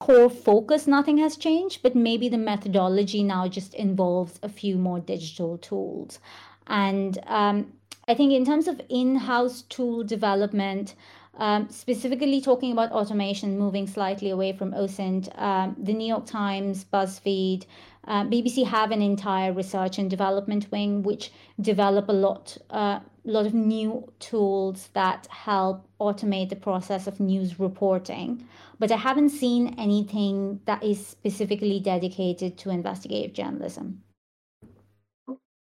core 0.00 0.30
focus, 0.30 0.86
nothing 0.86 1.18
has 1.18 1.36
changed, 1.36 1.82
but 1.82 1.94
maybe 1.94 2.28
the 2.28 2.38
methodology 2.38 3.22
now 3.22 3.48
just 3.48 3.74
involves 3.74 4.38
a 4.42 4.48
few 4.48 4.76
more 4.76 5.00
digital 5.00 5.58
tools. 5.58 6.18
And 6.66 7.18
um, 7.26 7.72
I 8.08 8.14
think 8.14 8.32
in 8.32 8.44
terms 8.44 8.68
of 8.68 8.80
in-house 8.88 9.62
tool 9.62 10.04
development, 10.04 10.94
um, 11.38 11.68
specifically 11.70 12.40
talking 12.40 12.72
about 12.72 12.92
automation, 12.92 13.58
moving 13.58 13.86
slightly 13.86 14.30
away 14.30 14.52
from 14.52 14.72
OSINT, 14.72 15.28
um, 15.40 15.74
the 15.78 15.92
New 15.92 16.06
York 16.06 16.26
Times, 16.26 16.84
BuzzFeed, 16.84 17.64
uh, 18.04 18.24
BBC 18.24 18.66
have 18.66 18.90
an 18.90 19.00
entire 19.00 19.52
research 19.52 19.98
and 19.98 20.10
development 20.10 20.70
wing 20.70 21.02
which 21.02 21.32
develop 21.60 22.08
a 22.08 22.12
lot, 22.12 22.58
uh, 22.70 23.00
lot 23.24 23.46
of 23.46 23.54
new 23.54 24.12
tools 24.18 24.90
that 24.92 25.26
help 25.28 25.86
automate 26.00 26.50
the 26.50 26.56
process 26.56 27.06
of 27.06 27.20
news 27.20 27.58
reporting. 27.58 28.46
But 28.78 28.90
I 28.90 28.96
haven't 28.96 29.30
seen 29.30 29.74
anything 29.78 30.60
that 30.64 30.82
is 30.82 31.06
specifically 31.06 31.78
dedicated 31.80 32.58
to 32.58 32.70
investigative 32.70 33.32
journalism. 33.32 34.02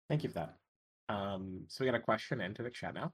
Thank 0.09 0.25
you 0.25 0.31
for 0.31 0.35
that. 0.35 0.57
Um, 1.09 1.65
so 1.69 1.85
we 1.85 1.91
got 1.91 1.97
a 1.97 2.03
question 2.03 2.41
into 2.41 2.63
the 2.63 2.71
chat 2.71 2.95
now. 2.95 3.13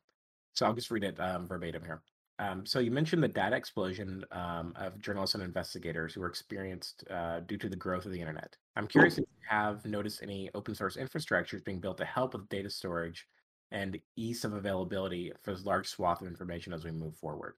So 0.54 0.66
I'll 0.66 0.74
just 0.74 0.90
read 0.90 1.04
it 1.04 1.18
um, 1.20 1.46
verbatim 1.46 1.84
here. 1.84 2.02
Um, 2.40 2.64
so 2.64 2.78
you 2.78 2.90
mentioned 2.90 3.22
the 3.22 3.28
data 3.28 3.56
explosion 3.56 4.24
um, 4.30 4.72
of 4.76 5.00
journalists 5.00 5.34
and 5.34 5.42
investigators 5.42 6.14
who 6.14 6.20
were 6.20 6.28
experienced 6.28 7.02
uh, 7.10 7.40
due 7.40 7.58
to 7.58 7.68
the 7.68 7.76
growth 7.76 8.06
of 8.06 8.12
the 8.12 8.20
internet. 8.20 8.56
I'm 8.76 8.86
curious 8.86 9.14
if 9.14 9.24
you 9.24 9.46
have 9.48 9.84
noticed 9.84 10.22
any 10.22 10.48
open 10.54 10.74
source 10.74 10.96
infrastructures 10.96 11.64
being 11.64 11.80
built 11.80 11.98
to 11.98 12.04
help 12.04 12.34
with 12.34 12.48
data 12.48 12.70
storage 12.70 13.26
and 13.72 13.98
ease 14.16 14.44
of 14.44 14.54
availability 14.54 15.32
for 15.42 15.52
this 15.52 15.64
large 15.64 15.88
swath 15.88 16.22
of 16.22 16.28
information 16.28 16.72
as 16.72 16.84
we 16.84 16.90
move 16.90 17.16
forward. 17.16 17.54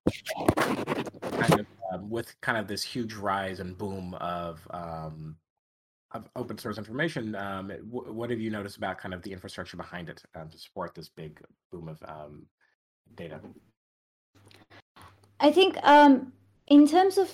Kind 0.56 1.60
of, 1.60 1.66
um, 1.92 2.10
with 2.10 2.34
kind 2.40 2.58
of 2.58 2.66
this 2.66 2.82
huge 2.82 3.14
rise 3.14 3.60
and 3.60 3.76
boom 3.76 4.14
of 4.14 4.66
um, 4.70 5.36
of 6.12 6.28
open 6.34 6.58
source 6.58 6.78
information, 6.78 7.36
um, 7.36 7.68
w- 7.68 8.12
what 8.12 8.30
have 8.30 8.40
you 8.40 8.50
noticed 8.50 8.76
about 8.76 8.98
kind 8.98 9.14
of 9.14 9.22
the 9.22 9.32
infrastructure 9.32 9.76
behind 9.76 10.08
it 10.08 10.22
um, 10.34 10.48
to 10.48 10.58
support 10.58 10.94
this 10.94 11.08
big 11.08 11.40
boom 11.70 11.88
of 11.88 12.02
um, 12.08 12.46
data? 13.14 13.40
I 15.40 15.50
think 15.50 15.76
um, 15.82 16.32
in 16.66 16.86
terms 16.86 17.18
of 17.18 17.30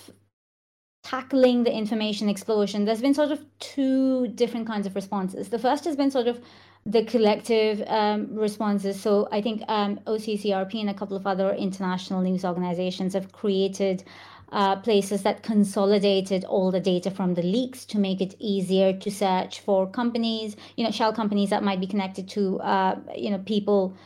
tackling 1.02 1.64
the 1.64 1.72
information 1.72 2.28
explosion, 2.28 2.84
there's 2.84 3.00
been 3.00 3.14
sort 3.14 3.32
of 3.32 3.44
two 3.58 4.28
different 4.28 4.66
kinds 4.66 4.86
of 4.86 4.94
responses. 4.94 5.48
The 5.48 5.58
first 5.58 5.84
has 5.84 5.96
been 5.96 6.10
sort 6.10 6.28
of 6.28 6.40
the 6.84 7.04
collective 7.04 7.82
um, 7.88 8.34
responses. 8.34 9.00
So 9.00 9.28
I 9.32 9.42
think 9.42 9.62
um, 9.68 9.98
OCCRP 10.06 10.80
and 10.80 10.90
a 10.90 10.94
couple 10.94 11.16
of 11.16 11.26
other 11.26 11.50
international 11.52 12.22
news 12.22 12.44
organizations 12.44 13.14
have 13.14 13.32
created 13.32 14.04
uh, 14.52 14.76
places 14.76 15.22
that 15.22 15.42
consolidated 15.42 16.44
all 16.44 16.70
the 16.70 16.78
data 16.80 17.10
from 17.10 17.34
the 17.34 17.42
leaks 17.42 17.84
to 17.86 17.98
make 17.98 18.20
it 18.20 18.36
easier 18.38 18.92
to 18.92 19.10
search 19.10 19.60
for 19.60 19.88
companies, 19.88 20.56
you 20.76 20.84
know, 20.84 20.92
shell 20.92 21.12
companies 21.12 21.50
that 21.50 21.64
might 21.64 21.80
be 21.80 21.86
connected 21.88 22.28
to, 22.28 22.60
uh, 22.60 22.96
you 23.16 23.30
know, 23.30 23.38
people 23.38 23.96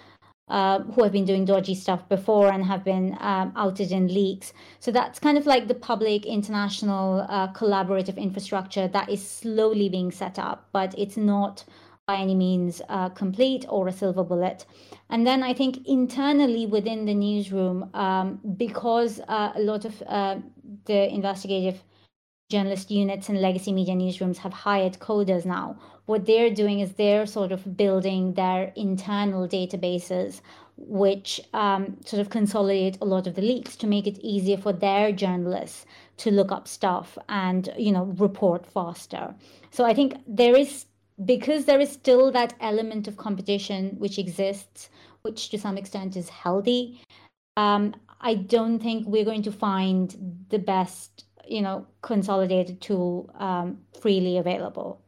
uh, 0.50 0.80
who 0.80 1.02
have 1.02 1.12
been 1.12 1.24
doing 1.24 1.44
dodgy 1.44 1.74
stuff 1.74 2.06
before 2.08 2.52
and 2.52 2.64
have 2.64 2.84
been 2.84 3.16
um, 3.20 3.52
outed 3.56 3.92
in 3.92 4.08
leaks. 4.08 4.52
So 4.80 4.90
that's 4.90 5.18
kind 5.18 5.38
of 5.38 5.46
like 5.46 5.68
the 5.68 5.74
public 5.74 6.26
international 6.26 7.26
uh, 7.28 7.52
collaborative 7.52 8.16
infrastructure 8.16 8.88
that 8.88 9.08
is 9.08 9.26
slowly 9.26 9.88
being 9.88 10.10
set 10.10 10.38
up, 10.38 10.68
but 10.72 10.94
it's 10.98 11.16
not 11.16 11.64
by 12.06 12.16
any 12.16 12.34
means 12.34 12.82
uh, 12.88 13.08
complete 13.10 13.64
or 13.68 13.86
a 13.86 13.92
silver 13.92 14.24
bullet. 14.24 14.66
And 15.08 15.26
then 15.26 15.42
I 15.42 15.54
think 15.54 15.86
internally 15.86 16.66
within 16.66 17.06
the 17.06 17.14
newsroom, 17.14 17.88
um, 17.94 18.40
because 18.56 19.20
uh, 19.28 19.52
a 19.54 19.60
lot 19.60 19.84
of 19.84 20.02
uh, 20.06 20.36
the 20.86 21.12
investigative 21.14 21.82
journalist 22.50 22.90
units 22.90 23.28
and 23.28 23.40
legacy 23.40 23.72
media 23.72 23.94
newsrooms 23.94 24.38
have 24.38 24.52
hired 24.52 24.98
coders 24.98 25.44
now. 25.46 25.78
What 26.10 26.26
they're 26.26 26.50
doing 26.50 26.80
is 26.80 26.94
they're 26.94 27.24
sort 27.24 27.52
of 27.52 27.76
building 27.76 28.34
their 28.34 28.72
internal 28.74 29.46
databases, 29.46 30.40
which 30.76 31.40
um, 31.54 31.98
sort 32.04 32.20
of 32.20 32.30
consolidate 32.30 32.98
a 33.00 33.04
lot 33.04 33.28
of 33.28 33.36
the 33.36 33.42
leaks 33.42 33.76
to 33.76 33.86
make 33.86 34.08
it 34.08 34.18
easier 34.18 34.56
for 34.56 34.72
their 34.72 35.12
journalists 35.12 35.86
to 36.16 36.32
look 36.32 36.50
up 36.50 36.66
stuff 36.66 37.16
and 37.28 37.72
you 37.78 37.92
know 37.92 38.06
report 38.18 38.66
faster. 38.66 39.36
So 39.70 39.84
I 39.84 39.94
think 39.94 40.16
there 40.26 40.56
is 40.56 40.86
because 41.24 41.66
there 41.66 41.78
is 41.78 41.92
still 41.92 42.32
that 42.32 42.54
element 42.60 43.06
of 43.06 43.16
competition 43.16 43.94
which 44.00 44.18
exists, 44.18 44.90
which 45.22 45.50
to 45.50 45.58
some 45.58 45.78
extent 45.78 46.16
is 46.16 46.28
healthy. 46.28 47.00
Um, 47.56 47.94
I 48.20 48.34
don't 48.34 48.80
think 48.80 49.06
we're 49.06 49.30
going 49.32 49.44
to 49.44 49.52
find 49.52 50.44
the 50.48 50.58
best 50.58 51.26
you 51.46 51.62
know 51.62 51.86
consolidated 52.02 52.80
tool 52.80 53.30
um, 53.38 53.78
freely 54.00 54.38
available 54.38 55.00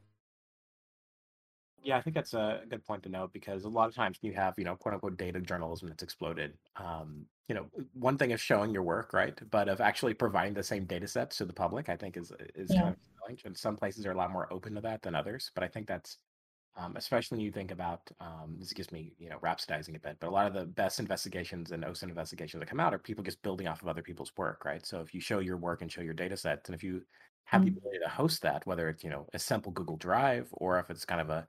yeah 1.83 1.97
i 1.97 2.03
think 2.03 2.15
that's 2.15 2.35
a 2.35 2.61
good 2.69 2.85
point 2.85 3.03
to 3.03 3.09
note 3.09 3.33
because 3.33 3.65
a 3.65 3.69
lot 3.69 3.89
of 3.89 3.95
times 3.95 4.19
you 4.23 4.33
have 4.33 4.55
you 4.57 4.65
know 4.65 4.77
quote 4.77 4.95
unquote 4.95 5.17
data 5.17 5.41
journalism 5.41 5.89
that's 5.89 6.03
exploded. 6.03 6.55
Um, 6.77 7.27
you 7.49 7.55
know 7.55 7.67
one 7.93 8.17
thing 8.17 8.31
is 8.31 8.41
showing 8.41 8.73
your 8.73 8.83
work 8.83 9.13
right? 9.13 9.39
But 9.51 9.69
of 9.69 9.81
actually 9.81 10.15
providing 10.15 10.55
the 10.55 10.63
same 10.63 10.85
data 10.85 11.07
sets 11.09 11.37
to 11.39 11.45
the 11.45 11.53
public 11.53 11.89
i 11.89 11.97
think 11.97 12.17
is 12.17 12.33
is 12.55 12.71
yeah. 12.73 12.83
kind 12.83 12.95
of 12.95 12.97
and 13.45 13.57
some 13.57 13.77
places 13.77 14.05
are 14.07 14.13
a 14.13 14.17
lot 14.17 14.31
more 14.31 14.53
open 14.53 14.75
to 14.75 14.81
that 14.81 15.03
than 15.03 15.15
others 15.15 15.51
but 15.55 15.65
i 15.65 15.69
think 15.69 15.87
that's 15.87 16.19
um, 16.75 16.97
especially 16.97 17.37
when 17.37 17.45
you 17.45 17.53
think 17.53 17.71
about 17.71 18.01
um, 18.21 18.57
this 18.59 18.73
gives 18.73 18.91
me 18.93 19.13
you 19.19 19.29
know 19.29 19.37
rhapsodizing 19.39 19.95
a 19.97 19.99
bit 19.99 20.17
but 20.21 20.29
a 20.29 20.31
lot 20.31 20.47
of 20.47 20.55
the 20.55 20.65
best 20.65 21.01
investigations 21.01 21.71
and 21.71 21.85
osint 21.85 22.05
investigations 22.05 22.61
that 22.61 22.69
come 22.69 22.81
out 22.81 22.95
are 22.95 22.99
people 22.99 23.23
just 23.23 23.43
building 23.43 23.69
off 23.69 23.83
of 23.83 23.89
other 23.89 24.03
people's 24.03 24.33
work 24.37 24.65
right? 24.65 24.87
So 24.87 25.01
if 25.01 25.15
you 25.15 25.21
show 25.21 25.41
your 25.41 25.57
work 25.57 25.83
and 25.83 25.93
show 25.93 26.01
your 26.01 26.15
data 26.15 26.37
sets 26.37 26.69
and 26.69 26.75
if 26.75 26.83
you 26.83 27.03
have 27.45 27.65
the 27.65 27.71
ability 27.71 27.99
to 28.03 28.09
host 28.09 28.41
that 28.43 28.67
whether 28.67 28.89
it's 28.89 29.05
you 29.05 29.11
know 29.11 29.27
a 29.35 29.39
simple 29.39 29.73
google 29.73 29.97
drive 29.97 30.49
or 30.53 30.79
if 30.79 30.91
it's 30.91 31.05
kind 31.05 31.21
of 31.21 31.29
a 31.29 31.47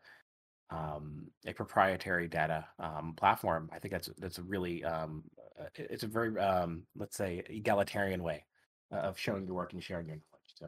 um, 0.73 1.27
a 1.45 1.53
proprietary 1.53 2.27
data 2.27 2.65
um, 2.79 3.13
platform 3.15 3.69
i 3.73 3.79
think 3.79 3.91
that's 3.91 4.09
that's 4.17 4.39
a 4.39 4.43
really 4.43 4.83
um, 4.83 5.23
uh, 5.59 5.65
it's 5.75 6.03
a 6.03 6.07
very 6.07 6.37
um, 6.39 6.83
let's 6.95 7.17
say 7.17 7.43
egalitarian 7.49 8.23
way 8.23 8.43
of 8.91 9.17
showing 9.17 9.45
your 9.45 9.55
work 9.55 9.73
and 9.73 9.83
sharing 9.83 10.07
your 10.07 10.17
knowledge 10.17 10.53
so 10.55 10.67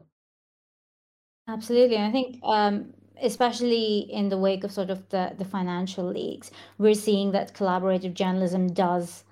absolutely 1.48 1.98
i 1.98 2.10
think 2.10 2.38
um, 2.42 2.92
especially 3.22 4.06
in 4.10 4.28
the 4.28 4.38
wake 4.38 4.64
of 4.64 4.72
sort 4.72 4.90
of 4.90 5.08
the, 5.08 5.32
the 5.38 5.44
financial 5.44 6.04
leaks, 6.04 6.50
we're 6.78 6.94
seeing 6.94 7.32
that 7.32 7.54
collaborative 7.54 8.14
journalism 8.14 8.68
does 8.68 9.24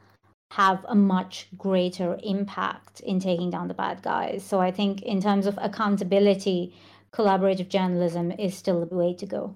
have 0.52 0.84
a 0.88 0.94
much 0.94 1.48
greater 1.56 2.18
impact 2.22 3.00
in 3.00 3.18
taking 3.18 3.50
down 3.50 3.68
the 3.68 3.74
bad 3.74 4.02
guys. 4.02 4.44
So 4.44 4.60
I 4.60 4.70
think 4.70 5.02
in 5.02 5.20
terms 5.20 5.46
of 5.46 5.58
accountability, 5.60 6.74
collaborative 7.12 7.68
journalism 7.68 8.30
is 8.32 8.56
still 8.56 8.84
the 8.86 8.94
way 8.94 9.14
to 9.14 9.26
go. 9.26 9.54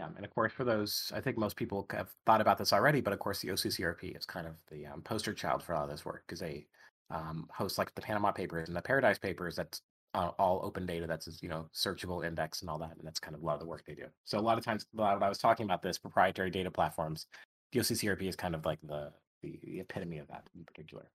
Yeah, 0.00 0.08
and 0.16 0.24
of 0.24 0.34
course, 0.34 0.50
for 0.50 0.64
those, 0.64 1.12
I 1.14 1.20
think 1.20 1.36
most 1.36 1.56
people 1.56 1.86
have 1.90 2.08
thought 2.24 2.40
about 2.40 2.56
this 2.56 2.72
already, 2.72 3.02
but 3.02 3.12
of 3.12 3.18
course, 3.18 3.40
the 3.40 3.48
OCCRP 3.48 4.16
is 4.16 4.24
kind 4.24 4.46
of 4.46 4.54
the 4.70 4.86
um, 4.86 5.02
poster 5.02 5.34
child 5.34 5.62
for 5.62 5.74
all 5.74 5.84
of 5.84 5.90
this 5.90 6.06
work 6.06 6.22
because 6.26 6.40
they 6.40 6.64
um, 7.10 7.46
host 7.52 7.76
like 7.76 7.94
the 7.94 8.00
Panama 8.00 8.32
Papers 8.32 8.68
and 8.68 8.76
the 8.76 8.80
Paradise 8.80 9.18
Papers. 9.18 9.56
That's 9.56 9.82
uh, 10.14 10.30
all 10.38 10.62
open 10.64 10.86
data 10.86 11.06
that's 11.06 11.42
you 11.42 11.50
know 11.50 11.68
searchable, 11.74 12.26
index, 12.26 12.62
and 12.62 12.70
all 12.70 12.78
that, 12.78 12.96
and 12.96 13.06
that's 13.06 13.20
kind 13.20 13.36
of 13.36 13.42
a 13.42 13.44
lot 13.44 13.52
of 13.52 13.60
the 13.60 13.66
work 13.66 13.84
they 13.86 13.94
do. 13.94 14.06
So 14.24 14.38
a 14.38 14.40
lot 14.40 14.56
of 14.56 14.64
times, 14.64 14.86
when 14.92 15.06
I 15.06 15.28
was 15.28 15.36
talking 15.36 15.64
about 15.64 15.82
this 15.82 15.98
proprietary 15.98 16.48
data 16.48 16.70
platforms, 16.70 17.26
the 17.72 17.80
OCCRP 17.80 18.22
is 18.22 18.36
kind 18.36 18.54
of 18.54 18.64
like 18.64 18.78
the 18.82 19.12
the, 19.42 19.60
the 19.62 19.80
epitome 19.80 20.16
of 20.16 20.28
that 20.28 20.44
in 20.56 20.64
particular. 20.64 21.10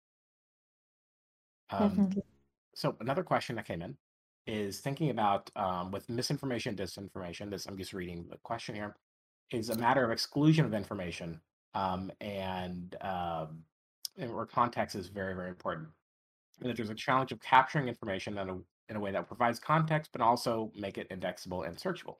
Um, 1.70 1.88
Definitely. 1.88 2.22
so 2.76 2.94
another 3.00 3.24
question 3.24 3.56
that 3.56 3.66
came 3.66 3.82
in 3.82 3.96
is 4.46 4.80
thinking 4.80 5.10
about 5.10 5.50
um, 5.56 5.90
with 5.90 6.08
misinformation, 6.08 6.76
disinformation. 6.76 7.50
This 7.50 7.66
I'm 7.66 7.76
just 7.76 7.92
reading 7.92 8.26
the 8.30 8.38
question 8.38 8.74
here. 8.74 8.96
Is 9.52 9.70
a 9.70 9.76
matter 9.76 10.04
of 10.04 10.10
exclusion 10.10 10.64
of 10.64 10.74
information 10.74 11.40
um, 11.74 12.10
and, 12.20 12.96
um, 13.00 13.62
where 14.16 14.46
context 14.46 14.96
is 14.96 15.06
very 15.08 15.34
very 15.34 15.48
important. 15.48 15.88
And 16.60 16.70
that 16.70 16.76
there's 16.76 16.90
a 16.90 16.94
challenge 16.94 17.32
of 17.32 17.40
capturing 17.40 17.88
information 17.88 18.38
in 18.38 18.48
a 18.48 18.58
in 18.88 18.96
a 18.96 19.00
way 19.00 19.10
that 19.12 19.26
provides 19.26 19.58
context, 19.58 20.10
but 20.12 20.20
also 20.20 20.72
make 20.76 20.96
it 20.98 21.08
indexable 21.10 21.64
and 21.64 21.76
searchable. 21.76 22.16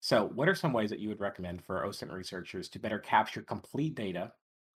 So, 0.00 0.30
what 0.34 0.48
are 0.48 0.54
some 0.54 0.72
ways 0.72 0.90
that 0.90 0.98
you 0.98 1.08
would 1.08 1.20
recommend 1.20 1.62
for 1.62 1.84
OSINT 1.84 2.12
researchers 2.12 2.68
to 2.70 2.78
better 2.78 2.98
capture 2.98 3.42
complete 3.42 3.94
data 3.94 4.32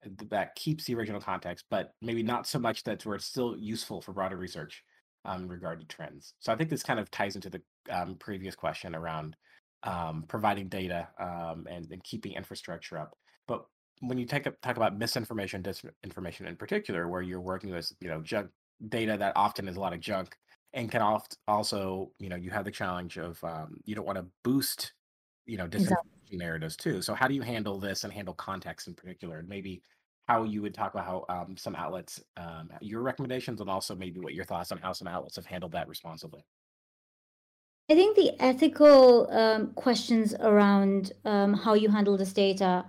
uh, 0.04 0.08
that 0.30 0.54
keeps 0.56 0.84
the 0.84 0.94
original 0.94 1.20
context, 1.20 1.66
but 1.70 1.94
maybe 2.02 2.22
not 2.22 2.46
so 2.46 2.58
much 2.58 2.82
that's 2.82 3.06
where 3.06 3.14
it's 3.14 3.26
still 3.26 3.56
useful 3.56 4.00
for 4.00 4.12
broader 4.12 4.36
research 4.36 4.82
um, 5.24 5.48
regarding 5.48 5.86
trends? 5.86 6.34
So, 6.40 6.52
I 6.52 6.56
think 6.56 6.70
this 6.70 6.82
kind 6.82 7.00
of 7.00 7.10
ties 7.10 7.36
into 7.36 7.50
the 7.50 7.62
um, 7.90 8.16
previous 8.16 8.54
question 8.54 8.94
around 8.94 9.36
um, 9.82 10.24
providing 10.28 10.68
data 10.68 11.08
um, 11.18 11.66
and, 11.70 11.90
and 11.90 12.02
keeping 12.04 12.32
infrastructure 12.32 12.98
up. 12.98 13.16
But 13.46 13.64
when 14.00 14.18
you 14.18 14.26
take 14.26 14.46
up, 14.46 14.54
talk 14.62 14.76
about 14.76 14.98
misinformation, 14.98 15.62
disinformation 15.62 16.46
in 16.46 16.56
particular, 16.56 17.08
where 17.08 17.22
you're 17.22 17.40
working 17.40 17.70
with 17.70 17.92
you 18.00 18.08
know 18.08 18.20
junk 18.22 18.50
data 18.88 19.16
that 19.16 19.32
often 19.36 19.68
is 19.68 19.76
a 19.76 19.80
lot 19.80 19.92
of 19.92 20.00
junk, 20.00 20.36
and 20.72 20.90
can 20.90 21.02
oft 21.02 21.38
also 21.48 22.12
you 22.18 22.28
know 22.28 22.36
you 22.36 22.50
have 22.50 22.64
the 22.64 22.70
challenge 22.70 23.18
of 23.18 23.42
um, 23.44 23.76
you 23.84 23.94
don't 23.94 24.06
want 24.06 24.18
to 24.18 24.26
boost 24.44 24.92
you 25.46 25.56
know 25.56 25.66
disinformation 25.66 25.82
Exactly. 25.82 26.38
narratives 26.38 26.76
too. 26.76 27.02
So 27.02 27.14
how 27.14 27.28
do 27.28 27.34
you 27.34 27.42
handle 27.42 27.78
this 27.78 28.04
and 28.04 28.12
handle 28.12 28.34
context 28.34 28.88
in 28.88 28.94
particular, 28.94 29.38
and 29.38 29.48
maybe 29.48 29.82
how 30.28 30.44
you 30.44 30.62
would 30.62 30.74
talk 30.74 30.94
about 30.94 31.06
how 31.06 31.24
um, 31.28 31.56
some 31.56 31.74
outlets 31.74 32.22
um, 32.36 32.70
your 32.80 33.02
recommendations 33.02 33.60
and 33.60 33.68
also 33.68 33.94
maybe 33.94 34.20
what 34.20 34.34
your 34.34 34.44
thoughts 34.44 34.72
on 34.72 34.78
how 34.78 34.92
some 34.92 35.08
outlets 35.08 35.36
have 35.36 35.46
handled 35.46 35.72
that 35.72 35.88
responsibly. 35.88 36.44
I 37.90 37.94
think 37.94 38.16
the 38.16 38.32
ethical 38.40 39.30
um, 39.30 39.72
questions 39.74 40.34
around 40.34 41.12
um, 41.24 41.52
how 41.52 41.74
you 41.74 41.88
handle 41.88 42.16
this 42.16 42.32
data 42.32 42.84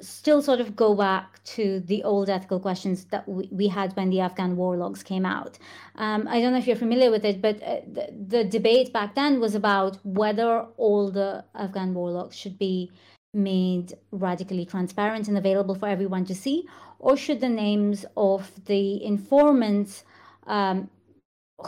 still 0.00 0.42
sort 0.42 0.60
of 0.60 0.74
go 0.74 0.94
back 0.94 1.42
to 1.44 1.80
the 1.80 2.02
old 2.02 2.28
ethical 2.28 2.58
questions 2.58 3.04
that 3.06 3.28
we, 3.28 3.48
we 3.52 3.68
had 3.68 3.94
when 3.96 4.10
the 4.10 4.20
Afghan 4.20 4.56
war 4.56 4.76
logs 4.76 5.02
came 5.02 5.24
out. 5.24 5.58
Um, 5.96 6.26
I 6.28 6.40
don't 6.40 6.52
know 6.52 6.58
if 6.58 6.66
you're 6.66 6.76
familiar 6.76 7.10
with 7.10 7.24
it, 7.24 7.40
but 7.40 7.62
uh, 7.62 7.80
the, 7.86 8.08
the 8.28 8.44
debate 8.44 8.92
back 8.92 9.14
then 9.14 9.38
was 9.38 9.54
about 9.54 9.98
whether 10.04 10.62
all 10.76 11.10
the 11.10 11.44
Afghan 11.54 11.94
war 11.94 12.10
logs 12.10 12.36
should 12.36 12.58
be 12.58 12.90
made 13.34 13.94
radically 14.10 14.64
transparent 14.64 15.28
and 15.28 15.38
available 15.38 15.74
for 15.74 15.88
everyone 15.88 16.24
to 16.26 16.34
see, 16.34 16.68
or 16.98 17.16
should 17.16 17.40
the 17.40 17.48
names 17.48 18.04
of 18.16 18.64
the 18.66 19.02
informants 19.04 20.04
um, 20.46 20.90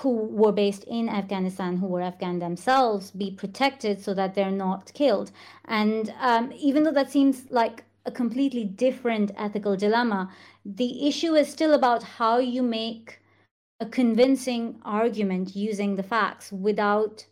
who 0.01 0.11
were 0.11 0.53
based 0.53 0.85
in 0.85 1.09
Afghanistan, 1.09 1.77
who 1.77 1.87
were 1.87 2.03
Afghan 2.03 2.39
themselves, 2.39 3.11
be 3.11 3.31
protected 3.31 4.03
so 4.03 4.15
that 4.15 4.35
they're 4.35 4.51
not 4.51 4.93
killed. 4.95 5.31
And 5.65 6.13
um, 6.21 6.53
even 6.57 6.83
though 6.83 6.93
that 6.93 7.11
seems 7.11 7.51
like 7.51 7.85
a 8.07 8.11
completely 8.11 8.65
different 8.65 9.31
ethical 9.37 9.77
dilemma, 9.77 10.31
the 10.65 11.07
issue 11.07 11.35
is 11.35 11.49
still 11.49 11.73
about 11.73 12.03
how 12.03 12.39
you 12.39 12.63
make 12.63 13.21
a 13.81 13.87
convincing 13.87 14.81
argument 14.85 15.57
using 15.57 15.97
the 15.97 16.03
facts 16.03 16.53
without 16.53 17.27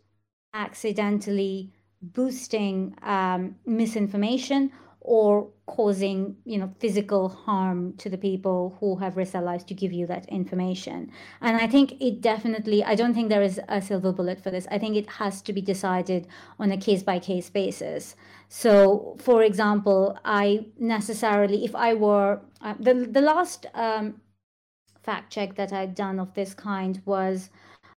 accidentally 0.53 1.71
boosting 2.03 2.95
um, 3.01 3.55
misinformation 3.65 4.71
or 5.03 5.49
causing 5.65 6.37
you 6.45 6.57
know 6.57 6.73
physical 6.79 7.27
harm 7.27 7.93
to 7.97 8.09
the 8.09 8.17
people 8.17 8.77
who 8.79 8.95
have 8.95 9.17
risked 9.17 9.33
their 9.33 9.41
lives 9.41 9.63
to 9.65 9.73
give 9.73 9.91
you 9.91 10.07
that 10.07 10.25
information. 10.29 11.11
And 11.41 11.57
i 11.57 11.67
think 11.67 12.01
it 12.01 12.21
definitely 12.21 12.83
i 12.83 12.95
don't 12.95 13.13
think 13.13 13.29
there 13.29 13.41
is 13.41 13.59
a 13.67 13.81
silver 13.81 14.13
bullet 14.13 14.41
for 14.41 14.49
this. 14.49 14.67
I 14.71 14.77
think 14.77 14.95
it 14.95 15.09
has 15.09 15.41
to 15.43 15.53
be 15.53 15.61
decided 15.61 16.27
on 16.57 16.71
a 16.71 16.77
case 16.77 17.03
by 17.03 17.19
case 17.19 17.49
basis. 17.49 18.15
So 18.47 19.17
for 19.19 19.43
example 19.43 20.17
i 20.23 20.65
necessarily 20.79 21.65
if 21.65 21.75
i 21.75 21.93
were 21.93 22.41
uh, 22.61 22.75
the, 22.79 22.93
the 22.93 23.21
last 23.21 23.65
um, 23.73 24.21
fact 25.01 25.33
check 25.33 25.55
that 25.55 25.73
i'd 25.73 25.95
done 25.95 26.17
of 26.17 26.33
this 26.33 26.53
kind 26.53 27.01
was 27.05 27.49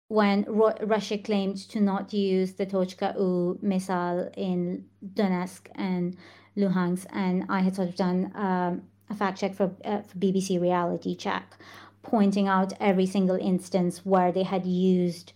when 0.09 0.45
Ro- 0.49 0.77
Russia 0.83 1.19
claimed 1.19 1.57
to 1.71 1.81
not 1.81 2.13
use 2.13 2.55
the 2.55 2.67
Tochka 2.67 3.15
U 3.17 3.59
missile 3.63 4.31
in 4.37 4.85
Donetsk 5.15 5.69
and 5.75 6.17
Luhansk, 6.57 7.07
and 7.11 7.45
I 7.49 7.61
had 7.61 7.75
sort 7.75 7.89
of 7.89 7.97
done 7.97 8.31
um, 8.35 8.83
a 9.11 9.15
fact 9.15 9.39
check 9.39 9.55
for, 9.55 9.75
uh, 9.85 10.03
for 10.03 10.19
BBC 10.19 10.61
Reality 10.61 11.15
Check, 11.15 11.57
pointing 12.03 12.49
out 12.49 12.73
every 12.81 13.07
single 13.07 13.37
instance 13.37 14.05
where 14.05 14.31
they 14.31 14.43
had 14.43 14.67
used 14.67 15.33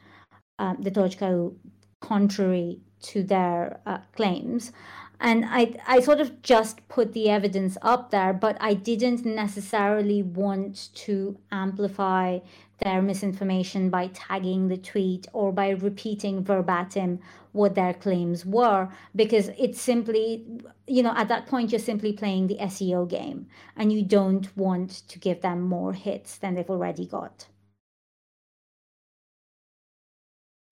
um, 0.58 0.76
the 0.80 0.90
Tochka 0.90 1.54
contrary 2.00 2.80
to 3.00 3.22
their 3.22 3.80
uh, 3.86 3.98
claims. 4.14 4.72
And 5.20 5.44
I, 5.46 5.74
I 5.86 6.00
sort 6.00 6.20
of 6.20 6.42
just 6.42 6.86
put 6.88 7.12
the 7.12 7.28
evidence 7.28 7.76
up 7.82 8.10
there, 8.10 8.32
but 8.32 8.56
I 8.60 8.74
didn't 8.74 9.24
necessarily 9.24 10.22
want 10.22 10.94
to 10.94 11.38
amplify 11.50 12.38
their 12.78 13.02
misinformation 13.02 13.90
by 13.90 14.08
tagging 14.08 14.68
the 14.68 14.76
tweet 14.76 15.26
or 15.32 15.52
by 15.52 15.70
repeating 15.70 16.44
verbatim 16.44 17.18
what 17.52 17.74
their 17.74 17.94
claims 17.94 18.46
were 18.46 18.88
because 19.16 19.50
it's 19.58 19.80
simply 19.80 20.46
you 20.86 21.02
know 21.02 21.12
at 21.16 21.28
that 21.28 21.46
point 21.46 21.72
you're 21.72 21.78
simply 21.78 22.12
playing 22.12 22.46
the 22.46 22.56
SEO 22.58 23.08
game 23.08 23.46
and 23.76 23.92
you 23.92 24.02
don't 24.02 24.56
want 24.56 24.90
to 25.08 25.18
give 25.18 25.40
them 25.40 25.60
more 25.62 25.92
hits 25.92 26.38
than 26.38 26.54
they've 26.54 26.70
already 26.70 27.06
got. 27.06 27.46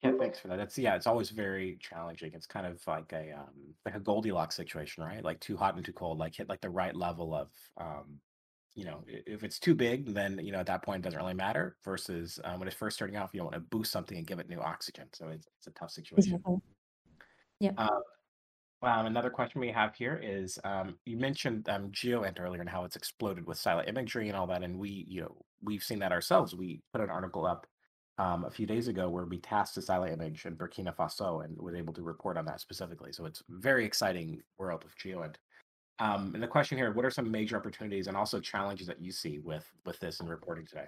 Yeah, 0.02 0.12
thanks 0.18 0.38
for 0.38 0.48
that. 0.48 0.56
That's 0.56 0.78
yeah, 0.78 0.94
it's 0.94 1.06
always 1.06 1.30
very 1.30 1.78
challenging. 1.80 2.32
It's 2.34 2.46
kind 2.46 2.66
of 2.66 2.80
like 2.86 3.12
a 3.12 3.32
um 3.32 3.74
like 3.84 3.96
a 3.96 4.00
Goldilocks 4.00 4.54
situation, 4.54 5.02
right? 5.02 5.24
Like 5.24 5.40
too 5.40 5.56
hot 5.56 5.74
and 5.74 5.84
too 5.84 5.92
cold, 5.92 6.18
like 6.18 6.36
hit 6.36 6.48
like 6.48 6.60
the 6.60 6.70
right 6.70 6.94
level 6.94 7.34
of 7.34 7.48
um 7.76 8.20
you 8.76 8.84
know, 8.84 9.02
if 9.06 9.42
it's 9.42 9.58
too 9.58 9.74
big, 9.74 10.12
then 10.14 10.38
you 10.42 10.52
know 10.52 10.58
at 10.58 10.66
that 10.66 10.82
point 10.82 11.00
it 11.00 11.02
doesn't 11.02 11.18
really 11.18 11.34
matter. 11.34 11.76
Versus 11.82 12.38
um, 12.44 12.60
when 12.60 12.68
it's 12.68 12.76
first 12.76 12.96
starting 12.96 13.16
off, 13.16 13.30
you 13.32 13.38
don't 13.38 13.50
want 13.50 13.56
to 13.56 13.76
boost 13.76 13.90
something 13.90 14.18
and 14.18 14.26
give 14.26 14.38
it 14.38 14.50
new 14.50 14.60
oxygen. 14.60 15.06
So 15.12 15.28
it's 15.28 15.46
it's 15.58 15.66
a 15.66 15.70
tough 15.70 15.90
situation. 15.90 16.34
Exactly. 16.34 16.56
Yeah. 17.58 17.72
Um, 17.78 18.02
um, 18.82 19.06
another 19.06 19.30
question 19.30 19.62
we 19.62 19.72
have 19.72 19.94
here 19.96 20.20
is 20.22 20.58
um, 20.62 20.96
you 21.06 21.16
mentioned 21.16 21.68
um, 21.70 21.90
GeoInt 21.90 22.38
earlier 22.38 22.60
and 22.60 22.68
how 22.68 22.84
it's 22.84 22.96
exploded 22.96 23.46
with 23.46 23.56
silent 23.56 23.88
imagery 23.88 24.28
and 24.28 24.36
all 24.36 24.46
that, 24.48 24.62
and 24.62 24.78
we 24.78 25.06
you 25.08 25.22
know 25.22 25.36
we've 25.62 25.82
seen 25.82 25.98
that 26.00 26.12
ourselves. 26.12 26.54
We 26.54 26.82
put 26.92 27.00
an 27.00 27.08
article 27.08 27.46
up 27.46 27.66
um, 28.18 28.44
a 28.44 28.50
few 28.50 28.66
days 28.66 28.88
ago 28.88 29.08
where 29.08 29.24
we 29.24 29.38
tasked 29.38 29.78
a 29.78 29.82
silent 29.82 30.12
image 30.12 30.44
in 30.44 30.54
Burkina 30.54 30.94
Faso 30.94 31.44
and 31.44 31.56
was 31.58 31.74
able 31.74 31.94
to 31.94 32.02
report 32.02 32.36
on 32.36 32.44
that 32.44 32.60
specifically. 32.60 33.12
So 33.12 33.24
it's 33.24 33.42
very 33.48 33.86
exciting 33.86 34.42
world 34.58 34.84
of 34.84 34.94
GeoInt. 34.96 35.36
Um, 35.98 36.32
and 36.34 36.42
the 36.42 36.48
question 36.48 36.76
here: 36.76 36.92
What 36.92 37.04
are 37.04 37.10
some 37.10 37.30
major 37.30 37.56
opportunities 37.56 38.06
and 38.06 38.16
also 38.16 38.40
challenges 38.40 38.86
that 38.86 39.00
you 39.00 39.12
see 39.12 39.38
with 39.38 39.70
with 39.84 39.98
this 40.00 40.20
and 40.20 40.28
reporting 40.28 40.66
today? 40.66 40.86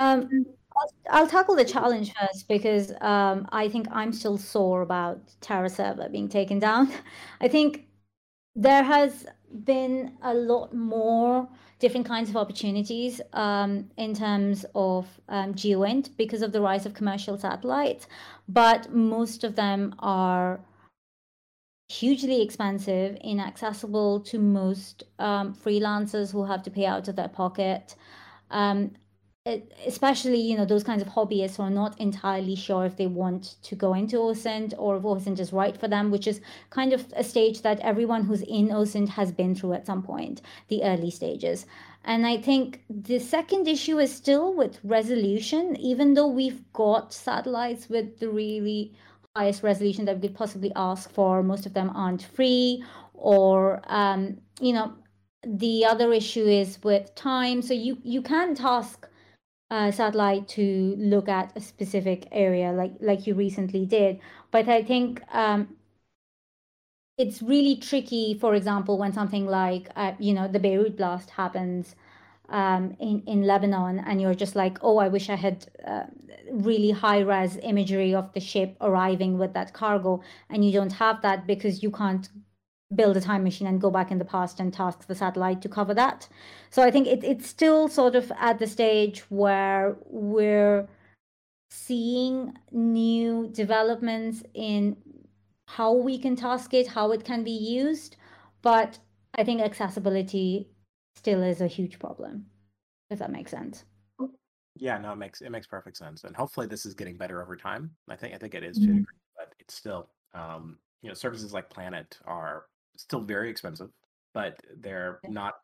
Um, 0.00 0.46
I'll, 0.76 1.20
I'll 1.20 1.26
tackle 1.26 1.56
the 1.56 1.64
challenge 1.64 2.12
first 2.14 2.48
because 2.48 2.92
um, 3.00 3.48
I 3.50 3.68
think 3.68 3.88
I'm 3.90 4.12
still 4.12 4.38
sore 4.38 4.82
about 4.82 5.20
Terra 5.40 5.68
Server 5.68 6.08
being 6.08 6.28
taken 6.28 6.58
down. 6.58 6.92
I 7.40 7.48
think 7.48 7.86
there 8.54 8.82
has 8.82 9.26
been 9.64 10.12
a 10.22 10.34
lot 10.34 10.74
more 10.74 11.48
different 11.78 12.06
kinds 12.06 12.28
of 12.28 12.36
opportunities 12.36 13.20
um, 13.32 13.88
in 13.96 14.14
terms 14.14 14.64
of 14.74 15.06
um, 15.28 15.54
GeoInt 15.54 16.16
because 16.16 16.42
of 16.42 16.52
the 16.52 16.60
rise 16.60 16.84
of 16.84 16.94
commercial 16.94 17.38
satellites, 17.38 18.08
but 18.48 18.92
most 18.92 19.44
of 19.44 19.54
them 19.54 19.94
are 20.00 20.60
hugely 21.88 22.42
expensive, 22.42 23.16
inaccessible 23.16 24.20
to 24.20 24.38
most 24.38 25.04
um, 25.18 25.54
freelancers 25.54 26.30
who 26.32 26.44
have 26.44 26.62
to 26.62 26.70
pay 26.70 26.86
out 26.86 27.08
of 27.08 27.16
their 27.16 27.28
pocket. 27.28 27.96
Um, 28.50 28.92
especially, 29.86 30.38
you 30.38 30.56
know, 30.56 30.66
those 30.66 30.84
kinds 30.84 31.00
of 31.00 31.08
hobbyists 31.08 31.56
who 31.56 31.62
are 31.62 31.70
not 31.70 31.98
entirely 31.98 32.54
sure 32.54 32.84
if 32.84 32.96
they 32.96 33.06
want 33.06 33.56
to 33.62 33.74
go 33.74 33.94
into 33.94 34.16
OSINT 34.16 34.74
or 34.76 34.96
if 34.96 35.04
OSINT 35.04 35.40
is 35.40 35.52
right 35.52 35.76
for 35.76 35.88
them, 35.88 36.10
which 36.10 36.26
is 36.26 36.40
kind 36.70 36.92
of 36.92 37.06
a 37.16 37.24
stage 37.24 37.62
that 37.62 37.80
everyone 37.80 38.24
who's 38.24 38.42
in 38.42 38.68
OSINT 38.68 39.08
has 39.08 39.32
been 39.32 39.54
through 39.54 39.72
at 39.72 39.86
some 39.86 40.02
point, 40.02 40.42
the 40.68 40.82
early 40.82 41.10
stages. 41.10 41.64
And 42.04 42.26
I 42.26 42.36
think 42.36 42.82
the 42.90 43.18
second 43.18 43.68
issue 43.68 43.98
is 43.98 44.14
still 44.14 44.52
with 44.54 44.80
resolution, 44.84 45.76
even 45.76 46.14
though 46.14 46.28
we've 46.28 46.70
got 46.72 47.14
satellites 47.14 47.88
with 47.88 48.18
the 48.18 48.28
really 48.28 48.92
highest 49.38 49.62
resolution 49.62 50.04
that 50.06 50.16
we 50.16 50.28
could 50.28 50.36
possibly 50.36 50.72
ask 50.76 51.10
for. 51.10 51.42
Most 51.42 51.66
of 51.66 51.74
them 51.74 51.90
aren't 51.94 52.22
free, 52.22 52.84
or 53.14 53.80
um, 53.86 54.38
you 54.60 54.72
know, 54.72 54.92
the 55.46 55.84
other 55.84 56.12
issue 56.12 56.46
is 56.46 56.78
with 56.82 57.14
time. 57.14 57.62
So 57.62 57.74
you 57.74 57.98
you 58.02 58.22
can 58.22 58.54
task 58.54 59.08
a 59.70 59.92
satellite 59.92 60.48
to 60.48 60.94
look 60.98 61.28
at 61.28 61.52
a 61.56 61.60
specific 61.60 62.26
area 62.32 62.72
like 62.72 62.94
like 63.00 63.26
you 63.26 63.34
recently 63.34 63.84
did 63.84 64.18
but 64.50 64.66
i 64.68 64.82
think 64.82 65.20
um, 65.32 65.68
it's 67.18 67.42
really 67.42 67.76
tricky 67.76 68.34
for 68.40 68.54
example 68.54 68.96
when 68.98 69.12
something 69.12 69.46
like 69.46 69.88
uh, 69.96 70.12
you 70.18 70.32
know 70.32 70.48
the 70.48 70.58
beirut 70.58 70.96
blast 70.96 71.30
happens 71.30 71.94
um, 72.48 72.96
in 72.98 73.22
in 73.26 73.42
lebanon 73.42 73.98
and 74.00 74.20
you're 74.20 74.34
just 74.34 74.56
like 74.56 74.78
oh 74.82 74.98
i 74.98 75.08
wish 75.08 75.28
i 75.28 75.34
had 75.34 75.66
uh, 75.86 76.04
really 76.50 76.90
high 76.90 77.20
res 77.20 77.58
imagery 77.62 78.14
of 78.14 78.32
the 78.32 78.40
ship 78.40 78.76
arriving 78.80 79.38
with 79.38 79.52
that 79.52 79.72
cargo 79.72 80.22
and 80.48 80.64
you 80.64 80.72
don't 80.72 80.92
have 80.92 81.20
that 81.22 81.46
because 81.46 81.82
you 81.82 81.90
can't 81.90 82.28
build 82.94 83.16
a 83.16 83.20
time 83.20 83.44
machine 83.44 83.66
and 83.66 83.80
go 83.80 83.90
back 83.90 84.10
in 84.10 84.18
the 84.18 84.24
past 84.24 84.60
and 84.60 84.72
task 84.72 85.06
the 85.06 85.14
satellite 85.14 85.60
to 85.62 85.68
cover 85.68 85.92
that. 85.94 86.28
So 86.70 86.82
I 86.82 86.90
think 86.90 87.06
it, 87.06 87.22
it's 87.22 87.46
still 87.46 87.88
sort 87.88 88.14
of 88.14 88.32
at 88.38 88.58
the 88.58 88.66
stage 88.66 89.20
where 89.28 89.96
we're 90.06 90.88
seeing 91.70 92.54
new 92.72 93.48
developments 93.48 94.42
in 94.54 94.96
how 95.66 95.92
we 95.92 96.18
can 96.18 96.34
task 96.34 96.72
it, 96.72 96.88
how 96.88 97.12
it 97.12 97.24
can 97.24 97.44
be 97.44 97.50
used. 97.50 98.16
But 98.62 98.98
I 99.34 99.44
think 99.44 99.60
accessibility 99.60 100.70
still 101.18 101.42
is 101.42 101.60
a 101.60 101.66
huge 101.66 101.98
problem, 101.98 102.46
if 103.10 103.18
that 103.18 103.32
makes 103.32 103.50
sense. 103.50 103.84
Yeah, 104.76 104.96
no, 104.98 105.12
it 105.12 105.16
makes 105.16 105.40
it 105.40 105.50
makes 105.50 105.66
perfect 105.66 105.96
sense, 105.96 106.22
and 106.22 106.36
hopefully 106.36 106.68
this 106.68 106.86
is 106.86 106.94
getting 106.94 107.16
better 107.16 107.42
over 107.42 107.56
time. 107.56 107.90
I 108.08 108.14
think 108.14 108.34
I 108.34 108.38
think 108.38 108.54
it 108.54 108.62
is 108.62 108.78
mm-hmm. 108.78 109.02
but 109.36 109.52
it's 109.58 109.74
still, 109.74 110.08
um, 110.34 110.78
you 111.02 111.08
know, 111.08 111.14
services 111.14 111.52
like 111.52 111.68
Planet 111.68 112.16
are 112.24 112.66
still 112.96 113.20
very 113.20 113.50
expensive, 113.50 113.90
but 114.34 114.56
they're 114.78 115.18
not 115.28 115.54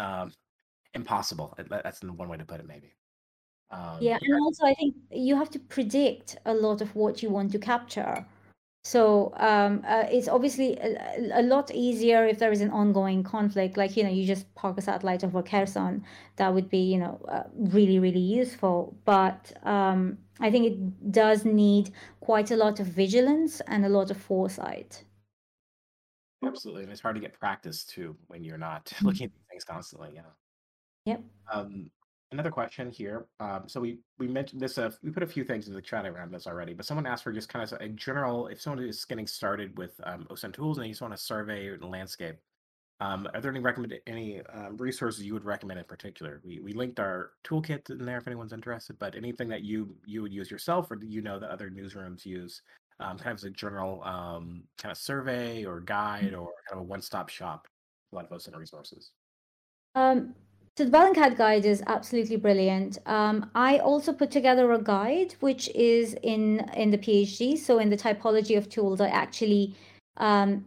um, 0.00 0.32
impossible. 0.94 1.56
That's 1.70 2.02
one 2.02 2.28
way 2.28 2.36
to 2.36 2.44
put 2.44 2.58
it, 2.58 2.66
maybe. 2.66 2.92
Um, 3.70 3.98
yeah, 4.00 4.18
and 4.20 4.42
also 4.42 4.66
I 4.66 4.74
think 4.74 4.96
you 5.12 5.36
have 5.36 5.50
to 5.50 5.60
predict 5.60 6.36
a 6.44 6.54
lot 6.54 6.80
of 6.80 6.94
what 6.96 7.22
you 7.22 7.30
want 7.30 7.52
to 7.52 7.58
capture. 7.60 8.26
So 8.88 9.34
um, 9.36 9.84
uh, 9.86 10.06
it's 10.10 10.28
obviously 10.28 10.78
a, 10.78 11.40
a, 11.40 11.42
lot 11.42 11.70
easier 11.74 12.24
if 12.24 12.38
there 12.38 12.50
is 12.50 12.62
an 12.62 12.70
ongoing 12.70 13.22
conflict, 13.22 13.76
like 13.76 13.98
you 13.98 14.02
know, 14.02 14.08
you 14.08 14.26
just 14.26 14.46
park 14.54 14.78
a 14.78 14.80
satellite 14.80 15.22
over 15.22 15.42
Kherson. 15.42 16.02
That 16.36 16.54
would 16.54 16.70
be 16.70 16.78
you 16.78 16.96
know 16.96 17.20
uh, 17.28 17.42
really 17.54 17.98
really 17.98 18.26
useful. 18.40 18.96
But 19.04 19.52
um, 19.64 20.16
I 20.40 20.50
think 20.50 20.66
it 20.68 21.12
does 21.12 21.44
need 21.44 21.90
quite 22.20 22.50
a 22.50 22.56
lot 22.56 22.80
of 22.80 22.86
vigilance 22.86 23.60
and 23.66 23.84
a 23.84 23.90
lot 23.90 24.10
of 24.10 24.16
foresight. 24.16 25.04
Absolutely, 26.42 26.84
and 26.84 26.90
it's 26.90 27.02
hard 27.02 27.16
to 27.16 27.20
get 27.20 27.38
practice 27.38 27.84
too 27.84 28.16
when 28.28 28.42
you're 28.42 28.56
not 28.56 28.86
mm-hmm. 28.94 29.06
looking 29.06 29.26
at 29.26 29.32
these 29.34 29.48
things 29.50 29.64
constantly. 29.64 30.12
Yeah. 30.14 30.32
Yep. 31.04 31.24
Um, 31.52 31.90
another 32.32 32.50
question 32.50 32.90
here. 32.90 33.26
Um, 33.40 33.64
so 33.66 33.80
we 33.80 33.98
we 34.18 34.28
mentioned 34.28 34.60
this. 34.60 34.78
Uh, 34.78 34.90
we 35.02 35.10
put 35.10 35.22
a 35.22 35.26
few 35.26 35.44
things 35.44 35.68
in 35.68 35.74
the 35.74 35.82
chat 35.82 36.06
around 36.06 36.32
this 36.32 36.46
already, 36.46 36.74
but 36.74 36.86
someone 36.86 37.06
asked 37.06 37.24
for 37.24 37.32
just 37.32 37.48
kind 37.48 37.64
of 37.64 37.80
a 37.80 37.88
general. 37.88 38.48
If 38.48 38.60
someone 38.60 38.84
is 38.84 39.04
getting 39.04 39.26
started 39.26 39.76
with 39.78 40.00
um, 40.04 40.26
OSINT 40.30 40.54
tools 40.54 40.78
and 40.78 40.84
they 40.84 40.90
just 40.90 41.02
want 41.02 41.14
to 41.14 41.22
survey 41.22 41.76
the 41.76 41.86
landscape, 41.86 42.36
um, 43.00 43.28
are 43.32 43.40
there 43.40 43.50
any 43.50 43.60
recommend 43.60 43.94
any 44.06 44.42
um, 44.52 44.76
resources 44.76 45.24
you 45.24 45.32
would 45.34 45.44
recommend 45.44 45.78
in 45.78 45.86
particular? 45.86 46.40
We 46.44 46.60
we 46.60 46.72
linked 46.72 47.00
our 47.00 47.32
toolkit 47.44 47.90
in 47.90 48.04
there 48.04 48.18
if 48.18 48.26
anyone's 48.26 48.52
interested, 48.52 48.98
but 48.98 49.14
anything 49.14 49.48
that 49.48 49.62
you 49.62 49.96
you 50.04 50.22
would 50.22 50.32
use 50.32 50.50
yourself 50.50 50.90
or 50.90 50.96
do 50.96 51.06
you 51.06 51.22
know 51.22 51.38
that 51.38 51.50
other 51.50 51.70
newsrooms 51.70 52.26
use 52.26 52.62
um, 53.00 53.16
kind 53.16 53.30
of 53.30 53.36
as 53.36 53.44
a 53.44 53.50
general 53.50 54.02
um, 54.04 54.64
kind 54.76 54.90
of 54.90 54.98
survey 54.98 55.64
or 55.64 55.80
guide 55.80 56.34
or 56.34 56.50
kind 56.68 56.72
of 56.72 56.78
a 56.78 56.82
one-stop 56.82 57.28
shop 57.28 57.68
a 58.12 58.16
lot 58.16 58.30
of 58.30 58.42
center 58.42 58.58
resources 58.58 59.12
um, 59.94 60.34
so 60.78 60.84
the 60.84 60.96
Bellingcat 60.96 61.36
guide 61.36 61.64
is 61.64 61.82
absolutely 61.88 62.36
brilliant. 62.36 62.98
Um, 63.04 63.50
I 63.56 63.78
also 63.78 64.12
put 64.12 64.30
together 64.30 64.70
a 64.70 64.80
guide 64.80 65.34
which 65.40 65.68
is 65.70 66.14
in 66.22 66.70
in 66.76 66.92
the 66.92 66.98
PhD. 66.98 67.58
So 67.58 67.80
in 67.80 67.90
the 67.90 67.96
typology 67.96 68.56
of 68.56 68.68
tools, 68.68 69.00
I 69.00 69.08
actually 69.08 69.74
um, 70.18 70.66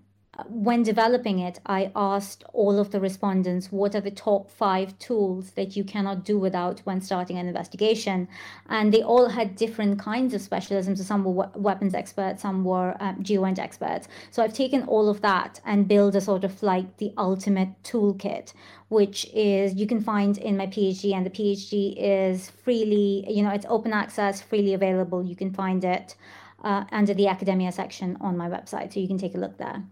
when 0.50 0.84
developing 0.84 1.39
it, 1.39 1.60
I 1.66 1.92
asked 1.96 2.44
all 2.54 2.80
of 2.80 2.92
the 2.92 3.00
respondents 3.00 3.72
what 3.72 3.96
are 3.96 4.02
the 4.02 4.12
top 4.12 4.50
five 4.50 4.98
tools 5.00 5.52
that 5.52 5.76
you 5.76 5.84
cannot 5.84 6.24
do 6.24 6.38
without 6.38 6.80
when 6.82 7.02
starting 7.02 7.38
an 7.38 7.48
investigation. 7.48 8.28
And 8.70 8.94
they 8.94 9.02
all 9.02 9.30
had 9.30 9.56
different 9.56 10.00
kinds 10.00 10.34
of 10.34 10.42
specialisms. 10.42 10.98
So 10.98 11.04
some 11.04 11.24
were 11.24 11.50
weapons 11.56 11.94
experts, 11.94 12.42
some 12.42 12.64
were 12.64 12.96
um, 13.00 13.24
geoint 13.24 13.60
experts. 13.60 14.08
So 14.30 14.44
I've 14.44 14.54
taken 14.54 14.84
all 14.84 15.10
of 15.10 15.22
that 15.22 15.60
and 15.66 15.88
built 15.88 16.16
a 16.16 16.22
sort 16.22 16.44
of 16.44 16.62
like 16.64 16.98
the 16.98 17.14
ultimate 17.18 17.70
toolkit, 17.84 18.54
which 18.89 19.26
is 19.34 19.76
you 19.76 19.88
can 19.88 20.02
find 20.02 20.38
in 20.38 20.58
my 20.58 20.68
PhD. 20.68 21.14
And 21.14 21.26
the 21.26 21.30
PhD 21.30 21.96
is 21.98 22.50
freely, 22.50 23.26
you 23.28 23.44
know, 23.44 23.52
it's 23.52 23.66
open 23.70 23.94
access, 23.94 24.42
freely 24.42 24.74
available. 24.74 25.24
You 25.24 25.36
can 25.36 25.54
find 25.54 25.84
it 25.84 26.16
uh, 26.64 26.86
under 26.92 27.14
the 27.14 27.28
academia 27.28 27.72
section 27.72 28.18
on 28.22 28.38
my 28.38 28.50
website. 28.50 28.94
So 28.94 29.00
you 29.00 29.08
can 29.08 29.18
take 29.18 29.36
a 29.36 29.38
look 29.38 29.58
there. 29.58 29.84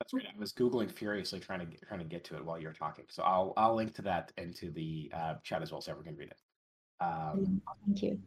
That's 0.00 0.14
right. 0.14 0.24
I 0.34 0.40
was 0.40 0.52
googling 0.54 0.90
furiously 0.90 1.40
trying 1.40 1.60
to 1.60 1.66
get, 1.66 1.86
trying 1.86 2.00
to 2.00 2.06
get 2.06 2.24
to 2.24 2.36
it 2.36 2.44
while 2.44 2.58
you 2.58 2.66
were 2.66 2.72
talking. 2.72 3.04
So 3.10 3.22
I'll 3.22 3.52
I'll 3.58 3.74
link 3.74 3.94
to 3.96 4.02
that 4.02 4.32
into 4.38 4.70
the 4.70 5.12
uh, 5.14 5.34
chat 5.44 5.60
as 5.60 5.70
well, 5.70 5.82
so 5.82 5.92
everyone 5.92 6.14
can 6.14 6.16
read 6.16 6.30
it. 6.30 6.40
Um, 7.04 7.60
Thank 7.86 8.02
you. 8.02 8.18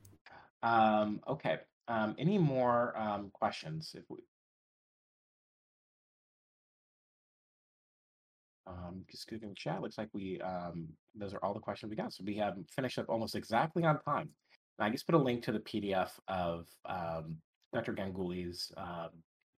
Um, 0.61 1.19
okay. 1.27 1.57
Um, 1.87 2.15
any 2.19 2.37
more 2.37 2.95
um, 2.95 3.31
questions? 3.33 3.95
If 3.97 4.03
we 4.07 4.19
um, 8.67 9.03
just 9.09 9.27
googling 9.27 9.49
the 9.49 9.55
chat, 9.55 9.81
looks 9.81 9.97
like 9.97 10.09
we 10.13 10.39
um, 10.41 10.87
those 11.15 11.33
are 11.33 11.43
all 11.43 11.55
the 11.55 11.59
questions 11.59 11.89
we 11.89 11.95
got. 11.95 12.13
So 12.13 12.23
we 12.23 12.37
have 12.37 12.55
finished 12.75 12.99
up 12.99 13.09
almost 13.09 13.35
exactly 13.35 13.83
on 13.83 13.99
time. 14.01 14.29
I 14.79 14.89
just 14.91 15.07
put 15.07 15.15
a 15.15 15.19
link 15.19 15.43
to 15.43 15.51
the 15.51 15.59
PDF 15.59 16.11
of 16.27 16.67
um, 16.85 17.37
Dr. 17.73 17.93
Ganguly's 17.93 18.71
um, 18.77 19.09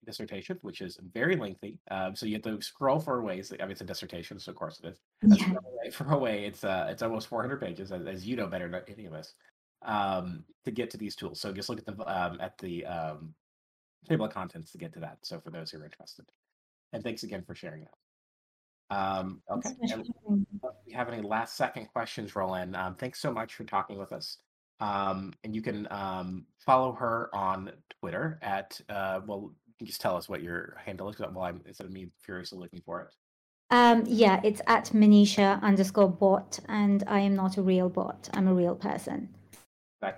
dissertation, 0.05 0.59
which 0.63 0.81
is 0.81 0.99
very 1.13 1.37
lengthy. 1.37 1.79
Um, 1.91 2.15
so 2.15 2.27
you 2.27 2.35
have 2.35 2.43
to 2.43 2.61
scroll 2.61 3.01
for 3.01 3.19
a 3.19 3.23
ways. 3.23 3.53
I 3.59 3.63
mean, 3.63 3.73
it's 3.73 3.81
a 3.81 3.85
dissertation, 3.85 4.39
so 4.39 4.51
of 4.51 4.57
course 4.57 4.81
it 4.83 4.89
is. 4.89 5.01
Yeah. 5.39 5.55
For, 5.93 6.05
away, 6.05 6.15
a 6.15 6.19
way, 6.19 6.47
it's 6.47 6.65
uh, 6.65 6.87
it's 6.89 7.03
almost 7.03 7.29
400 7.29 7.61
pages, 7.61 7.93
as, 7.93 8.07
as 8.07 8.27
you 8.27 8.37
know 8.37 8.47
better 8.47 8.69
than 8.71 8.81
any 8.89 9.05
of 9.05 9.13
us, 9.13 9.35
um, 9.85 10.45
to 10.65 10.71
get 10.71 10.91
to 10.91 10.97
these 10.97 11.15
tools. 11.15 11.41
So 11.41 11.53
just 11.53 11.69
look 11.69 11.79
at 11.79 11.85
the 11.85 11.93
um, 12.07 12.39
at 12.41 12.57
the 12.59 12.87
um, 12.87 13.35
table 14.09 14.25
of 14.25 14.33
contents 14.33 14.73
to 14.73 14.79
get 14.79 14.95
to 14.95 15.01
that. 15.01 15.19
So 15.23 15.41
for 15.41 15.51
those 15.51 15.71
who 15.71 15.81
are 15.81 15.85
interested, 15.85 16.25
and 16.95 17.03
thanks 17.03 17.23
again 17.23 17.45
for 17.47 17.55
sharing 17.55 17.83
that. 17.83 18.97
Um, 18.97 19.43
okay. 19.51 19.71
we 20.87 20.93
have 20.93 21.09
any 21.09 21.23
last 21.23 21.57
second 21.57 21.87
questions, 21.87 22.37
Roland? 22.37 22.77
Um, 22.77 22.95
thanks 22.95 23.21
so 23.21 23.33
much 23.33 23.55
for 23.55 23.65
talking 23.65 23.99
with 23.99 24.13
us. 24.13 24.39
Um, 24.81 25.33
and 25.45 25.55
you 25.55 25.63
can 25.63 25.89
um, 25.91 26.47
follow 26.59 26.93
her 26.93 27.31
on 27.35 27.73
Twitter 28.01 28.39
at 28.43 28.81
uh, 28.89 29.21
well 29.27 29.53
you 29.81 29.87
just 29.87 30.01
tell 30.01 30.17
us 30.17 30.29
what 30.29 30.43
your 30.43 30.77
handle 30.85 31.09
is? 31.09 31.19
Well, 31.19 31.41
I'm 31.41 31.61
instead 31.67 31.87
of 31.87 31.93
me 31.93 32.11
furiously 32.21 32.59
looking 32.59 32.81
for 32.85 33.03
it. 33.03 33.09
Um, 33.71 34.05
yeah, 34.07 34.41
it's 34.45 34.61
at 34.67 34.87
Manisha 34.87 35.61
underscore 35.63 36.11
bot, 36.11 36.61
and 36.69 37.03
I 37.07 37.21
am 37.21 37.35
not 37.35 37.57
a 37.57 37.63
real 37.63 37.89
bot. 37.89 38.29
I'm 38.35 38.47
a 38.47 38.55
real 38.55 38.77
person. 38.77 39.31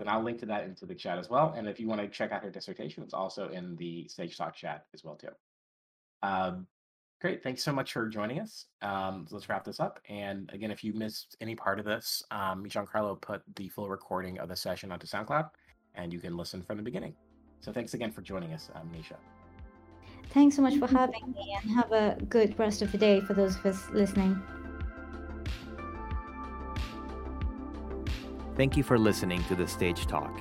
And 0.00 0.10
I'll 0.10 0.22
link 0.22 0.40
to 0.40 0.46
that 0.46 0.64
into 0.64 0.84
the 0.84 0.96
chat 0.96 1.16
as 1.16 1.30
well. 1.30 1.54
And 1.56 1.68
if 1.68 1.78
you 1.78 1.86
want 1.86 2.00
to 2.00 2.08
check 2.08 2.32
out 2.32 2.42
her 2.42 2.50
dissertation, 2.50 3.04
it's 3.04 3.14
also 3.14 3.50
in 3.50 3.76
the 3.76 4.08
Stage 4.08 4.36
Talk 4.36 4.54
chat 4.54 4.84
as 4.92 5.04
well 5.04 5.14
too. 5.14 5.28
Um, 6.24 6.66
great, 7.20 7.42
thanks 7.42 7.62
so 7.62 7.72
much 7.72 7.92
for 7.92 8.08
joining 8.08 8.40
us. 8.40 8.66
Um, 8.82 9.26
so 9.28 9.36
let's 9.36 9.48
wrap 9.48 9.64
this 9.64 9.78
up. 9.78 10.00
And 10.08 10.50
again, 10.52 10.72
if 10.72 10.82
you 10.82 10.92
missed 10.92 11.36
any 11.40 11.54
part 11.54 11.78
of 11.78 11.84
this, 11.84 12.22
um, 12.32 12.64
Giancarlo 12.64 13.20
put 13.20 13.42
the 13.54 13.68
full 13.68 13.88
recording 13.88 14.40
of 14.40 14.48
the 14.48 14.56
session 14.56 14.90
onto 14.90 15.06
SoundCloud, 15.06 15.50
and 15.94 16.12
you 16.12 16.18
can 16.18 16.36
listen 16.36 16.62
from 16.62 16.78
the 16.78 16.82
beginning. 16.82 17.14
So 17.60 17.72
thanks 17.72 17.94
again 17.94 18.10
for 18.10 18.22
joining 18.22 18.52
us, 18.52 18.70
um, 18.74 18.90
Manisha. 18.92 19.16
Thanks 20.30 20.56
so 20.56 20.62
much 20.62 20.76
for 20.76 20.86
having 20.86 21.32
me 21.34 21.56
and 21.60 21.70
have 21.70 21.92
a 21.92 22.16
good 22.28 22.58
rest 22.58 22.82
of 22.82 22.92
the 22.92 22.98
day 22.98 23.20
for 23.20 23.34
those 23.34 23.56
of 23.56 23.66
us 23.66 23.88
listening. 23.90 24.42
Thank 28.56 28.76
you 28.76 28.82
for 28.82 28.98
listening 28.98 29.44
to 29.44 29.54
the 29.54 29.66
Stage 29.66 30.06
Talk. 30.06 30.40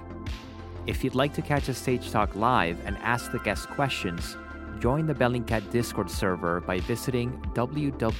If 0.88 1.04
you'd 1.04 1.16
like 1.16 1.34
to 1.34 1.42
catch 1.42 1.68
a 1.68 1.74
Stage 1.74 2.12
Talk 2.12 2.36
live 2.36 2.78
and 2.86 2.98
ask 2.98 3.32
the 3.32 3.40
guest 3.40 3.68
questions, 3.70 4.38
join 4.80 5.06
the 5.06 5.14
Bellingcat 5.14 5.70
Discord 5.72 6.10
server 6.10 6.62
by 6.62 6.80
visiting 6.80 7.32
www.discord.gg 7.54 8.12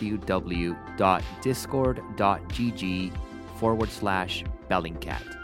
forward 3.58 3.90
slash 3.90 4.44
Bellingcat. 4.70 5.42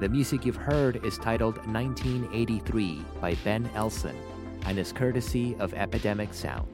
The 0.00 0.08
music 0.08 0.44
you've 0.44 0.56
heard 0.56 1.04
is 1.04 1.18
titled 1.18 1.56
1983 1.66 3.04
by 3.20 3.34
Ben 3.42 3.70
Elson 3.74 4.16
and 4.64 4.78
is 4.78 4.92
courtesy 4.92 5.56
of 5.58 5.74
Epidemic 5.74 6.34
Sound. 6.34 6.73